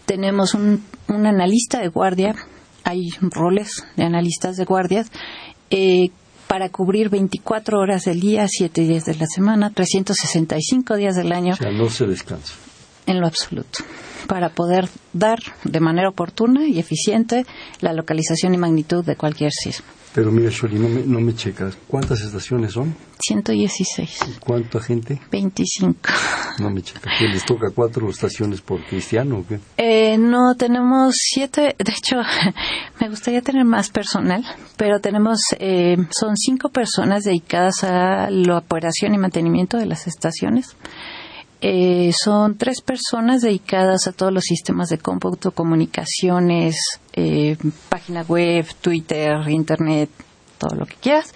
Tenemos 0.04 0.52
un, 0.52 0.84
analista 1.08 1.78
de 1.78 1.88
guardia, 1.88 2.34
hay 2.84 3.08
roles 3.22 3.86
de 3.96 4.04
analistas 4.04 4.56
de 4.56 4.66
guardias, 4.66 5.10
eh, 5.70 6.10
para 6.46 6.68
cubrir 6.68 7.08
24 7.08 7.78
horas 7.78 8.04
del 8.04 8.20
día, 8.20 8.44
7 8.46 8.82
días 8.82 9.06
de 9.06 9.14
la 9.14 9.24
semana, 9.34 9.70
365 9.70 10.94
días 10.96 11.14
del 11.14 11.32
año. 11.32 11.54
O 11.54 11.56
sea, 11.56 11.72
no 11.72 11.88
se 11.88 12.06
descansa 12.06 12.52
en 13.06 13.20
lo 13.20 13.26
absoluto 13.26 13.84
para 14.26 14.48
poder 14.48 14.88
dar 15.12 15.38
de 15.64 15.80
manera 15.80 16.08
oportuna 16.08 16.66
y 16.66 16.78
eficiente 16.78 17.44
la 17.80 17.92
localización 17.92 18.54
y 18.54 18.58
magnitud 18.58 19.04
de 19.04 19.16
cualquier 19.16 19.52
sismo. 19.52 19.86
Pero 20.14 20.30
mira, 20.30 20.48
Sholi, 20.48 20.78
no 20.78 20.88
me, 20.88 21.02
no 21.02 21.20
me 21.20 21.34
checas. 21.34 21.76
¿Cuántas 21.88 22.20
estaciones 22.20 22.72
son? 22.72 22.94
116. 23.20 24.18
¿Y 24.28 24.38
¿Cuánta 24.38 24.78
gente? 24.78 25.20
25. 25.32 25.98
No 26.60 26.70
me 26.70 26.82
checas. 26.82 27.14
¿Qué 27.18 27.26
les 27.26 27.44
toca 27.44 27.72
cuatro 27.74 28.08
estaciones 28.08 28.60
por 28.60 28.84
cristiano 28.86 29.38
o 29.38 29.46
qué? 29.46 29.58
Eh, 29.76 30.16
no, 30.16 30.54
tenemos 30.54 31.16
siete. 31.18 31.74
De 31.76 31.92
hecho, 31.92 32.18
me 33.00 33.08
gustaría 33.08 33.42
tener 33.42 33.64
más 33.64 33.90
personal, 33.90 34.44
pero 34.76 35.00
tenemos, 35.00 35.38
eh, 35.58 35.96
son 36.16 36.36
cinco 36.36 36.68
personas 36.68 37.24
dedicadas 37.24 37.82
a 37.82 38.30
la 38.30 38.58
operación 38.58 39.14
y 39.14 39.18
mantenimiento 39.18 39.78
de 39.78 39.86
las 39.86 40.06
estaciones. 40.06 40.76
Eh, 41.66 42.12
son 42.12 42.58
tres 42.58 42.82
personas 42.82 43.40
dedicadas 43.40 44.06
a 44.06 44.12
todos 44.12 44.30
los 44.30 44.44
sistemas 44.44 44.90
de 44.90 44.98
cómputo, 44.98 45.52
comunicaciones, 45.52 46.76
eh, 47.14 47.56
página 47.88 48.20
web, 48.20 48.66
Twitter, 48.82 49.48
Internet, 49.48 50.10
todo 50.58 50.76
lo 50.76 50.84
que 50.84 50.96
quieras. 50.96 51.32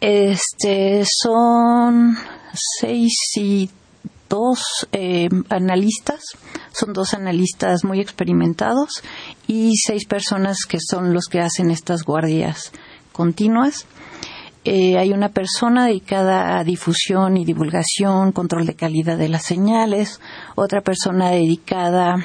Este, 0.00 1.04
son 1.04 2.16
seis 2.78 3.12
y 3.38 3.68
dos 4.28 4.86
eh, 4.92 5.28
analistas, 5.48 6.20
son 6.70 6.92
dos 6.92 7.12
analistas 7.12 7.82
muy 7.82 7.98
experimentados 7.98 9.02
y 9.48 9.72
seis 9.84 10.06
personas 10.06 10.58
que 10.68 10.78
son 10.78 11.12
los 11.12 11.24
que 11.26 11.40
hacen 11.40 11.72
estas 11.72 12.04
guardias 12.04 12.70
continuas. 13.10 13.84
Eh, 14.64 14.98
hay 14.98 15.12
una 15.12 15.30
persona 15.30 15.86
dedicada 15.86 16.58
a 16.58 16.64
difusión 16.64 17.38
y 17.38 17.46
divulgación, 17.46 18.32
control 18.32 18.66
de 18.66 18.74
calidad 18.74 19.16
de 19.16 19.30
las 19.30 19.44
señales, 19.44 20.20
otra 20.54 20.82
persona 20.82 21.30
dedicada 21.30 22.16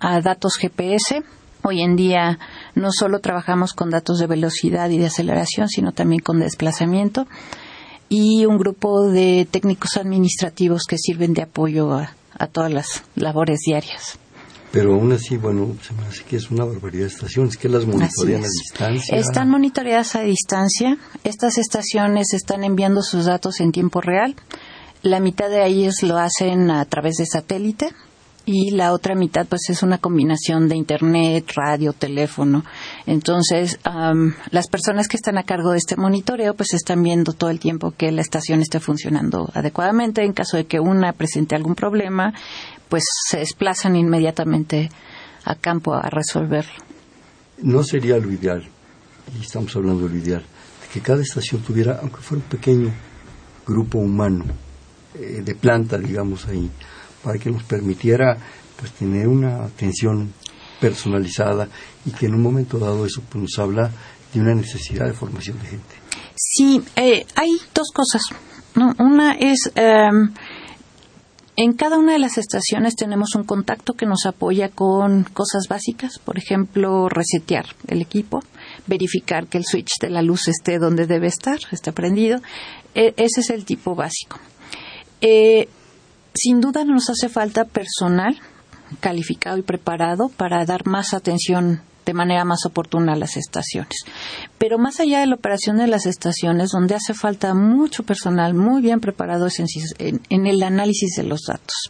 a 0.00 0.20
datos 0.22 0.56
GPS. 0.56 1.22
Hoy 1.62 1.82
en 1.82 1.96
día 1.96 2.38
no 2.74 2.90
solo 2.90 3.20
trabajamos 3.20 3.74
con 3.74 3.90
datos 3.90 4.18
de 4.18 4.26
velocidad 4.26 4.88
y 4.90 4.98
de 4.98 5.06
aceleración, 5.06 5.68
sino 5.68 5.92
también 5.92 6.20
con 6.20 6.40
desplazamiento 6.40 7.26
y 8.08 8.46
un 8.46 8.58
grupo 8.58 9.06
de 9.06 9.46
técnicos 9.50 9.96
administrativos 9.96 10.84
que 10.88 10.98
sirven 10.98 11.34
de 11.34 11.42
apoyo 11.42 11.92
a 11.92 12.46
todas 12.46 12.72
las 12.72 13.02
labores 13.14 13.60
diarias. 13.66 14.18
Pero 14.74 14.94
aún 14.94 15.12
así, 15.12 15.36
bueno, 15.36 15.76
se 15.80 15.94
me 15.94 16.02
hace 16.02 16.24
que 16.24 16.34
es 16.34 16.50
una 16.50 16.64
barbaridad 16.64 17.04
de 17.04 17.12
estaciones, 17.12 17.56
que 17.56 17.68
las 17.68 17.86
monitorean 17.86 18.42
a 18.42 18.48
distancia. 18.48 19.16
Están 19.16 19.48
monitoreadas 19.48 20.16
a 20.16 20.22
distancia. 20.22 20.98
Estas 21.22 21.58
estaciones 21.58 22.32
están 22.32 22.64
enviando 22.64 23.00
sus 23.02 23.26
datos 23.26 23.60
en 23.60 23.70
tiempo 23.70 24.00
real. 24.00 24.34
La 25.02 25.20
mitad 25.20 25.48
de 25.48 25.64
ellos 25.64 26.02
lo 26.02 26.18
hacen 26.18 26.72
a 26.72 26.84
través 26.86 27.14
de 27.18 27.26
satélite 27.26 27.90
y 28.46 28.72
la 28.72 28.92
otra 28.92 29.14
mitad 29.14 29.46
pues 29.46 29.70
es 29.70 29.82
una 29.82 29.98
combinación 29.98 30.68
de 30.68 30.76
internet, 30.76 31.52
radio, 31.54 31.92
teléfono. 31.92 32.64
Entonces, 33.06 33.78
las 34.50 34.68
personas 34.68 35.08
que 35.08 35.16
están 35.16 35.38
a 35.38 35.44
cargo 35.44 35.70
de 35.70 35.78
este 35.78 35.96
monitoreo 35.96 36.54
pues 36.54 36.74
están 36.74 37.02
viendo 37.02 37.32
todo 37.32 37.50
el 37.50 37.58
tiempo 37.58 37.92
que 37.96 38.12
la 38.12 38.20
estación 38.20 38.60
esté 38.60 38.80
funcionando 38.80 39.50
adecuadamente. 39.54 40.24
En 40.24 40.32
caso 40.32 40.56
de 40.56 40.66
que 40.66 40.80
una 40.80 41.12
presente 41.12 41.54
algún 41.54 41.74
problema, 41.74 42.34
pues 42.88 43.04
se 43.28 43.38
desplazan 43.38 43.96
inmediatamente 43.96 44.90
a 45.44 45.54
campo 45.56 45.94
a 45.94 46.08
resolverlo. 46.10 46.72
No 47.62 47.82
sería 47.82 48.18
lo 48.18 48.30
ideal, 48.30 48.64
y 49.36 49.42
estamos 49.42 49.74
hablando 49.76 50.08
de 50.08 50.14
lo 50.14 50.18
ideal, 50.18 50.42
de 50.42 50.88
que 50.92 51.00
cada 51.00 51.22
estación 51.22 51.62
tuviera, 51.62 51.98
aunque 52.00 52.18
fuera 52.18 52.42
un 52.42 52.50
pequeño 52.50 52.92
grupo 53.66 53.98
humano, 53.98 54.44
eh, 55.14 55.42
de 55.44 55.54
planta, 55.54 55.96
digamos 55.98 56.46
ahí, 56.46 56.70
para 57.22 57.38
que 57.38 57.50
nos 57.50 57.62
permitiera 57.62 58.36
pues 58.76 58.92
tener 58.92 59.28
una 59.28 59.64
atención 59.64 60.32
personalizada 60.80 61.68
y 62.04 62.10
que 62.10 62.26
en 62.26 62.34
un 62.34 62.42
momento 62.42 62.78
dado 62.78 63.06
eso 63.06 63.22
pues, 63.30 63.42
nos 63.42 63.58
habla 63.58 63.90
de 64.32 64.40
una 64.40 64.54
necesidad 64.54 65.06
de 65.06 65.12
formación 65.12 65.58
de 65.60 65.68
gente. 65.68 65.94
Sí, 66.34 66.82
eh, 66.96 67.24
hay 67.36 67.52
dos 67.72 67.88
cosas. 67.94 68.22
Una 68.98 69.34
es 69.34 69.70
em, 69.76 70.32
en 71.56 71.72
cada 71.74 71.98
una 71.98 72.12
de 72.12 72.18
las 72.18 72.36
estaciones 72.36 72.96
tenemos 72.96 73.34
un 73.36 73.44
contacto 73.44 73.92
que 73.92 74.06
nos 74.06 74.26
apoya 74.26 74.68
con 74.70 75.22
cosas 75.22 75.68
básicas, 75.68 76.18
por 76.18 76.36
ejemplo, 76.36 77.08
resetear 77.08 77.66
el 77.86 78.02
equipo, 78.02 78.42
verificar 78.86 79.46
que 79.46 79.58
el 79.58 79.64
switch 79.64 80.00
de 80.00 80.10
la 80.10 80.22
luz 80.22 80.48
esté 80.48 80.78
donde 80.78 81.06
debe 81.06 81.28
estar, 81.28 81.58
esté 81.70 81.92
prendido. 81.92 82.40
E, 82.94 83.14
ese 83.16 83.40
es 83.40 83.50
el 83.50 83.64
tipo 83.64 83.94
básico. 83.94 84.38
Eh, 85.20 85.68
sin 86.34 86.60
duda 86.60 86.84
nos 86.84 87.08
hace 87.08 87.28
falta 87.28 87.64
personal 87.64 88.36
calificado 89.00 89.56
y 89.56 89.62
preparado 89.62 90.28
para 90.28 90.64
dar 90.64 90.86
más 90.86 91.14
atención 91.14 91.82
de 92.04 92.14
manera 92.14 92.44
más 92.44 92.64
oportuna 92.66 93.16
las 93.16 93.36
estaciones. 93.36 94.04
Pero 94.58 94.78
más 94.78 95.00
allá 95.00 95.20
de 95.20 95.26
la 95.26 95.34
operación 95.34 95.78
de 95.78 95.86
las 95.86 96.06
estaciones, 96.06 96.70
donde 96.70 96.94
hace 96.94 97.14
falta 97.14 97.54
mucho 97.54 98.02
personal 98.02 98.54
muy 98.54 98.82
bien 98.82 99.00
preparado 99.00 99.48
en, 99.98 100.46
el 100.46 100.62
análisis 100.62 101.16
de 101.16 101.24
los 101.24 101.42
datos. 101.46 101.88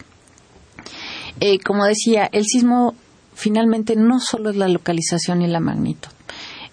Eh, 1.41 1.59
como 1.59 1.85
decía, 1.85 2.29
el 2.33 2.45
sismo 2.45 2.95
finalmente 3.35 3.97
no 3.97 4.21
solo 4.21 4.51
es 4.51 4.57
la 4.57 4.69
localización 4.69 5.43
y 5.43 5.49
la 5.49 5.61
magnitud, 5.61 6.11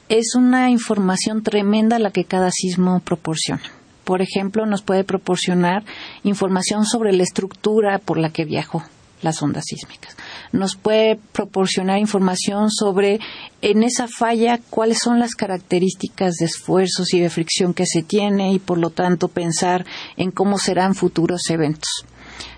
es 0.09 0.35
una 0.35 0.69
información 0.69 1.41
tremenda 1.41 1.97
la 1.97 2.11
que 2.11 2.25
cada 2.25 2.51
sismo 2.51 2.99
proporciona. 2.99 3.63
Por 4.03 4.21
ejemplo, 4.21 4.65
nos 4.65 4.81
puede 4.81 5.03
proporcionar 5.03 5.83
información 6.23 6.85
sobre 6.85 7.13
la 7.13 7.23
estructura 7.23 7.97
por 7.99 8.17
la 8.17 8.31
que 8.31 8.45
viajó 8.45 8.83
las 9.21 9.41
ondas 9.41 9.63
sísmicas 9.67 10.15
nos 10.51 10.75
puede 10.75 11.17
proporcionar 11.31 11.99
información 11.99 12.71
sobre 12.71 13.19
en 13.61 13.83
esa 13.83 14.07
falla 14.07 14.59
cuáles 14.69 14.99
son 14.99 15.19
las 15.19 15.35
características 15.35 16.35
de 16.35 16.45
esfuerzos 16.45 17.13
y 17.13 17.19
de 17.19 17.29
fricción 17.29 17.73
que 17.73 17.85
se 17.85 18.03
tiene 18.03 18.53
y 18.53 18.59
por 18.59 18.77
lo 18.77 18.89
tanto 18.89 19.27
pensar 19.27 19.85
en 20.17 20.31
cómo 20.31 20.57
serán 20.57 20.95
futuros 20.95 21.41
eventos. 21.49 22.05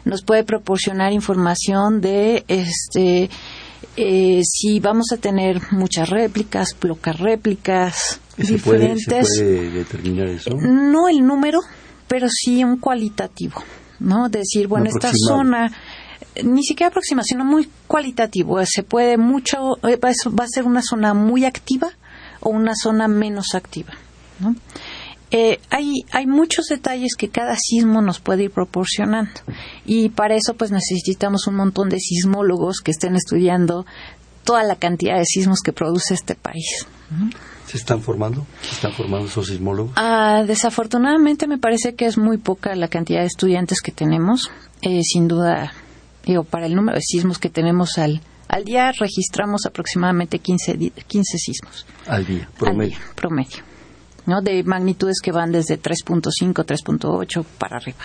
Nos 0.06 0.24
puede 0.24 0.44
proporcionar 0.44 1.14
información 1.14 2.02
de 2.02 2.44
este 2.48 3.30
eh, 3.96 4.42
si 4.44 4.80
vamos 4.80 5.12
a 5.12 5.18
tener 5.18 5.62
muchas 5.72 6.10
réplicas, 6.10 6.74
pocas 6.74 7.20
réplicas 7.20 8.20
diferentes. 8.38 9.28
¿Se 9.36 9.44
puede 9.44 9.70
determinar 9.72 10.28
eso? 10.28 10.50
No 10.56 11.08
el 11.08 11.26
número, 11.26 11.60
pero 12.08 12.28
sí 12.30 12.64
un 12.64 12.78
cualitativo, 12.78 13.62
¿no? 14.00 14.30
Decir, 14.30 14.68
bueno, 14.68 14.88
esta 14.88 15.12
zona 15.14 15.72
ni 16.44 16.64
siquiera 16.64 16.90
aproximación, 16.90 17.40
sino 17.40 17.46
muy 17.46 17.70
cualitativo. 17.88 18.64
Se 18.66 18.84
puede 18.84 19.18
mucho, 19.18 19.78
eh, 19.88 19.98
va 19.98 20.44
a 20.44 20.48
ser 20.48 20.66
una 20.66 20.82
zona 20.82 21.14
muy 21.14 21.46
activa 21.46 21.90
o 22.40 22.50
una 22.50 22.76
zona 22.76 23.08
menos 23.08 23.56
activa. 23.56 23.94
Eh, 25.32 25.60
hay, 25.70 26.06
hay 26.12 26.28
muchos 26.28 26.68
detalles 26.68 27.16
que 27.18 27.30
cada 27.30 27.56
sismo 27.56 28.02
nos 28.02 28.20
puede 28.20 28.44
ir 28.44 28.52
proporcionando 28.52 29.32
y 29.86 30.10
para 30.10 30.36
eso 30.36 30.54
pues 30.56 30.70
necesitamos 30.70 31.48
un 31.48 31.56
montón 31.56 31.90
de 31.90 32.00
sismólogos 32.00 32.82
que 32.82 32.92
estén 32.92 33.16
estudiando 33.16 33.86
toda 34.44 34.64
la 34.64 34.76
cantidad 34.76 35.18
de 35.18 35.26
sismos 35.26 35.62
que 35.62 35.74
produce 35.74 36.14
este 36.14 36.36
país. 36.36 36.86
¿Se 37.66 37.78
están 37.78 38.02
formando? 38.02 38.46
¿Se 38.62 38.76
están 38.76 38.92
formando 38.92 39.28
esos 39.28 39.48
sismólogos? 39.48 39.94
Ah, 39.96 40.44
desafortunadamente 40.46 41.48
me 41.48 41.58
parece 41.58 41.96
que 41.96 42.06
es 42.06 42.18
muy 42.18 42.38
poca 42.38 42.76
la 42.76 42.88
cantidad 42.88 43.22
de 43.22 43.28
estudiantes 43.28 43.82
que 43.82 43.92
tenemos. 43.92 44.52
Eh, 44.82 45.02
sin 45.04 45.28
duda, 45.28 45.74
digo, 46.26 46.44
para 46.44 46.66
el 46.66 46.76
número 46.76 46.96
de 46.98 47.02
sismos 47.02 47.38
que 47.40 47.50
tenemos 47.50 47.98
al, 47.98 48.22
al 48.48 48.64
día, 48.64 48.92
registramos 48.92 49.66
aproximadamente 49.66 50.40
15, 50.40 50.78
15 51.08 51.38
sismos. 51.38 51.86
Al 52.08 52.26
día, 52.26 52.50
promedio. 52.58 52.98
promedio. 53.16 53.64
¿no? 54.26 54.42
De 54.42 54.64
magnitudes 54.64 55.20
que 55.22 55.32
van 55.32 55.52
desde 55.52 55.80
3.5, 55.80 56.54
3.8 56.54 57.46
para 57.58 57.78
arriba. 57.78 58.04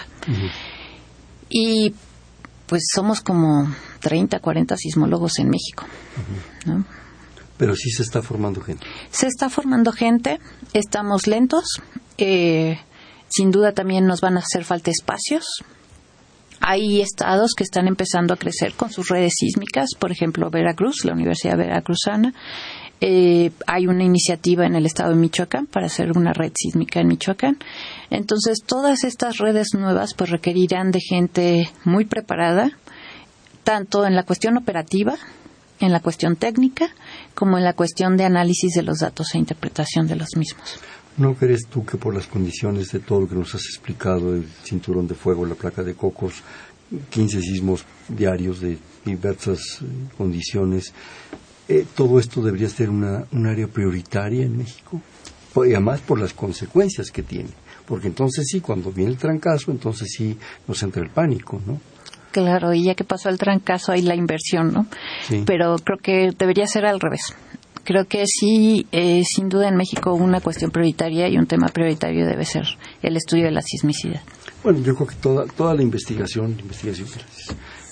Y 1.48 1.94
pues 2.66 2.82
somos 2.94 3.20
como 3.20 3.72
30, 4.00 4.40
40 4.40 4.76
sismólogos 4.76 5.38
en 5.38 5.48
México. 5.48 5.86
¿no? 6.66 6.84
Pero 7.56 7.74
sí 7.74 7.90
se 7.90 8.02
está 8.02 8.22
formando 8.22 8.60
gente. 8.60 8.86
Se 9.10 9.26
está 9.26 9.50
formando 9.50 9.92
gente, 9.92 10.38
estamos 10.72 11.26
lentos, 11.26 11.80
eh, 12.18 12.78
sin 13.28 13.50
duda 13.50 13.72
también 13.72 14.06
nos 14.06 14.20
van 14.20 14.36
a 14.36 14.40
hacer 14.40 14.64
falta 14.64 14.90
espacios. 14.90 15.64
Hay 16.60 17.00
estados 17.00 17.52
que 17.56 17.64
están 17.64 17.86
empezando 17.86 18.34
a 18.34 18.36
crecer 18.36 18.74
con 18.74 18.90
sus 18.90 19.08
redes 19.08 19.34
sísmicas, 19.38 19.90
por 19.98 20.10
ejemplo 20.10 20.50
Veracruz, 20.50 21.04
la 21.04 21.12
Universidad 21.12 21.56
Veracruzana. 21.56 22.34
Eh, 23.00 23.52
hay 23.66 23.86
una 23.86 24.02
iniciativa 24.02 24.66
en 24.66 24.74
el 24.74 24.84
estado 24.84 25.10
de 25.10 25.16
Michoacán 25.16 25.66
para 25.66 25.86
hacer 25.86 26.10
una 26.16 26.32
red 26.32 26.52
sísmica 26.54 27.00
en 27.00 27.06
Michoacán. 27.06 27.58
Entonces, 28.10 28.58
todas 28.66 29.04
estas 29.04 29.38
redes 29.38 29.68
nuevas 29.74 30.14
pues 30.14 30.30
requerirán 30.30 30.90
de 30.90 31.00
gente 31.00 31.70
muy 31.84 32.06
preparada, 32.06 32.72
tanto 33.62 34.04
en 34.04 34.16
la 34.16 34.24
cuestión 34.24 34.56
operativa, 34.56 35.14
en 35.80 35.92
la 35.92 36.00
cuestión 36.00 36.34
técnica, 36.34 36.88
como 37.34 37.56
en 37.56 37.64
la 37.64 37.74
cuestión 37.74 38.16
de 38.16 38.24
análisis 38.24 38.74
de 38.74 38.82
los 38.82 38.98
datos 38.98 39.32
e 39.34 39.38
interpretación 39.38 40.08
de 40.08 40.16
los 40.16 40.36
mismos. 40.36 40.80
¿No 41.18 41.34
crees 41.34 41.66
tú 41.66 41.84
que 41.84 41.96
por 41.96 42.14
las 42.14 42.28
condiciones 42.28 42.92
de 42.92 43.00
todo 43.00 43.22
lo 43.22 43.28
que 43.28 43.34
nos 43.34 43.54
has 43.54 43.62
explicado, 43.62 44.34
el 44.34 44.46
cinturón 44.62 45.08
de 45.08 45.14
fuego, 45.14 45.44
la 45.44 45.56
placa 45.56 45.82
de 45.82 45.94
cocos, 45.94 46.42
15 47.10 47.42
sismos 47.42 47.84
diarios 48.08 48.60
de 48.60 48.78
diversas 49.04 49.58
eh, 49.82 49.86
condiciones, 50.16 50.94
eh, 51.68 51.84
todo 51.96 52.20
esto 52.20 52.40
debería 52.40 52.68
ser 52.68 52.88
una, 52.88 53.26
un 53.32 53.46
área 53.46 53.66
prioritaria 53.66 54.44
en 54.44 54.58
México? 54.58 55.02
Y 55.56 55.72
además 55.72 56.00
por 56.02 56.20
las 56.20 56.32
consecuencias 56.32 57.10
que 57.10 57.24
tiene. 57.24 57.50
Porque 57.84 58.06
entonces 58.06 58.46
sí, 58.48 58.60
cuando 58.60 58.92
viene 58.92 59.10
el 59.10 59.18
trancazo, 59.18 59.72
entonces 59.72 60.08
sí 60.16 60.38
nos 60.68 60.80
entra 60.84 61.02
el 61.02 61.10
pánico, 61.10 61.60
¿no? 61.66 61.80
Claro, 62.30 62.72
y 62.74 62.84
ya 62.84 62.94
que 62.94 63.04
pasó 63.04 63.28
el 63.28 63.38
trancazo 63.38 63.90
hay 63.90 64.02
la 64.02 64.14
inversión, 64.14 64.72
¿no? 64.72 64.86
Pero 65.46 65.76
creo 65.78 65.98
que 65.98 66.30
debería 66.38 66.66
ser 66.66 66.84
al 66.84 67.00
revés. 67.00 67.34
Creo 67.88 68.04
que 68.04 68.24
sí, 68.26 68.86
eh, 68.92 69.22
sin 69.24 69.48
duda 69.48 69.66
en 69.66 69.74
México 69.74 70.12
una 70.12 70.42
cuestión 70.42 70.70
prioritaria 70.70 71.26
y 71.26 71.38
un 71.38 71.46
tema 71.46 71.68
prioritario 71.68 72.26
debe 72.26 72.44
ser 72.44 72.66
el 73.00 73.16
estudio 73.16 73.44
de 73.44 73.50
la 73.50 73.62
sismicidad. 73.62 74.20
Bueno, 74.62 74.80
yo 74.80 74.94
creo 74.94 75.06
que 75.06 75.14
toda, 75.14 75.46
toda 75.46 75.74
la 75.74 75.80
investigación, 75.80 76.50
investigación, 76.60 77.08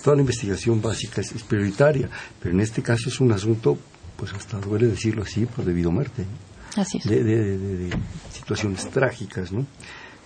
toda 0.05 0.17
la 0.17 0.21
investigación 0.21 0.83
básica 0.83 1.23
es, 1.23 1.33
prioritaria, 1.45 2.11
pero 2.43 2.55
en 2.55 2.61
este 2.61 2.83
caso 2.83 3.09
es 3.09 3.21
un 3.21 3.33
asunto, 3.33 3.79
pues 4.19 4.35
hasta 4.35 4.61
duele 4.61 4.87
decirlo 4.89 5.23
así, 5.23 5.47
por 5.47 5.65
debido 5.65 5.89
a 5.89 5.95
muerte. 5.95 6.27
Así 6.77 6.99
es. 6.99 7.05
De, 7.05 7.25
de, 7.25 7.91
situaciones 8.35 8.91
trágicas, 8.91 9.51
¿no? 9.51 9.65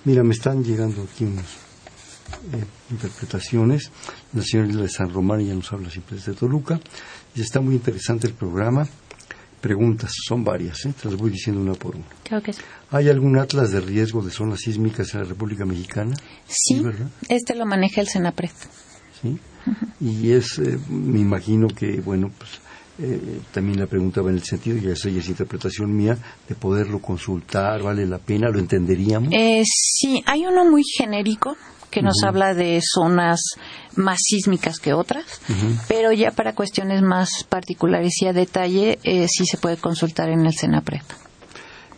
Mira, 0.04 0.24
me 0.24 0.34
están 0.34 0.64
llegando 0.64 1.04
aquí 1.04 1.22
unos 1.22 1.46
eh, 2.54 2.64
interpretaciones. 2.90 3.92
La 4.32 4.42
señora 4.42 4.82
de 4.82 4.88
San 4.88 5.10
Román 5.10 5.46
ya 5.46 5.54
nos 5.54 5.72
habla 5.72 5.90
siempre 5.90 6.16
desde 6.16 6.34
Toluca. 6.34 6.80
Y 7.36 7.40
está 7.40 7.60
muy 7.60 7.76
interesante 7.76 8.26
el 8.26 8.34
programa. 8.34 8.88
Preguntas, 9.60 10.10
son 10.26 10.42
varias, 10.42 10.86
¿eh? 10.86 10.94
te 11.00 11.08
las 11.08 11.18
voy 11.18 11.30
diciendo 11.30 11.60
una 11.60 11.74
por 11.74 11.94
una. 11.94 12.06
Creo 12.24 12.42
que 12.42 12.52
sí. 12.52 12.62
¿Hay 12.90 13.08
algún 13.08 13.38
atlas 13.38 13.70
de 13.70 13.80
riesgo 13.80 14.22
de 14.22 14.30
zonas 14.30 14.60
sísmicas 14.60 15.12
en 15.14 15.20
la 15.20 15.26
República 15.26 15.66
Mexicana? 15.66 16.16
Sí, 16.46 16.82
este 17.28 17.54
lo 17.54 17.66
maneja 17.66 18.00
el 18.00 18.08
SENAPRED. 18.08 18.50
Sí, 19.20 19.38
y 20.00 20.30
es, 20.30 20.58
eh, 20.58 20.78
me 20.88 21.20
imagino 21.20 21.68
que, 21.68 22.00
bueno, 22.00 22.30
pues 22.38 22.50
eh, 23.02 23.40
también 23.52 23.78
la 23.78 23.86
pregunta 23.86 24.22
va 24.22 24.30
en 24.30 24.36
el 24.36 24.44
sentido, 24.44 24.78
y 24.78 24.90
esa 24.90 25.08
es 25.08 25.28
interpretación 25.28 25.94
mía, 25.94 26.18
de 26.48 26.54
poderlo 26.54 27.00
consultar, 27.00 27.82
¿vale 27.82 28.06
la 28.06 28.18
pena? 28.18 28.48
¿Lo 28.48 28.58
entenderíamos? 28.58 29.32
Eh, 29.32 29.62
sí, 29.64 30.22
hay 30.26 30.46
uno 30.46 30.64
muy 30.64 30.82
genérico 30.84 31.56
que 31.90 32.02
nos 32.02 32.22
habla 32.22 32.54
de 32.54 32.80
zonas 32.82 33.40
más 33.96 34.18
sísmicas 34.22 34.78
que 34.78 34.92
otras, 34.92 35.40
pero 35.88 36.12
ya 36.12 36.30
para 36.30 36.54
cuestiones 36.54 37.02
más 37.02 37.44
particulares 37.48 38.12
y 38.22 38.26
a 38.26 38.32
detalle 38.32 38.98
eh, 39.02 39.26
sí 39.28 39.44
se 39.46 39.58
puede 39.58 39.76
consultar 39.76 40.28
en 40.30 40.46
el 40.46 40.52
SENAPRED. 40.52 41.02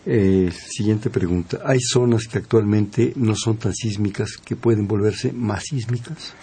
Eh, 0.05 0.51
siguiente 0.51 1.11
pregunta. 1.11 1.59
¿Hay 1.65 1.79
zonas 1.81 2.27
que 2.27 2.39
actualmente 2.39 3.13
no 3.17 3.37
son 3.37 3.59
tan 3.59 3.73
sísmicas 3.73 4.37
que 4.37 4.57
pueden 4.57 4.89
volverse 4.89 5.33
más 5.33 5.65
sísmicas? 5.65 6.35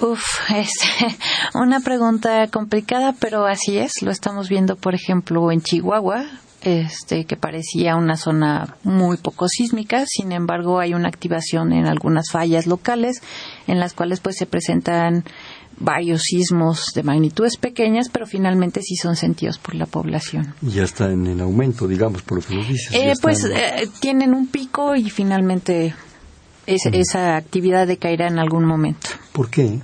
Uf, 0.00 0.50
es 0.54 0.70
una 1.54 1.80
pregunta 1.80 2.46
complicada, 2.48 3.14
pero 3.18 3.46
así 3.46 3.78
es. 3.78 4.02
Lo 4.02 4.10
estamos 4.10 4.48
viendo, 4.48 4.76
por 4.76 4.94
ejemplo, 4.94 5.50
en 5.50 5.62
Chihuahua, 5.62 6.26
este, 6.64 7.26
que 7.26 7.36
parecía 7.36 7.94
una 7.96 8.16
zona 8.16 8.76
muy 8.82 9.18
poco 9.18 9.48
sísmica, 9.48 10.04
sin 10.06 10.32
embargo 10.32 10.80
hay 10.80 10.94
una 10.94 11.08
activación 11.08 11.72
en 11.72 11.86
algunas 11.86 12.30
fallas 12.30 12.66
locales 12.66 13.20
en 13.66 13.78
las 13.78 13.92
cuales 13.92 14.20
pues 14.20 14.36
se 14.36 14.46
presentan 14.46 15.24
varios 15.78 16.22
sismos 16.22 16.86
de 16.94 17.02
magnitudes 17.02 17.56
pequeñas, 17.58 18.08
pero 18.08 18.26
finalmente 18.26 18.80
sí 18.80 18.96
son 18.96 19.16
sentidos 19.16 19.58
por 19.58 19.74
la 19.74 19.86
población. 19.86 20.54
Ya 20.62 20.84
está 20.84 21.10
en 21.10 21.40
aumento, 21.40 21.86
digamos, 21.86 22.22
por 22.22 22.38
lo 22.38 22.46
que 22.46 22.54
nos 22.54 22.68
dices. 22.68 22.94
Eh, 22.94 23.12
pues 23.20 23.44
eh, 23.44 23.88
tienen 24.00 24.34
un 24.34 24.46
pico 24.46 24.94
y 24.94 25.10
finalmente 25.10 25.94
esa 26.66 27.36
actividad 27.36 27.86
decaerá 27.86 28.28
en 28.28 28.38
algún 28.38 28.64
momento. 28.64 29.10
¿Por 29.32 29.50
qué? 29.50 29.80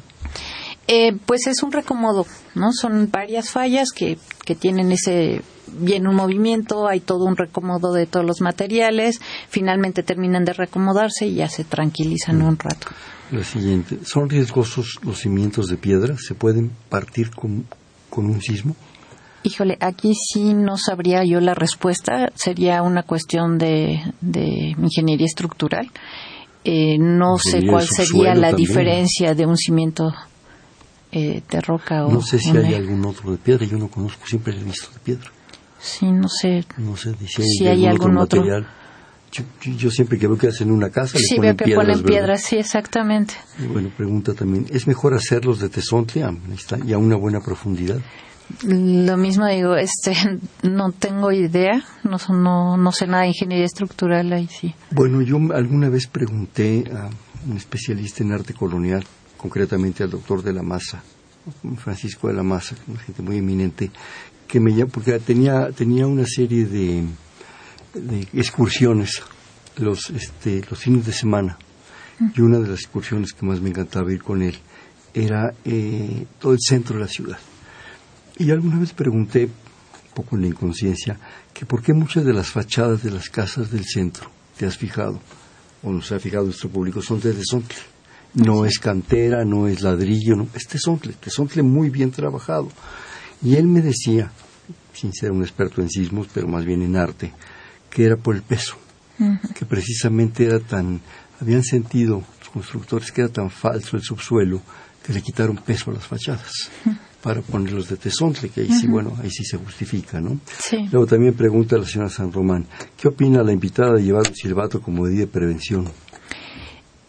Eh, 0.87 1.13
pues 1.27 1.47
es 1.47 1.63
un 1.63 1.73
recomodo, 1.73 2.27
¿no? 2.55 2.73
Son 2.73 3.11
varias 3.11 3.51
fallas 3.51 3.91
que, 3.93 4.19
que 4.45 4.55
tienen 4.55 4.91
ese 4.93 5.43
viene 5.79 6.09
un 6.09 6.17
movimiento, 6.17 6.89
hay 6.89 7.01
todo 7.01 7.25
un 7.25 7.37
recomodo 7.37 7.93
de 7.93 8.07
todos 8.07 8.27
los 8.27 8.41
materiales, 8.41 9.21
finalmente 9.49 10.03
terminan 10.03 10.45
de 10.45 10.53
recomodarse 10.53 11.27
y 11.27 11.35
ya 11.35 11.49
se 11.49 11.65
tranquilizan 11.65 12.39
mm. 12.39 12.47
un 12.47 12.59
rato. 12.59 12.89
La 13.31 13.45
siguiente, 13.45 13.99
¿son 14.05 14.29
riesgosos 14.29 14.99
los 15.03 15.19
cimientos 15.19 15.69
de 15.69 15.77
piedra? 15.77 16.17
¿Se 16.19 16.35
pueden 16.35 16.73
partir 16.89 17.31
con, 17.31 17.65
con 18.09 18.27
un 18.27 18.41
sismo? 18.41 18.75
Híjole, 19.43 19.79
aquí 19.81 20.13
sí 20.15 20.53
no 20.53 20.77
sabría 20.77 21.25
yo 21.25 21.41
la 21.41 21.55
respuesta, 21.55 22.31
sería 22.35 22.83
una 22.83 23.05
cuestión 23.05 23.57
de, 23.57 24.03
de 24.21 24.75
ingeniería 24.77 25.27
estructural. 25.27 25.91
Eh, 26.63 26.99
no 26.99 27.39
sé 27.39 27.65
cuál 27.67 27.87
sería 27.87 28.35
la 28.35 28.53
diferencia 28.53 29.35
de 29.35 29.47
un 29.47 29.57
cimiento 29.57 30.13
eh, 31.11 31.43
de 31.51 31.61
roca 31.63 32.05
o... 32.05 32.13
No 32.13 32.21
sé 32.21 32.39
si 32.39 32.51
hay 32.51 32.75
algún 32.75 33.07
otro 33.07 33.31
de 33.31 33.39
piedra, 33.39 33.65
yo 33.65 33.79
no 33.79 33.89
conozco, 33.89 34.27
siempre 34.27 34.55
he 34.55 34.63
visto 34.63 34.93
de 34.93 34.99
piedra. 34.99 35.31
Sí, 35.81 36.11
no 36.11 36.29
sé. 36.29 36.65
No 36.77 36.97
sé 36.97 37.15
si 37.27 37.67
hay, 37.67 37.87
algún, 37.87 38.19
otro, 38.19 38.41
material. 38.41 38.69
Yo, 39.77 39.91
siempre 39.91 40.19
que 40.19 40.27
veo 40.27 40.37
que 40.37 40.49
hacen 40.49 40.71
una 40.71 40.91
casa 40.91 41.17
le 41.19 41.37
ponen 41.37 41.57
veo 41.57 41.67
que 41.67 41.75
ponen 41.75 42.03
piedras, 42.03 42.43
sí, 42.43 42.57
exactamente. 42.57 43.35
bueno, 43.73 43.91
pregunta 43.97 44.35
también, 44.35 44.67
¿es 44.71 44.89
mejor 44.89 45.15
hacerlos 45.15 45.61
de 45.61 45.69
tesontle 45.69 46.25
y 46.85 46.93
a 46.93 46.99
una 46.99 47.17
buena 47.17 47.41
profundidad? 47.41 48.01
Lo 48.65 49.17
mismo 49.17 49.47
digo, 49.47 49.77
este, 49.77 50.17
no 50.69 50.91
tengo 50.93 51.31
idea, 51.31 51.85
no, 52.03 52.19
no, 52.35 52.77
no 52.77 52.93
sé 52.93 53.07
nada 53.07 53.23
de 53.23 53.29
ingeniería 53.29 53.67
estructural 53.67 54.33
ahí 54.33 54.49
sí. 54.49 54.75
Bueno, 54.91 55.23
yo 55.23 55.39
alguna 55.55 55.89
vez 55.89 56.09
pregunté 56.09 56.85
a 56.93 57.09
un 57.49 57.57
especialista 57.57 58.25
en 58.25 58.33
arte 58.33 58.53
colonial, 58.53 59.05
concretamente 59.37 60.03
al 60.03 60.11
doctor 60.11 60.43
de 60.43 60.53
la 60.53 60.63
Maza, 60.63 61.03
Francisco 61.77 62.29
de 62.29 62.35
la 62.35 62.43
Maza, 62.43 62.75
una 62.89 63.01
gente 63.01 63.23
muy 63.23 63.39
eminente, 63.39 63.91
que 64.51 64.59
me 64.59 64.85
porque 64.87 65.19
tenía 65.21 65.71
tenía 65.71 66.07
una 66.09 66.27
serie 66.27 66.67
de, 66.67 67.07
excursiones 68.35 69.23
los 69.77 70.11
este 70.11 70.63
los 70.69 70.79
fines 70.79 71.07
de 71.07 71.13
semana. 71.13 71.57
Y 72.37 72.41
una 72.43 72.59
de 72.59 72.69
las 72.69 72.81
excursiones 72.81 73.33
que 73.33 73.47
más 73.47 73.61
me 73.61 73.71
encantaba 73.71 74.13
ir 74.13 74.23
con 74.23 74.43
él 74.43 74.59
era 75.15 75.55
eh, 75.65 76.27
todo 76.39 76.53
el 76.53 76.59
centro 76.61 76.97
de 76.97 77.03
la 77.03 77.09
ciudad. 77.09 77.39
Y 78.39 78.51
alguna 78.51 78.79
vez 78.79 78.93
pregunté 78.93 79.45
un 79.47 80.15
poco 80.15 80.37
en 80.37 80.43
la 80.43 80.49
inconsciencia 80.49 81.19
que 81.55 81.65
por 81.65 81.83
qué 81.83 81.95
muchas 81.95 82.25
de 82.25 82.33
las 82.33 82.49
fachadas 82.49 83.03
de 83.03 83.11
las 83.11 83.31
casas 83.31 83.71
del 83.71 83.85
centro 83.85 84.31
te 84.59 84.67
has 84.67 84.77
fijado 84.77 85.21
o 85.83 85.93
no 85.93 86.03
se 86.03 86.15
ha 86.15 86.21
fijado 86.21 86.45
nuestro 86.45 86.69
público 86.69 87.01
son 87.01 87.21
de 87.21 87.33
tesontle 87.33 87.79
no 88.35 88.67
es 88.67 88.79
cantera 88.79 89.45
no 89.45 89.67
es 89.67 89.81
ladrillo 89.81 90.37
no 90.37 90.49
es 90.55 90.67
tesontle 90.67 91.15
tesontle 91.15 91.63
muy 91.63 91.89
bien 91.89 92.11
trabajado 92.11 92.69
y 93.43 93.57
él 93.57 93.67
me 93.67 93.81
decía, 93.81 94.31
sin 94.93 95.13
ser 95.13 95.33
un 95.33 95.43
experto 95.43 95.81
en 95.81 95.91
sismos, 95.91 96.29
pero 96.33 96.49
más 96.49 96.65
bien 96.65 96.83
en 96.83 96.97
arte, 96.97 97.33
que 97.89 98.05
era 98.05 98.17
por 98.17 98.37
el 98.37 98.43
peso, 98.43 98.77
que 99.55 99.67
precisamente 99.67 100.45
era 100.45 100.61
tan, 100.61 101.01
habían 101.41 101.63
sentido 101.63 102.23
los 102.39 102.49
constructores 102.49 103.13
que 103.13 103.23
era 103.23 103.31
tan 103.31 103.51
falso 103.51 103.97
el 103.97 104.03
subsuelo 104.03 104.63
que 105.05 105.13
le 105.13 105.23
quitaron 105.23 105.57
peso 105.57 105.91
a 105.91 105.95
las 105.95 106.07
fachadas 106.07 106.71
para 107.23 107.43
ponerlos 107.43 107.89
de 107.89 107.97
tesontle, 107.97 108.49
que 108.49 108.63
ahí 108.63 108.73
sí, 108.73 108.87
bueno, 108.87 109.17
ahí 109.23 109.31
sí 109.31 109.45
se 109.45 109.59
justifica, 109.59 110.21
¿no? 110.21 110.41
Sí. 110.59 110.89
Luego 110.91 111.07
también 111.07 111.35
pregunta 111.35 111.77
la 111.77 111.85
señora 111.85 112.09
San 112.09 112.33
Román, 112.33 112.67
¿qué 112.97 113.09
opina 113.09 113.43
la 113.43 113.53
invitada 113.53 113.95
de 113.95 114.03
llevar 114.03 114.29
un 114.29 114.35
silbato 114.35 114.81
como 114.81 115.03
medida 115.03 115.21
de 115.21 115.27
prevención? 115.27 115.89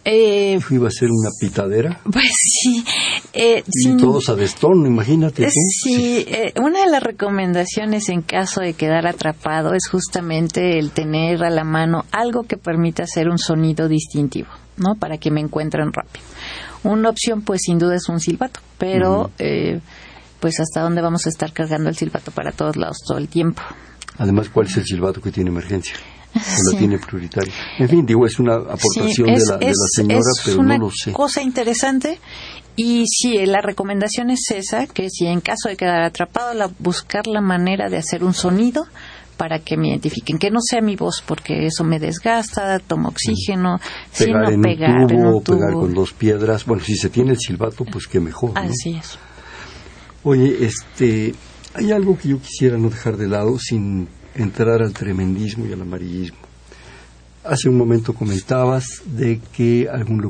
Eh, 0.03 0.59
¿Iba 0.69 0.87
a 0.87 0.91
ser 0.91 1.09
una 1.11 1.29
pitadera? 1.39 2.01
pues 2.11 2.31
sí. 2.61 2.83
Eh, 3.33 3.63
Y 3.65 3.71
sin- 3.83 3.97
todos 3.97 4.27
a 4.29 4.35
destón, 4.35 4.85
imagínate. 4.85 5.43
¿qué? 5.45 5.49
Sí, 5.51 6.25
eh, 6.27 6.53
una 6.61 6.83
de 6.83 6.91
las 6.91 7.01
recomendaciones 7.01 8.09
en 8.09 8.21
caso 8.23 8.59
de 8.61 8.73
quedar 8.73 9.07
atrapado 9.07 9.73
es 9.73 9.87
justamente 9.89 10.77
el 10.79 10.91
tener 10.91 11.43
a 11.43 11.49
la 11.49 11.63
mano 11.63 12.03
algo 12.11 12.43
que 12.43 12.57
permita 12.57 13.03
hacer 13.03 13.29
un 13.29 13.37
sonido 13.37 13.87
distintivo, 13.87 14.49
¿no? 14.77 14.95
Para 14.99 15.17
que 15.17 15.31
me 15.31 15.39
encuentren 15.39 15.93
rápido. 15.93 16.25
Una 16.83 17.09
opción, 17.09 17.41
pues 17.43 17.61
sin 17.63 17.77
duda 17.79 17.95
es 17.95 18.09
un 18.09 18.19
silbato, 18.19 18.59
pero 18.77 19.29
eh, 19.39 19.79
pues 20.39 20.59
hasta 20.59 20.81
dónde 20.81 21.01
vamos 21.01 21.25
a 21.25 21.29
estar 21.29 21.53
cargando 21.53 21.89
el 21.89 21.95
silbato 21.95 22.31
para 22.31 22.51
todos 22.51 22.75
lados 22.75 22.97
todo 23.07 23.17
el 23.17 23.29
tiempo. 23.29 23.61
Además, 24.17 24.49
¿cuál 24.49 24.67
es 24.67 24.75
el 24.77 24.83
silbato 24.85 25.21
que 25.21 25.31
tiene 25.31 25.51
emergencia? 25.51 25.95
¿O 26.35 26.39
Sí. 26.39 26.73
la 26.73 26.79
tiene 26.79 26.97
prioritaria? 26.97 27.53
En 27.77 27.87
fin, 27.89 28.05
digo, 28.05 28.25
es 28.25 28.39
una 28.39 28.55
aportación 28.55 29.09
Sí, 29.09 29.23
es, 29.27 29.45
de, 29.45 29.51
la, 29.51 29.57
de 29.57 29.65
la 29.65 29.71
es- 29.71 29.77
señora, 29.95 30.19
es 30.19 30.41
pero 30.45 30.59
una 30.59 30.77
no 30.77 30.85
lo 30.85 30.91
sé. 30.91 31.11
cosa 31.13 31.41
interesante 31.41 32.19
y 32.75 33.05
sí, 33.07 33.45
la 33.45 33.61
recomendación 33.61 34.29
es 34.29 34.49
esa, 34.53 34.87
que 34.87 35.09
si 35.09 35.25
en 35.27 35.41
caso 35.41 35.69
de 35.69 35.75
quedar 35.77 36.01
atrapado, 36.03 36.53
la- 36.53 36.69
buscar 36.79 37.27
la 37.27 37.41
manera 37.41 37.89
de 37.89 37.97
hacer 37.97 38.23
un 38.23 38.33
sonido 38.33 38.85
para 39.37 39.59
que 39.59 39.75
me 39.75 39.89
identifiquen, 39.89 40.37
que 40.37 40.51
no 40.51 40.59
sea 40.61 40.81
mi 40.81 40.95
voz, 40.95 41.23
porque 41.25 41.65
eso 41.65 41.83
me 41.83 41.99
desgasta, 41.99 42.77
toma 42.79 43.09
oxígeno, 43.09 43.79
Pegar 44.17 44.45
sino 44.45 44.49
en 44.49 44.61
pegar 44.61 44.91
un 45.01 45.07
tubo, 45.07 45.19
en 45.19 45.25
un 45.27 45.33
o 45.35 45.41
pegar 45.41 45.73
con 45.73 45.93
dos 45.95 46.13
piedras. 46.13 46.65
Bueno, 46.65 46.83
si 46.83 46.95
se 46.95 47.09
tiene 47.09 47.31
el 47.31 47.39
silbato, 47.39 47.83
pues 47.85 48.05
qué 48.07 48.19
mejor. 48.19 48.53
¿no? 48.53 48.59
Así 48.61 48.95
es. 48.95 49.17
Oye, 50.23 50.63
este, 50.65 51.33
hay 51.73 51.91
algo 51.91 52.17
que 52.17 52.29
yo 52.29 52.39
quisiera 52.39 52.77
no 52.77 52.89
dejar 52.89 53.17
de 53.17 53.27
lado 53.27 53.57
sin 53.57 54.07
entrar 54.35 54.81
al 54.81 54.93
tremendismo 54.93 55.65
y 55.65 55.73
al 55.73 55.81
amarillismo. 55.81 56.37
Hace 57.43 57.69
un 57.69 57.77
momento 57.77 58.13
comentabas 58.13 58.85
de 59.05 59.39
que 59.51 59.87
algún 59.91 60.21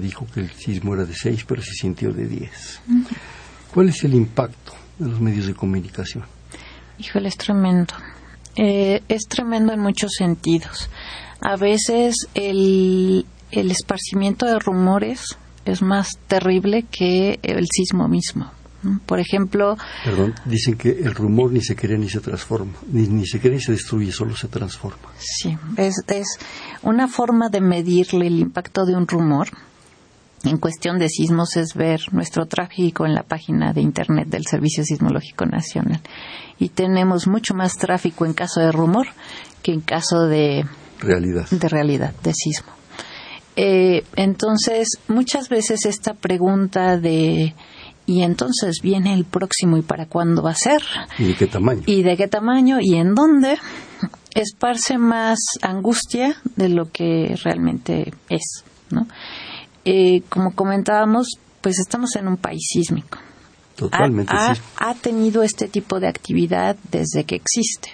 dijo 0.00 0.26
que 0.32 0.40
el 0.40 0.50
sismo 0.50 0.94
era 0.94 1.04
de 1.04 1.14
6, 1.14 1.44
pero 1.46 1.62
se 1.62 1.72
sintió 1.72 2.12
de 2.12 2.26
10. 2.26 2.80
¿Cuál 3.72 3.88
es 3.88 4.04
el 4.04 4.14
impacto 4.14 4.72
de 4.98 5.08
los 5.08 5.20
medios 5.20 5.46
de 5.46 5.54
comunicación? 5.54 6.24
Híjole, 6.98 7.28
es 7.28 7.36
tremendo. 7.36 7.94
Eh, 8.56 9.02
es 9.08 9.22
tremendo 9.28 9.72
en 9.72 9.80
muchos 9.80 10.12
sentidos. 10.16 10.88
A 11.40 11.56
veces 11.56 12.14
el, 12.34 13.26
el 13.50 13.70
esparcimiento 13.70 14.46
de 14.46 14.58
rumores 14.58 15.36
es 15.64 15.82
más 15.82 16.10
terrible 16.28 16.84
que 16.90 17.38
el 17.42 17.66
sismo 17.70 18.08
mismo. 18.08 18.50
Por 19.06 19.18
ejemplo, 19.18 19.76
Perdón, 20.04 20.34
dicen 20.44 20.76
que 20.76 20.90
el 20.90 21.14
rumor 21.14 21.50
ni 21.50 21.62
se 21.62 21.74
crea 21.74 21.96
ni 21.96 22.10
se 22.10 22.20
transforma, 22.20 22.74
ni, 22.92 23.08
ni 23.08 23.26
se 23.26 23.40
crea 23.40 23.54
ni 23.54 23.60
se 23.60 23.72
destruye, 23.72 24.12
solo 24.12 24.36
se 24.36 24.48
transforma. 24.48 25.08
sí, 25.18 25.56
es, 25.78 25.94
es 26.08 26.26
una 26.82 27.08
forma 27.08 27.48
de 27.48 27.62
medirle 27.62 28.26
el 28.26 28.38
impacto 28.40 28.84
de 28.84 28.94
un 28.94 29.08
rumor. 29.08 29.48
En 30.44 30.58
cuestión 30.58 30.98
de 30.98 31.08
sismos 31.08 31.56
es 31.56 31.74
ver 31.74 32.00
nuestro 32.12 32.46
tráfico 32.46 33.06
en 33.06 33.14
la 33.14 33.22
página 33.22 33.72
de 33.72 33.80
internet 33.80 34.28
del 34.28 34.44
Servicio 34.44 34.84
Sismológico 34.84 35.46
Nacional. 35.46 36.00
Y 36.58 36.68
tenemos 36.68 37.26
mucho 37.26 37.54
más 37.54 37.76
tráfico 37.76 38.26
en 38.26 38.34
caso 38.34 38.60
de 38.60 38.70
rumor 38.70 39.06
que 39.62 39.72
en 39.72 39.80
caso 39.80 40.26
de, 40.26 40.66
Realidad. 41.00 41.48
de 41.50 41.68
realidad, 41.68 42.14
de 42.22 42.32
sismo. 42.34 42.72
Eh, 43.56 44.04
entonces, 44.16 44.98
muchas 45.08 45.48
veces 45.48 45.86
esta 45.86 46.12
pregunta 46.12 46.98
de 46.98 47.54
¿y 48.06 48.22
entonces 48.22 48.80
viene 48.82 49.14
el 49.14 49.24
próximo 49.24 49.78
y 49.78 49.82
para 49.82 50.06
cuándo 50.06 50.42
va 50.42 50.50
a 50.50 50.56
ser? 50.56 50.82
¿Y 51.18 51.24
de 51.24 51.34
qué 51.34 51.46
tamaño? 51.46 51.82
¿Y 51.86 52.02
de 52.02 52.16
qué 52.16 52.28
tamaño? 52.28 52.78
¿Y 52.80 52.96
en 52.96 53.14
dónde? 53.14 53.56
Esparce 54.34 54.98
más 54.98 55.38
angustia 55.62 56.36
de 56.56 56.68
lo 56.68 56.90
que 56.90 57.34
realmente 57.42 58.12
es, 58.28 58.64
¿no? 58.90 59.06
Eh, 59.84 60.22
como 60.28 60.54
comentábamos, 60.54 61.28
pues 61.60 61.78
estamos 61.78 62.14
en 62.16 62.28
un 62.28 62.36
país 62.36 62.62
sísmico. 62.72 63.18
Totalmente. 63.76 64.32
ha, 64.34 64.50
ha- 64.50 64.54
sí. 64.54 64.60
ha 64.76 64.94
tenido 64.94 65.42
este 65.42 65.66
tipo 65.68 65.98
de 66.00 66.06
actividad 66.08 66.76
desde 66.92 67.24
que 67.24 67.34
existe 67.34 67.90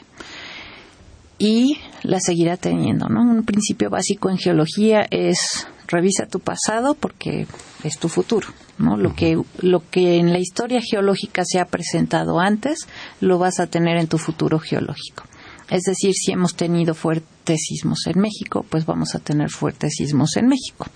y 1.38 1.78
la 2.03 2.18
seguirá 2.20 2.57
teniendo, 2.57 3.09
¿no? 3.09 3.22
Un 3.22 3.45
principio 3.45 3.88
básico 3.88 4.28
en 4.30 4.36
geología 4.38 5.07
es 5.11 5.66
revisa 5.86 6.26
tu 6.26 6.38
pasado 6.41 6.95
porque 6.95 7.47
es 7.82 7.99
tu 7.99 8.09
futuro, 8.09 8.49
¿no? 8.78 8.97
Lo 8.97 9.14
que 9.14 9.41
lo 9.61 9.82
que 9.91 10.16
en 10.18 10.32
la 10.32 10.38
historia 10.38 10.80
geológica 10.82 11.43
se 11.47 11.59
ha 11.59 11.64
presentado 11.64 12.38
antes 12.41 12.86
lo 13.20 13.38
vas 13.38 13.59
a 13.59 13.66
tener 13.66 13.97
en 13.97 14.07
tu 14.07 14.18
futuro 14.18 14.59
geológico. 14.59 15.24
Es 15.70 15.82
decir, 15.84 16.12
si 16.14 16.32
hemos 16.32 16.57
tenido 16.57 16.95
fuertes 16.95 17.61
sismos 17.66 18.01
en 18.07 18.20
México, 18.20 18.66
pues 18.68 18.84
vamos 18.86 19.14
a 19.14 19.20
tener 19.20 19.49
fuertes 19.51 19.95
sismos 19.97 20.36
en 20.36 20.49
México. 20.49 20.86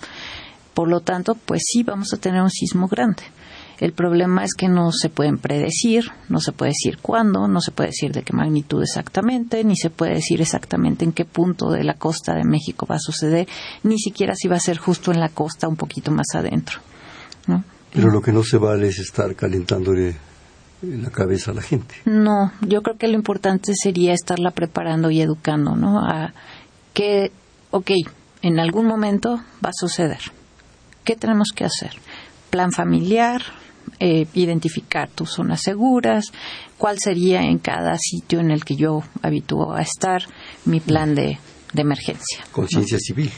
Por 0.75 0.89
lo 0.89 0.99
tanto, 0.99 1.33
pues 1.33 1.63
sí 1.65 1.81
vamos 1.81 2.13
a 2.13 2.17
tener 2.17 2.43
un 2.43 2.51
sismo 2.51 2.87
grande. 2.87 3.23
El 3.79 3.93
problema 3.93 4.43
es 4.43 4.53
que 4.53 4.69
no 4.69 4.91
se 4.91 5.09
pueden 5.09 5.37
predecir, 5.37 6.11
no 6.29 6.39
se 6.39 6.51
puede 6.51 6.71
decir 6.71 6.99
cuándo, 7.01 7.47
no 7.47 7.59
se 7.59 7.71
puede 7.71 7.89
decir 7.89 8.11
de 8.11 8.23
qué 8.23 8.33
magnitud 8.33 8.81
exactamente, 8.81 9.63
ni 9.63 9.75
se 9.75 9.89
puede 9.89 10.15
decir 10.15 10.39
exactamente 10.41 11.03
en 11.03 11.11
qué 11.11 11.25
punto 11.25 11.71
de 11.71 11.83
la 11.83 11.95
costa 11.95 12.35
de 12.35 12.45
México 12.45 12.85
va 12.85 12.95
a 12.95 12.99
suceder, 12.99 13.47
ni 13.83 13.97
siquiera 13.97 14.33
si 14.35 14.47
va 14.47 14.57
a 14.57 14.61
ser 14.61 14.77
justo 14.77 15.11
en 15.11 15.19
la 15.19 15.29
costa 15.29 15.67
un 15.67 15.75
poquito 15.75 16.11
más 16.11 16.27
adentro. 16.35 16.79
¿no? 17.47 17.63
Pero 17.91 18.09
lo 18.09 18.21
que 18.21 18.31
no 18.31 18.43
se 18.43 18.57
vale 18.57 18.89
es 18.89 18.99
estar 18.99 19.35
calentándole 19.35 20.15
la 20.81 21.09
cabeza 21.09 21.51
a 21.51 21.55
la 21.55 21.61
gente. 21.61 21.95
No, 22.05 22.51
yo 22.61 22.81
creo 22.81 22.97
que 22.97 23.07
lo 23.07 23.15
importante 23.15 23.73
sería 23.75 24.13
estarla 24.13 24.51
preparando 24.51 25.09
y 25.09 25.21
educando, 25.21 25.75
¿no? 25.75 25.99
A 25.99 26.33
que, 26.93 27.31
ok, 27.71 27.91
en 28.41 28.59
algún 28.59 28.85
momento 28.85 29.37
va 29.63 29.69
a 29.69 29.73
suceder. 29.73 30.19
¿Qué 31.05 31.15
tenemos 31.15 31.49
que 31.55 31.63
hacer? 31.65 31.91
Plan 32.49 32.71
familiar, 32.71 33.41
eh, 33.99 34.25
identificar 34.33 35.09
tus 35.09 35.31
zonas 35.31 35.61
seguras, 35.61 36.25
cuál 36.77 36.97
sería 36.99 37.43
en 37.43 37.59
cada 37.59 37.97
sitio 37.97 38.39
en 38.39 38.51
el 38.51 38.65
que 38.65 38.75
yo 38.75 39.03
habitúo 39.21 39.73
a 39.73 39.81
estar 39.81 40.23
mi 40.65 40.79
plan 40.79 41.15
de, 41.15 41.37
de 41.73 41.81
emergencia. 41.81 42.39
Conciencia 42.51 42.97
civil. 42.99 43.31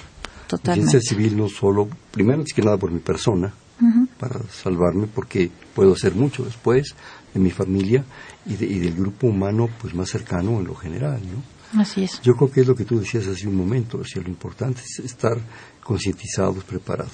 Totalmente. 0.48 0.92
Conciencia 0.92 1.10
civil 1.16 1.38
no 1.38 1.50
solo, 1.50 1.90
primero, 2.12 2.44
que 2.56 2.62
nada 2.62 2.78
por 2.78 2.90
mi 2.92 3.00
persona, 3.00 3.54
para 4.20 4.40
salvarme, 4.50 5.06
porque 5.06 5.52
puedo 5.76 5.94
hacer 5.94 6.16
mucho 6.16 6.44
después 6.44 6.96
de 7.34 7.40
mi 7.40 7.52
familia 7.52 8.04
y, 8.48 8.56
de- 8.56 8.66
y 8.66 8.80
del 8.80 8.96
grupo 8.96 9.28
humano 9.28 9.70
pues 9.80 9.94
más 9.94 10.10
cercano 10.10 10.60
en 10.60 10.66
lo 10.66 10.74
general, 10.74 11.20
¿no? 11.22 11.80
Así 11.82 12.04
es. 12.06 12.20
Yo 12.24 12.34
creo 12.36 12.50
que 12.50 12.62
es 12.62 12.68
lo 12.68 12.76
que 12.76 12.86
tú 12.86 12.98
decías 13.00 13.28
hace 13.28 13.46
un 13.48 13.56
momento, 13.56 14.00
o 14.00 14.04
sea, 14.06 14.24
lo 14.24 14.30
importante 14.30 14.82
es 14.82 15.06
estar 15.06 15.38
concientizados, 15.84 16.64
preparados. 16.64 17.12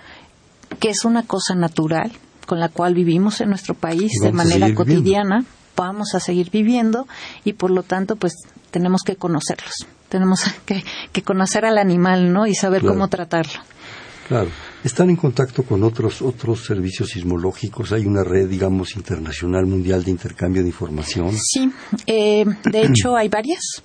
qué 0.69 0.77
que 0.79 0.89
es 0.89 1.03
una 1.03 1.23
cosa 1.23 1.55
natural 1.55 2.11
con 2.45 2.59
la 2.59 2.69
cual 2.69 2.93
vivimos 2.93 3.41
en 3.41 3.49
nuestro 3.49 3.73
país 3.73 4.11
de 4.21 4.31
manera 4.31 4.73
cotidiana, 4.73 5.43
vamos 5.75 6.15
a 6.15 6.19
seguir 6.19 6.51
viviendo 6.51 7.07
y 7.43 7.53
por 7.53 7.71
lo 7.71 7.83
tanto 7.83 8.15
pues 8.15 8.33
tenemos 8.71 9.01
que 9.03 9.15
conocerlos, 9.15 9.87
tenemos 10.09 10.41
que, 10.65 11.23
conocer 11.23 11.65
al 11.65 11.77
animal, 11.77 12.31
¿no? 12.31 12.47
Y 12.47 12.55
saber 12.55 12.83
cómo 12.83 13.07
tratarlo. 13.07 13.59
Claro. 14.27 14.49
¿Están 14.85 15.09
en 15.09 15.15
contacto 15.15 15.63
con 15.63 15.81
otros 15.81 16.21
otros 16.21 16.63
servicios 16.63 17.09
sismológicos? 17.09 17.91
¿Hay 17.91 18.05
una 18.05 18.23
red, 18.23 18.47
digamos, 18.47 18.95
internacional 18.95 19.65
mundial 19.65 20.03
de 20.03 20.11
intercambio 20.11 20.61
de 20.61 20.67
información? 20.67 21.35
Sí, 21.35 21.71
eh, 22.05 22.45
de 22.65 22.81
hecho 22.83 23.15
hay 23.15 23.27
varias. 23.27 23.81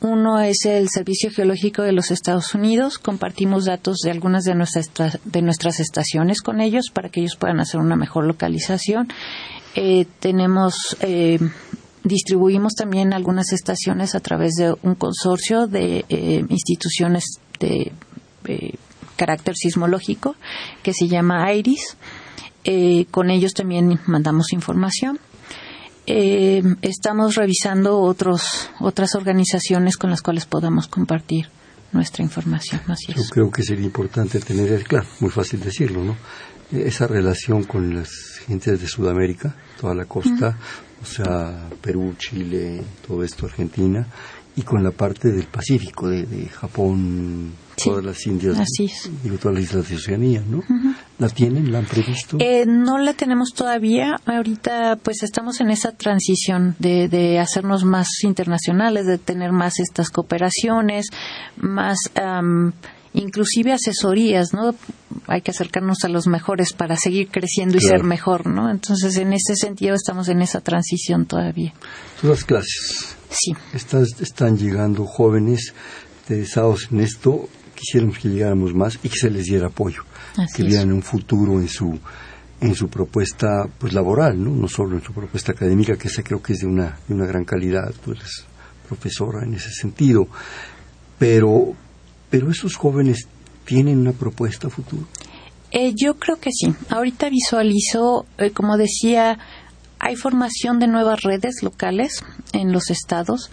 Uno 0.00 0.38
es 0.40 0.66
el 0.66 0.90
Servicio 0.90 1.30
Geológico 1.30 1.80
de 1.80 1.92
los 1.92 2.10
Estados 2.10 2.54
Unidos. 2.54 2.98
Compartimos 2.98 3.64
datos 3.64 4.00
de 4.04 4.10
algunas 4.10 4.44
de 4.44 4.54
nuestras, 4.54 5.18
de 5.24 5.40
nuestras 5.40 5.80
estaciones 5.80 6.42
con 6.42 6.60
ellos 6.60 6.90
para 6.92 7.08
que 7.08 7.20
ellos 7.20 7.36
puedan 7.36 7.58
hacer 7.58 7.80
una 7.80 7.96
mejor 7.96 8.26
localización. 8.26 9.08
Eh, 9.74 10.04
tenemos 10.20 10.94
eh, 11.00 11.38
distribuimos 12.02 12.74
también 12.74 13.14
algunas 13.14 13.50
estaciones 13.54 14.14
a 14.14 14.20
través 14.20 14.56
de 14.56 14.74
un 14.82 14.94
consorcio 14.94 15.66
de 15.68 16.04
instituciones 16.50 17.40
de 17.60 17.92
carácter 19.16 19.54
sismológico 19.56 20.36
que 20.82 20.92
se 20.92 21.08
llama 21.08 21.52
IRIS. 21.52 21.96
Eh, 22.64 23.06
con 23.10 23.30
ellos 23.30 23.52
también 23.52 24.00
mandamos 24.06 24.52
información. 24.52 25.18
Eh, 26.06 26.62
estamos 26.82 27.34
revisando 27.34 27.98
otros, 28.00 28.70
otras 28.80 29.14
organizaciones 29.14 29.96
con 29.96 30.10
las 30.10 30.22
cuales 30.22 30.44
podamos 30.44 30.86
compartir 30.86 31.48
nuestra 31.92 32.22
información. 32.22 32.82
Yo 33.08 33.22
creo 33.30 33.50
que 33.50 33.62
sería 33.62 33.84
importante 33.84 34.40
tener, 34.40 34.84
claro, 34.84 35.06
muy 35.20 35.30
fácil 35.30 35.60
decirlo, 35.60 36.04
¿no? 36.04 36.16
Esa 36.72 37.06
relación 37.06 37.64
con 37.64 37.94
las 37.94 38.10
gentes 38.46 38.80
de 38.80 38.86
Sudamérica, 38.86 39.54
toda 39.80 39.94
la 39.94 40.06
costa, 40.06 40.58
o 41.00 41.06
sea, 41.06 41.68
Perú, 41.80 42.14
Chile, 42.18 42.82
todo 43.06 43.22
esto, 43.22 43.46
Argentina, 43.46 44.06
y 44.56 44.62
con 44.62 44.84
la 44.84 44.90
parte 44.92 45.32
del 45.32 45.46
Pacífico, 45.46 46.08
de, 46.08 46.48
Japón, 46.48 47.52
todas 47.82 48.04
las 48.04 48.26
Indias 48.26 48.56
y 48.78 49.28
todas 49.30 49.54
las 49.54 49.64
islas 49.64 49.88
de 49.88 49.96
Oceanía, 49.96 50.42
¿no? 50.48 50.62
¿La 51.18 51.28
tienen? 51.28 51.72
¿La 51.72 51.78
han 51.78 51.86
previsto? 51.86 52.36
Eh, 52.40 52.64
no 52.66 52.98
la 52.98 53.14
tenemos 53.14 53.50
todavía. 53.54 54.16
Ahorita 54.26 54.96
pues 55.02 55.22
estamos 55.22 55.60
en 55.60 55.70
esa 55.70 55.92
transición 55.92 56.76
de, 56.78 57.08
de 57.08 57.40
hacernos 57.40 57.84
más 57.84 58.08
internacionales, 58.22 59.06
de 59.06 59.18
tener 59.18 59.50
más 59.50 59.80
estas 59.80 60.10
cooperaciones, 60.10 61.06
más 61.56 61.98
inclusive 63.12 63.72
asesorías, 63.72 64.52
¿no? 64.52 64.74
Hay 65.26 65.40
que 65.40 65.52
acercarnos 65.52 66.04
a 66.04 66.08
los 66.08 66.26
mejores 66.26 66.72
para 66.72 66.96
seguir 66.96 67.28
creciendo 67.28 67.76
y 67.76 67.80
ser 67.80 68.02
mejor, 68.02 68.46
¿no? 68.46 68.70
Entonces 68.70 69.16
en 69.16 69.32
ese 69.32 69.56
sentido 69.56 69.94
estamos 69.94 70.28
en 70.28 70.42
esa 70.42 70.60
transición 70.60 71.26
todavía. 71.26 71.72
Todas 72.20 72.44
clases 72.44 73.16
Sí. 73.34 73.52
están 73.72 74.56
llegando 74.56 75.04
jóvenes 75.04 75.74
interesados 76.20 76.88
en 76.90 77.00
esto, 77.00 77.48
quisiéramos 77.74 78.18
que 78.18 78.28
llegáramos 78.28 78.74
más 78.74 78.98
y 79.02 79.08
que 79.08 79.18
se 79.18 79.30
les 79.30 79.44
diera 79.44 79.66
apoyo, 79.66 80.02
que 80.54 80.62
vieran 80.62 80.92
un 80.92 81.02
futuro 81.02 81.60
en 81.60 81.68
su 81.68 81.98
en 82.60 82.74
su 82.74 82.88
propuesta 82.88 83.68
pues 83.78 83.92
laboral, 83.92 84.42
¿no? 84.42 84.50
no 84.50 84.68
solo 84.68 84.96
en 84.96 85.02
su 85.02 85.12
propuesta 85.12 85.52
académica, 85.52 85.96
que 85.96 86.08
esa 86.08 86.22
creo 86.22 86.40
que 86.42 86.54
es 86.54 86.60
de 86.60 86.66
una, 86.66 86.98
de 87.06 87.14
una 87.14 87.26
gran 87.26 87.44
calidad, 87.44 87.92
tú 88.02 88.12
eres 88.12 88.46
profesora 88.88 89.44
en 89.44 89.54
ese 89.54 89.70
sentido, 89.70 90.28
pero, 91.18 91.74
pero 92.30 92.50
esos 92.50 92.76
jóvenes 92.76 93.26
tienen 93.66 93.98
una 93.98 94.12
propuesta 94.12 94.70
futuro. 94.70 95.06
Eh, 95.72 95.92
yo 95.96 96.14
creo 96.14 96.36
que 96.36 96.50
sí. 96.52 96.72
Ahorita 96.88 97.28
visualizo, 97.28 98.26
eh, 98.38 98.52
como 98.52 98.76
decía, 98.76 99.38
hay 100.04 100.16
formación 100.16 100.78
de 100.78 100.86
nuevas 100.86 101.22
redes 101.22 101.62
locales 101.62 102.22
en 102.52 102.72
los 102.72 102.90
estados 102.90 103.50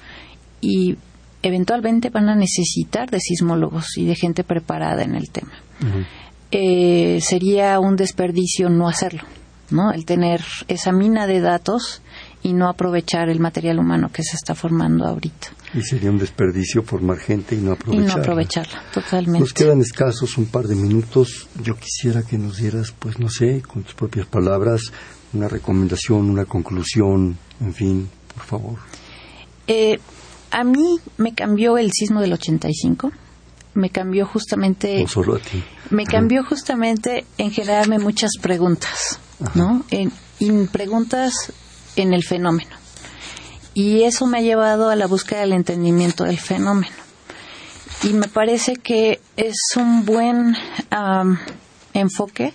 y 0.59 0.97
eventualmente 1.41 2.09
van 2.09 2.27
a 2.27 2.35
necesitar 2.35 3.09
de 3.09 3.21
sismólogos 3.21 3.97
y 3.97 4.05
de 4.05 4.15
gente 4.15 4.43
preparada 4.43 5.01
en 5.01 5.15
el 5.15 5.29
tema. 5.29 5.53
Eh, 6.51 7.19
sería 7.21 7.79
un 7.79 7.95
desperdicio 7.95 8.69
no 8.69 8.89
hacerlo, 8.89 9.23
¿no? 9.69 9.93
El 9.93 10.03
tener 10.03 10.41
esa 10.67 10.91
mina 10.91 11.25
de 11.25 11.39
datos 11.39 12.01
y 12.43 12.51
no 12.51 12.67
aprovechar 12.67 13.29
el 13.29 13.39
material 13.39 13.79
humano 13.79 14.09
que 14.11 14.21
se 14.21 14.35
está 14.35 14.53
formando 14.53 15.05
ahorita. 15.05 15.47
Y 15.73 15.81
sería 15.83 16.11
un 16.11 16.17
desperdicio 16.17 16.83
formar 16.83 17.17
gente 17.17 17.55
y 17.55 17.59
no 17.59 17.71
aprovecharla. 17.71 18.11
Y 18.11 18.13
no 18.13 18.21
aprovecharla, 18.21 18.83
totalmente. 18.93 19.39
Nos 19.39 19.53
quedan 19.53 19.79
escasos 19.79 20.37
un 20.37 20.47
par 20.47 20.65
de 20.65 20.75
minutos. 20.75 21.47
Yo 21.63 21.75
quisiera 21.77 22.23
que 22.23 22.37
nos 22.37 22.57
dieras, 22.57 22.93
pues 22.99 23.19
no 23.19 23.29
sé, 23.29 23.61
con 23.61 23.83
tus 23.83 23.93
propias 23.93 24.27
palabras, 24.27 24.91
una 25.33 25.47
recomendación, 25.47 26.29
una 26.29 26.45
conclusión, 26.45 27.37
en 27.59 27.73
fin, 27.73 28.09
por 28.35 28.43
favor. 28.43 28.79
Eh, 29.67 29.99
a 30.51 30.63
mí 30.63 30.99
me 31.17 31.33
cambió 31.33 31.77
el 31.77 31.91
sismo 31.91 32.21
del 32.21 32.33
85. 32.33 33.11
Me 33.73 33.89
cambió 33.89 34.25
justamente. 34.25 35.01
No 35.01 35.07
solo 35.07 35.35
a 35.35 35.39
ti. 35.39 35.63
Me 35.89 36.05
cambió 36.05 36.43
justamente 36.43 37.25
en 37.37 37.51
generarme 37.51 37.99
muchas 37.99 38.31
preguntas, 38.41 39.19
¿no? 39.55 39.85
En, 39.91 40.11
en 40.39 40.67
preguntas 40.67 41.53
en 41.95 42.13
el 42.13 42.23
fenómeno. 42.23 42.75
Y 43.73 44.03
eso 44.03 44.25
me 44.25 44.39
ha 44.39 44.41
llevado 44.41 44.89
a 44.89 44.95
la 44.97 45.07
búsqueda 45.07 45.41
del 45.41 45.53
entendimiento 45.53 46.25
del 46.25 46.37
fenómeno. 46.37 46.91
Y 48.03 48.13
me 48.13 48.27
parece 48.27 48.75
que 48.75 49.21
es 49.37 49.55
un 49.77 50.05
buen 50.05 50.57
enfoque 51.93 52.53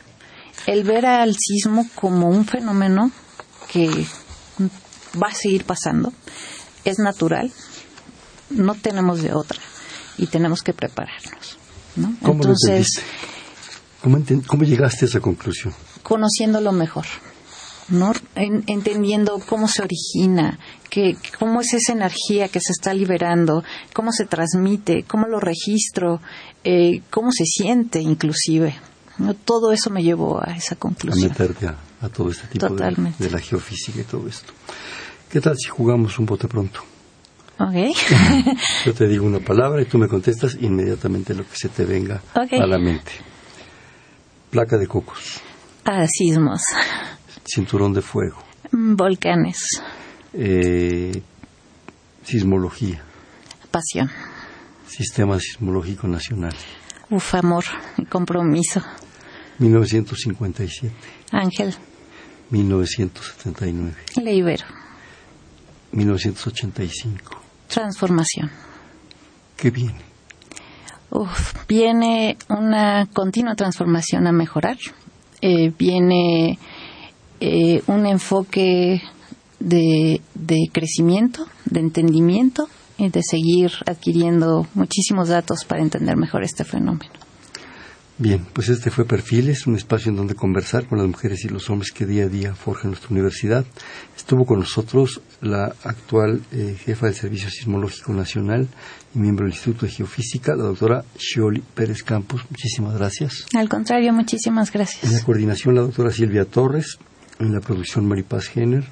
el 0.66 0.84
ver 0.84 1.06
al 1.06 1.36
sismo 1.36 1.88
como 1.94 2.28
un 2.28 2.44
fenómeno 2.46 3.10
que 3.68 3.88
va 5.22 5.28
a 5.28 5.34
seguir 5.34 5.64
pasando, 5.64 6.12
es 6.84 6.98
natural, 6.98 7.52
no 8.50 8.74
tenemos 8.74 9.22
de 9.22 9.34
otra 9.34 9.58
y 10.18 10.26
tenemos 10.26 10.62
que 10.62 10.72
prepararnos. 10.72 11.58
¿no? 11.96 12.14
¿Cómo 12.22 12.42
Entonces, 12.42 13.02
¿Cómo, 14.46 14.64
llegaste 14.64 15.04
a 15.04 15.08
esa 15.08 15.20
conclusión? 15.20 15.74
Conociéndolo 16.02 16.72
mejor. 16.72 17.06
¿no? 17.88 18.12
entendiendo 18.34 19.40
cómo 19.48 19.68
se 19.68 19.82
origina, 19.82 20.58
que, 20.90 21.16
cómo 21.38 21.60
es 21.60 21.72
esa 21.72 21.92
energía 21.92 22.48
que 22.48 22.58
se 22.60 22.72
está 22.72 22.92
liberando, 22.92 23.62
cómo 23.92 24.10
se 24.10 24.24
transmite, 24.24 25.04
cómo 25.04 25.28
lo 25.28 25.38
registro, 25.38 26.20
eh, 26.64 27.02
cómo 27.10 27.30
se 27.30 27.44
siente 27.44 28.00
inclusive. 28.00 28.74
Todo 29.44 29.72
eso 29.72 29.90
me 29.90 30.02
llevó 30.02 30.40
a 30.42 30.56
esa 30.56 30.76
conclusión. 30.76 31.24
A 31.24 31.28
meterte 31.28 31.66
a, 31.66 32.08
todo 32.08 32.30
este 32.30 32.46
tipo 32.48 32.68
de, 32.68 33.30
la 33.30 33.38
geofísica 33.38 34.00
y 34.00 34.04
todo 34.04 34.28
esto. 34.28 34.52
¿Qué 35.30 35.40
tal 35.40 35.56
si 35.56 35.68
jugamos 35.68 36.18
un 36.18 36.26
bote 36.26 36.46
pronto? 36.46 36.80
Ok. 37.58 37.96
Yo 38.84 38.94
te 38.94 39.08
digo 39.08 39.26
una 39.26 39.40
palabra 39.40 39.80
y 39.80 39.86
tú 39.86 39.98
me 39.98 40.08
contestas 40.08 40.56
inmediatamente 40.60 41.34
lo 41.34 41.44
que 41.48 41.56
se 41.56 41.68
te 41.70 41.84
venga 41.84 42.20
a 42.34 42.66
la 42.66 42.78
mente. 42.78 43.12
Placa 44.50 44.76
de 44.76 44.86
cocos. 44.86 45.40
Ah, 45.84 46.06
sismos. 46.06 46.60
Cinturón 47.44 47.92
de 47.92 48.02
fuego. 48.02 48.36
Mm, 48.72 48.96
volcanes. 48.96 49.80
Eh, 50.32 51.22
sismología. 52.24 53.02
Pasión. 53.70 54.10
Sistema 54.86 55.38
Sismológico 55.38 56.08
Nacional. 56.08 56.54
Uf, 57.10 57.34
amor 57.34 57.64
y 57.96 58.04
compromiso. 58.04 58.82
1957. 59.58 60.92
Ángel. 61.32 61.74
1979. 62.50 63.94
Le 64.22 64.34
Ibero. 64.34 64.64
1985. 65.92 67.40
Transformación. 67.68 68.50
¿Qué 69.56 69.70
viene? 69.70 70.00
Uf, 71.10 71.66
viene 71.66 72.36
una 72.48 73.06
continua 73.12 73.54
transformación 73.54 74.26
a 74.26 74.32
mejorar. 74.32 74.76
Eh, 75.40 75.72
viene 75.76 76.58
eh, 77.40 77.82
un 77.86 78.06
enfoque 78.06 79.02
de, 79.58 80.20
de 80.34 80.56
crecimiento, 80.72 81.46
de 81.64 81.80
entendimiento 81.80 82.68
y 82.98 83.08
de 83.08 83.22
seguir 83.22 83.72
adquiriendo 83.86 84.66
muchísimos 84.74 85.28
datos 85.28 85.64
para 85.64 85.82
entender 85.82 86.16
mejor 86.16 86.42
este 86.42 86.64
fenómeno. 86.64 87.25
Bien, 88.18 88.46
pues 88.54 88.70
este 88.70 88.90
fue 88.90 89.04
Perfiles, 89.04 89.66
un 89.66 89.76
espacio 89.76 90.10
en 90.10 90.16
donde 90.16 90.34
conversar 90.34 90.86
con 90.86 90.96
las 90.96 91.06
mujeres 91.06 91.44
y 91.44 91.48
los 91.48 91.68
hombres 91.68 91.92
que 91.92 92.06
día 92.06 92.24
a 92.24 92.28
día 92.28 92.54
forjan 92.54 92.92
nuestra 92.92 93.10
universidad. 93.10 93.66
Estuvo 94.16 94.46
con 94.46 94.60
nosotros 94.60 95.20
la 95.42 95.74
actual 95.84 96.40
eh, 96.50 96.76
jefa 96.82 97.06
del 97.06 97.14
Servicio 97.14 97.50
Sismológico 97.50 98.14
Nacional 98.14 98.68
y 99.14 99.18
miembro 99.18 99.44
del 99.44 99.52
Instituto 99.52 99.84
de 99.84 99.92
Geofísica, 99.92 100.56
la 100.56 100.64
doctora 100.64 101.04
Shioli 101.18 101.60
Pérez 101.60 102.02
Campos. 102.02 102.40
Muchísimas 102.48 102.94
gracias. 102.96 103.44
Al 103.54 103.68
contrario, 103.68 104.14
muchísimas 104.14 104.72
gracias. 104.72 105.04
En 105.04 105.12
la 105.12 105.22
coordinación, 105.22 105.74
la 105.74 105.82
doctora 105.82 106.10
Silvia 106.10 106.46
Torres. 106.46 106.96
En 107.38 107.52
la 107.52 107.60
producción, 107.60 108.08
Maripaz 108.08 108.46
Jenner 108.48 108.84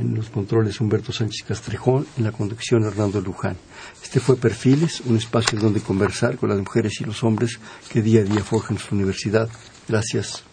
en 0.00 0.14
los 0.14 0.30
controles 0.30 0.80
Humberto 0.80 1.12
Sánchez 1.12 1.46
Castrejón, 1.46 2.06
en 2.16 2.24
la 2.24 2.32
conducción 2.32 2.84
Hernando 2.84 3.20
Luján. 3.20 3.56
Este 4.02 4.18
fue 4.18 4.36
Perfiles, 4.36 5.02
un 5.02 5.16
espacio 5.16 5.58
donde 5.58 5.80
conversar 5.80 6.36
con 6.36 6.48
las 6.48 6.58
mujeres 6.58 7.00
y 7.00 7.04
los 7.04 7.22
hombres 7.22 7.60
que 7.90 8.02
día 8.02 8.22
a 8.22 8.24
día 8.24 8.42
forjan 8.42 8.78
su 8.78 8.94
universidad. 8.94 9.48
Gracias. 9.86 10.44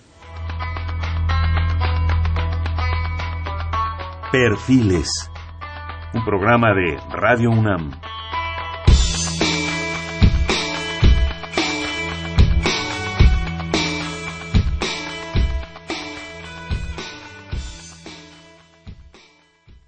Perfiles, 4.31 5.09
un 6.13 6.25
programa 6.25 6.73
de 6.73 6.97
Radio 7.11 7.49
UNAM. 7.49 7.91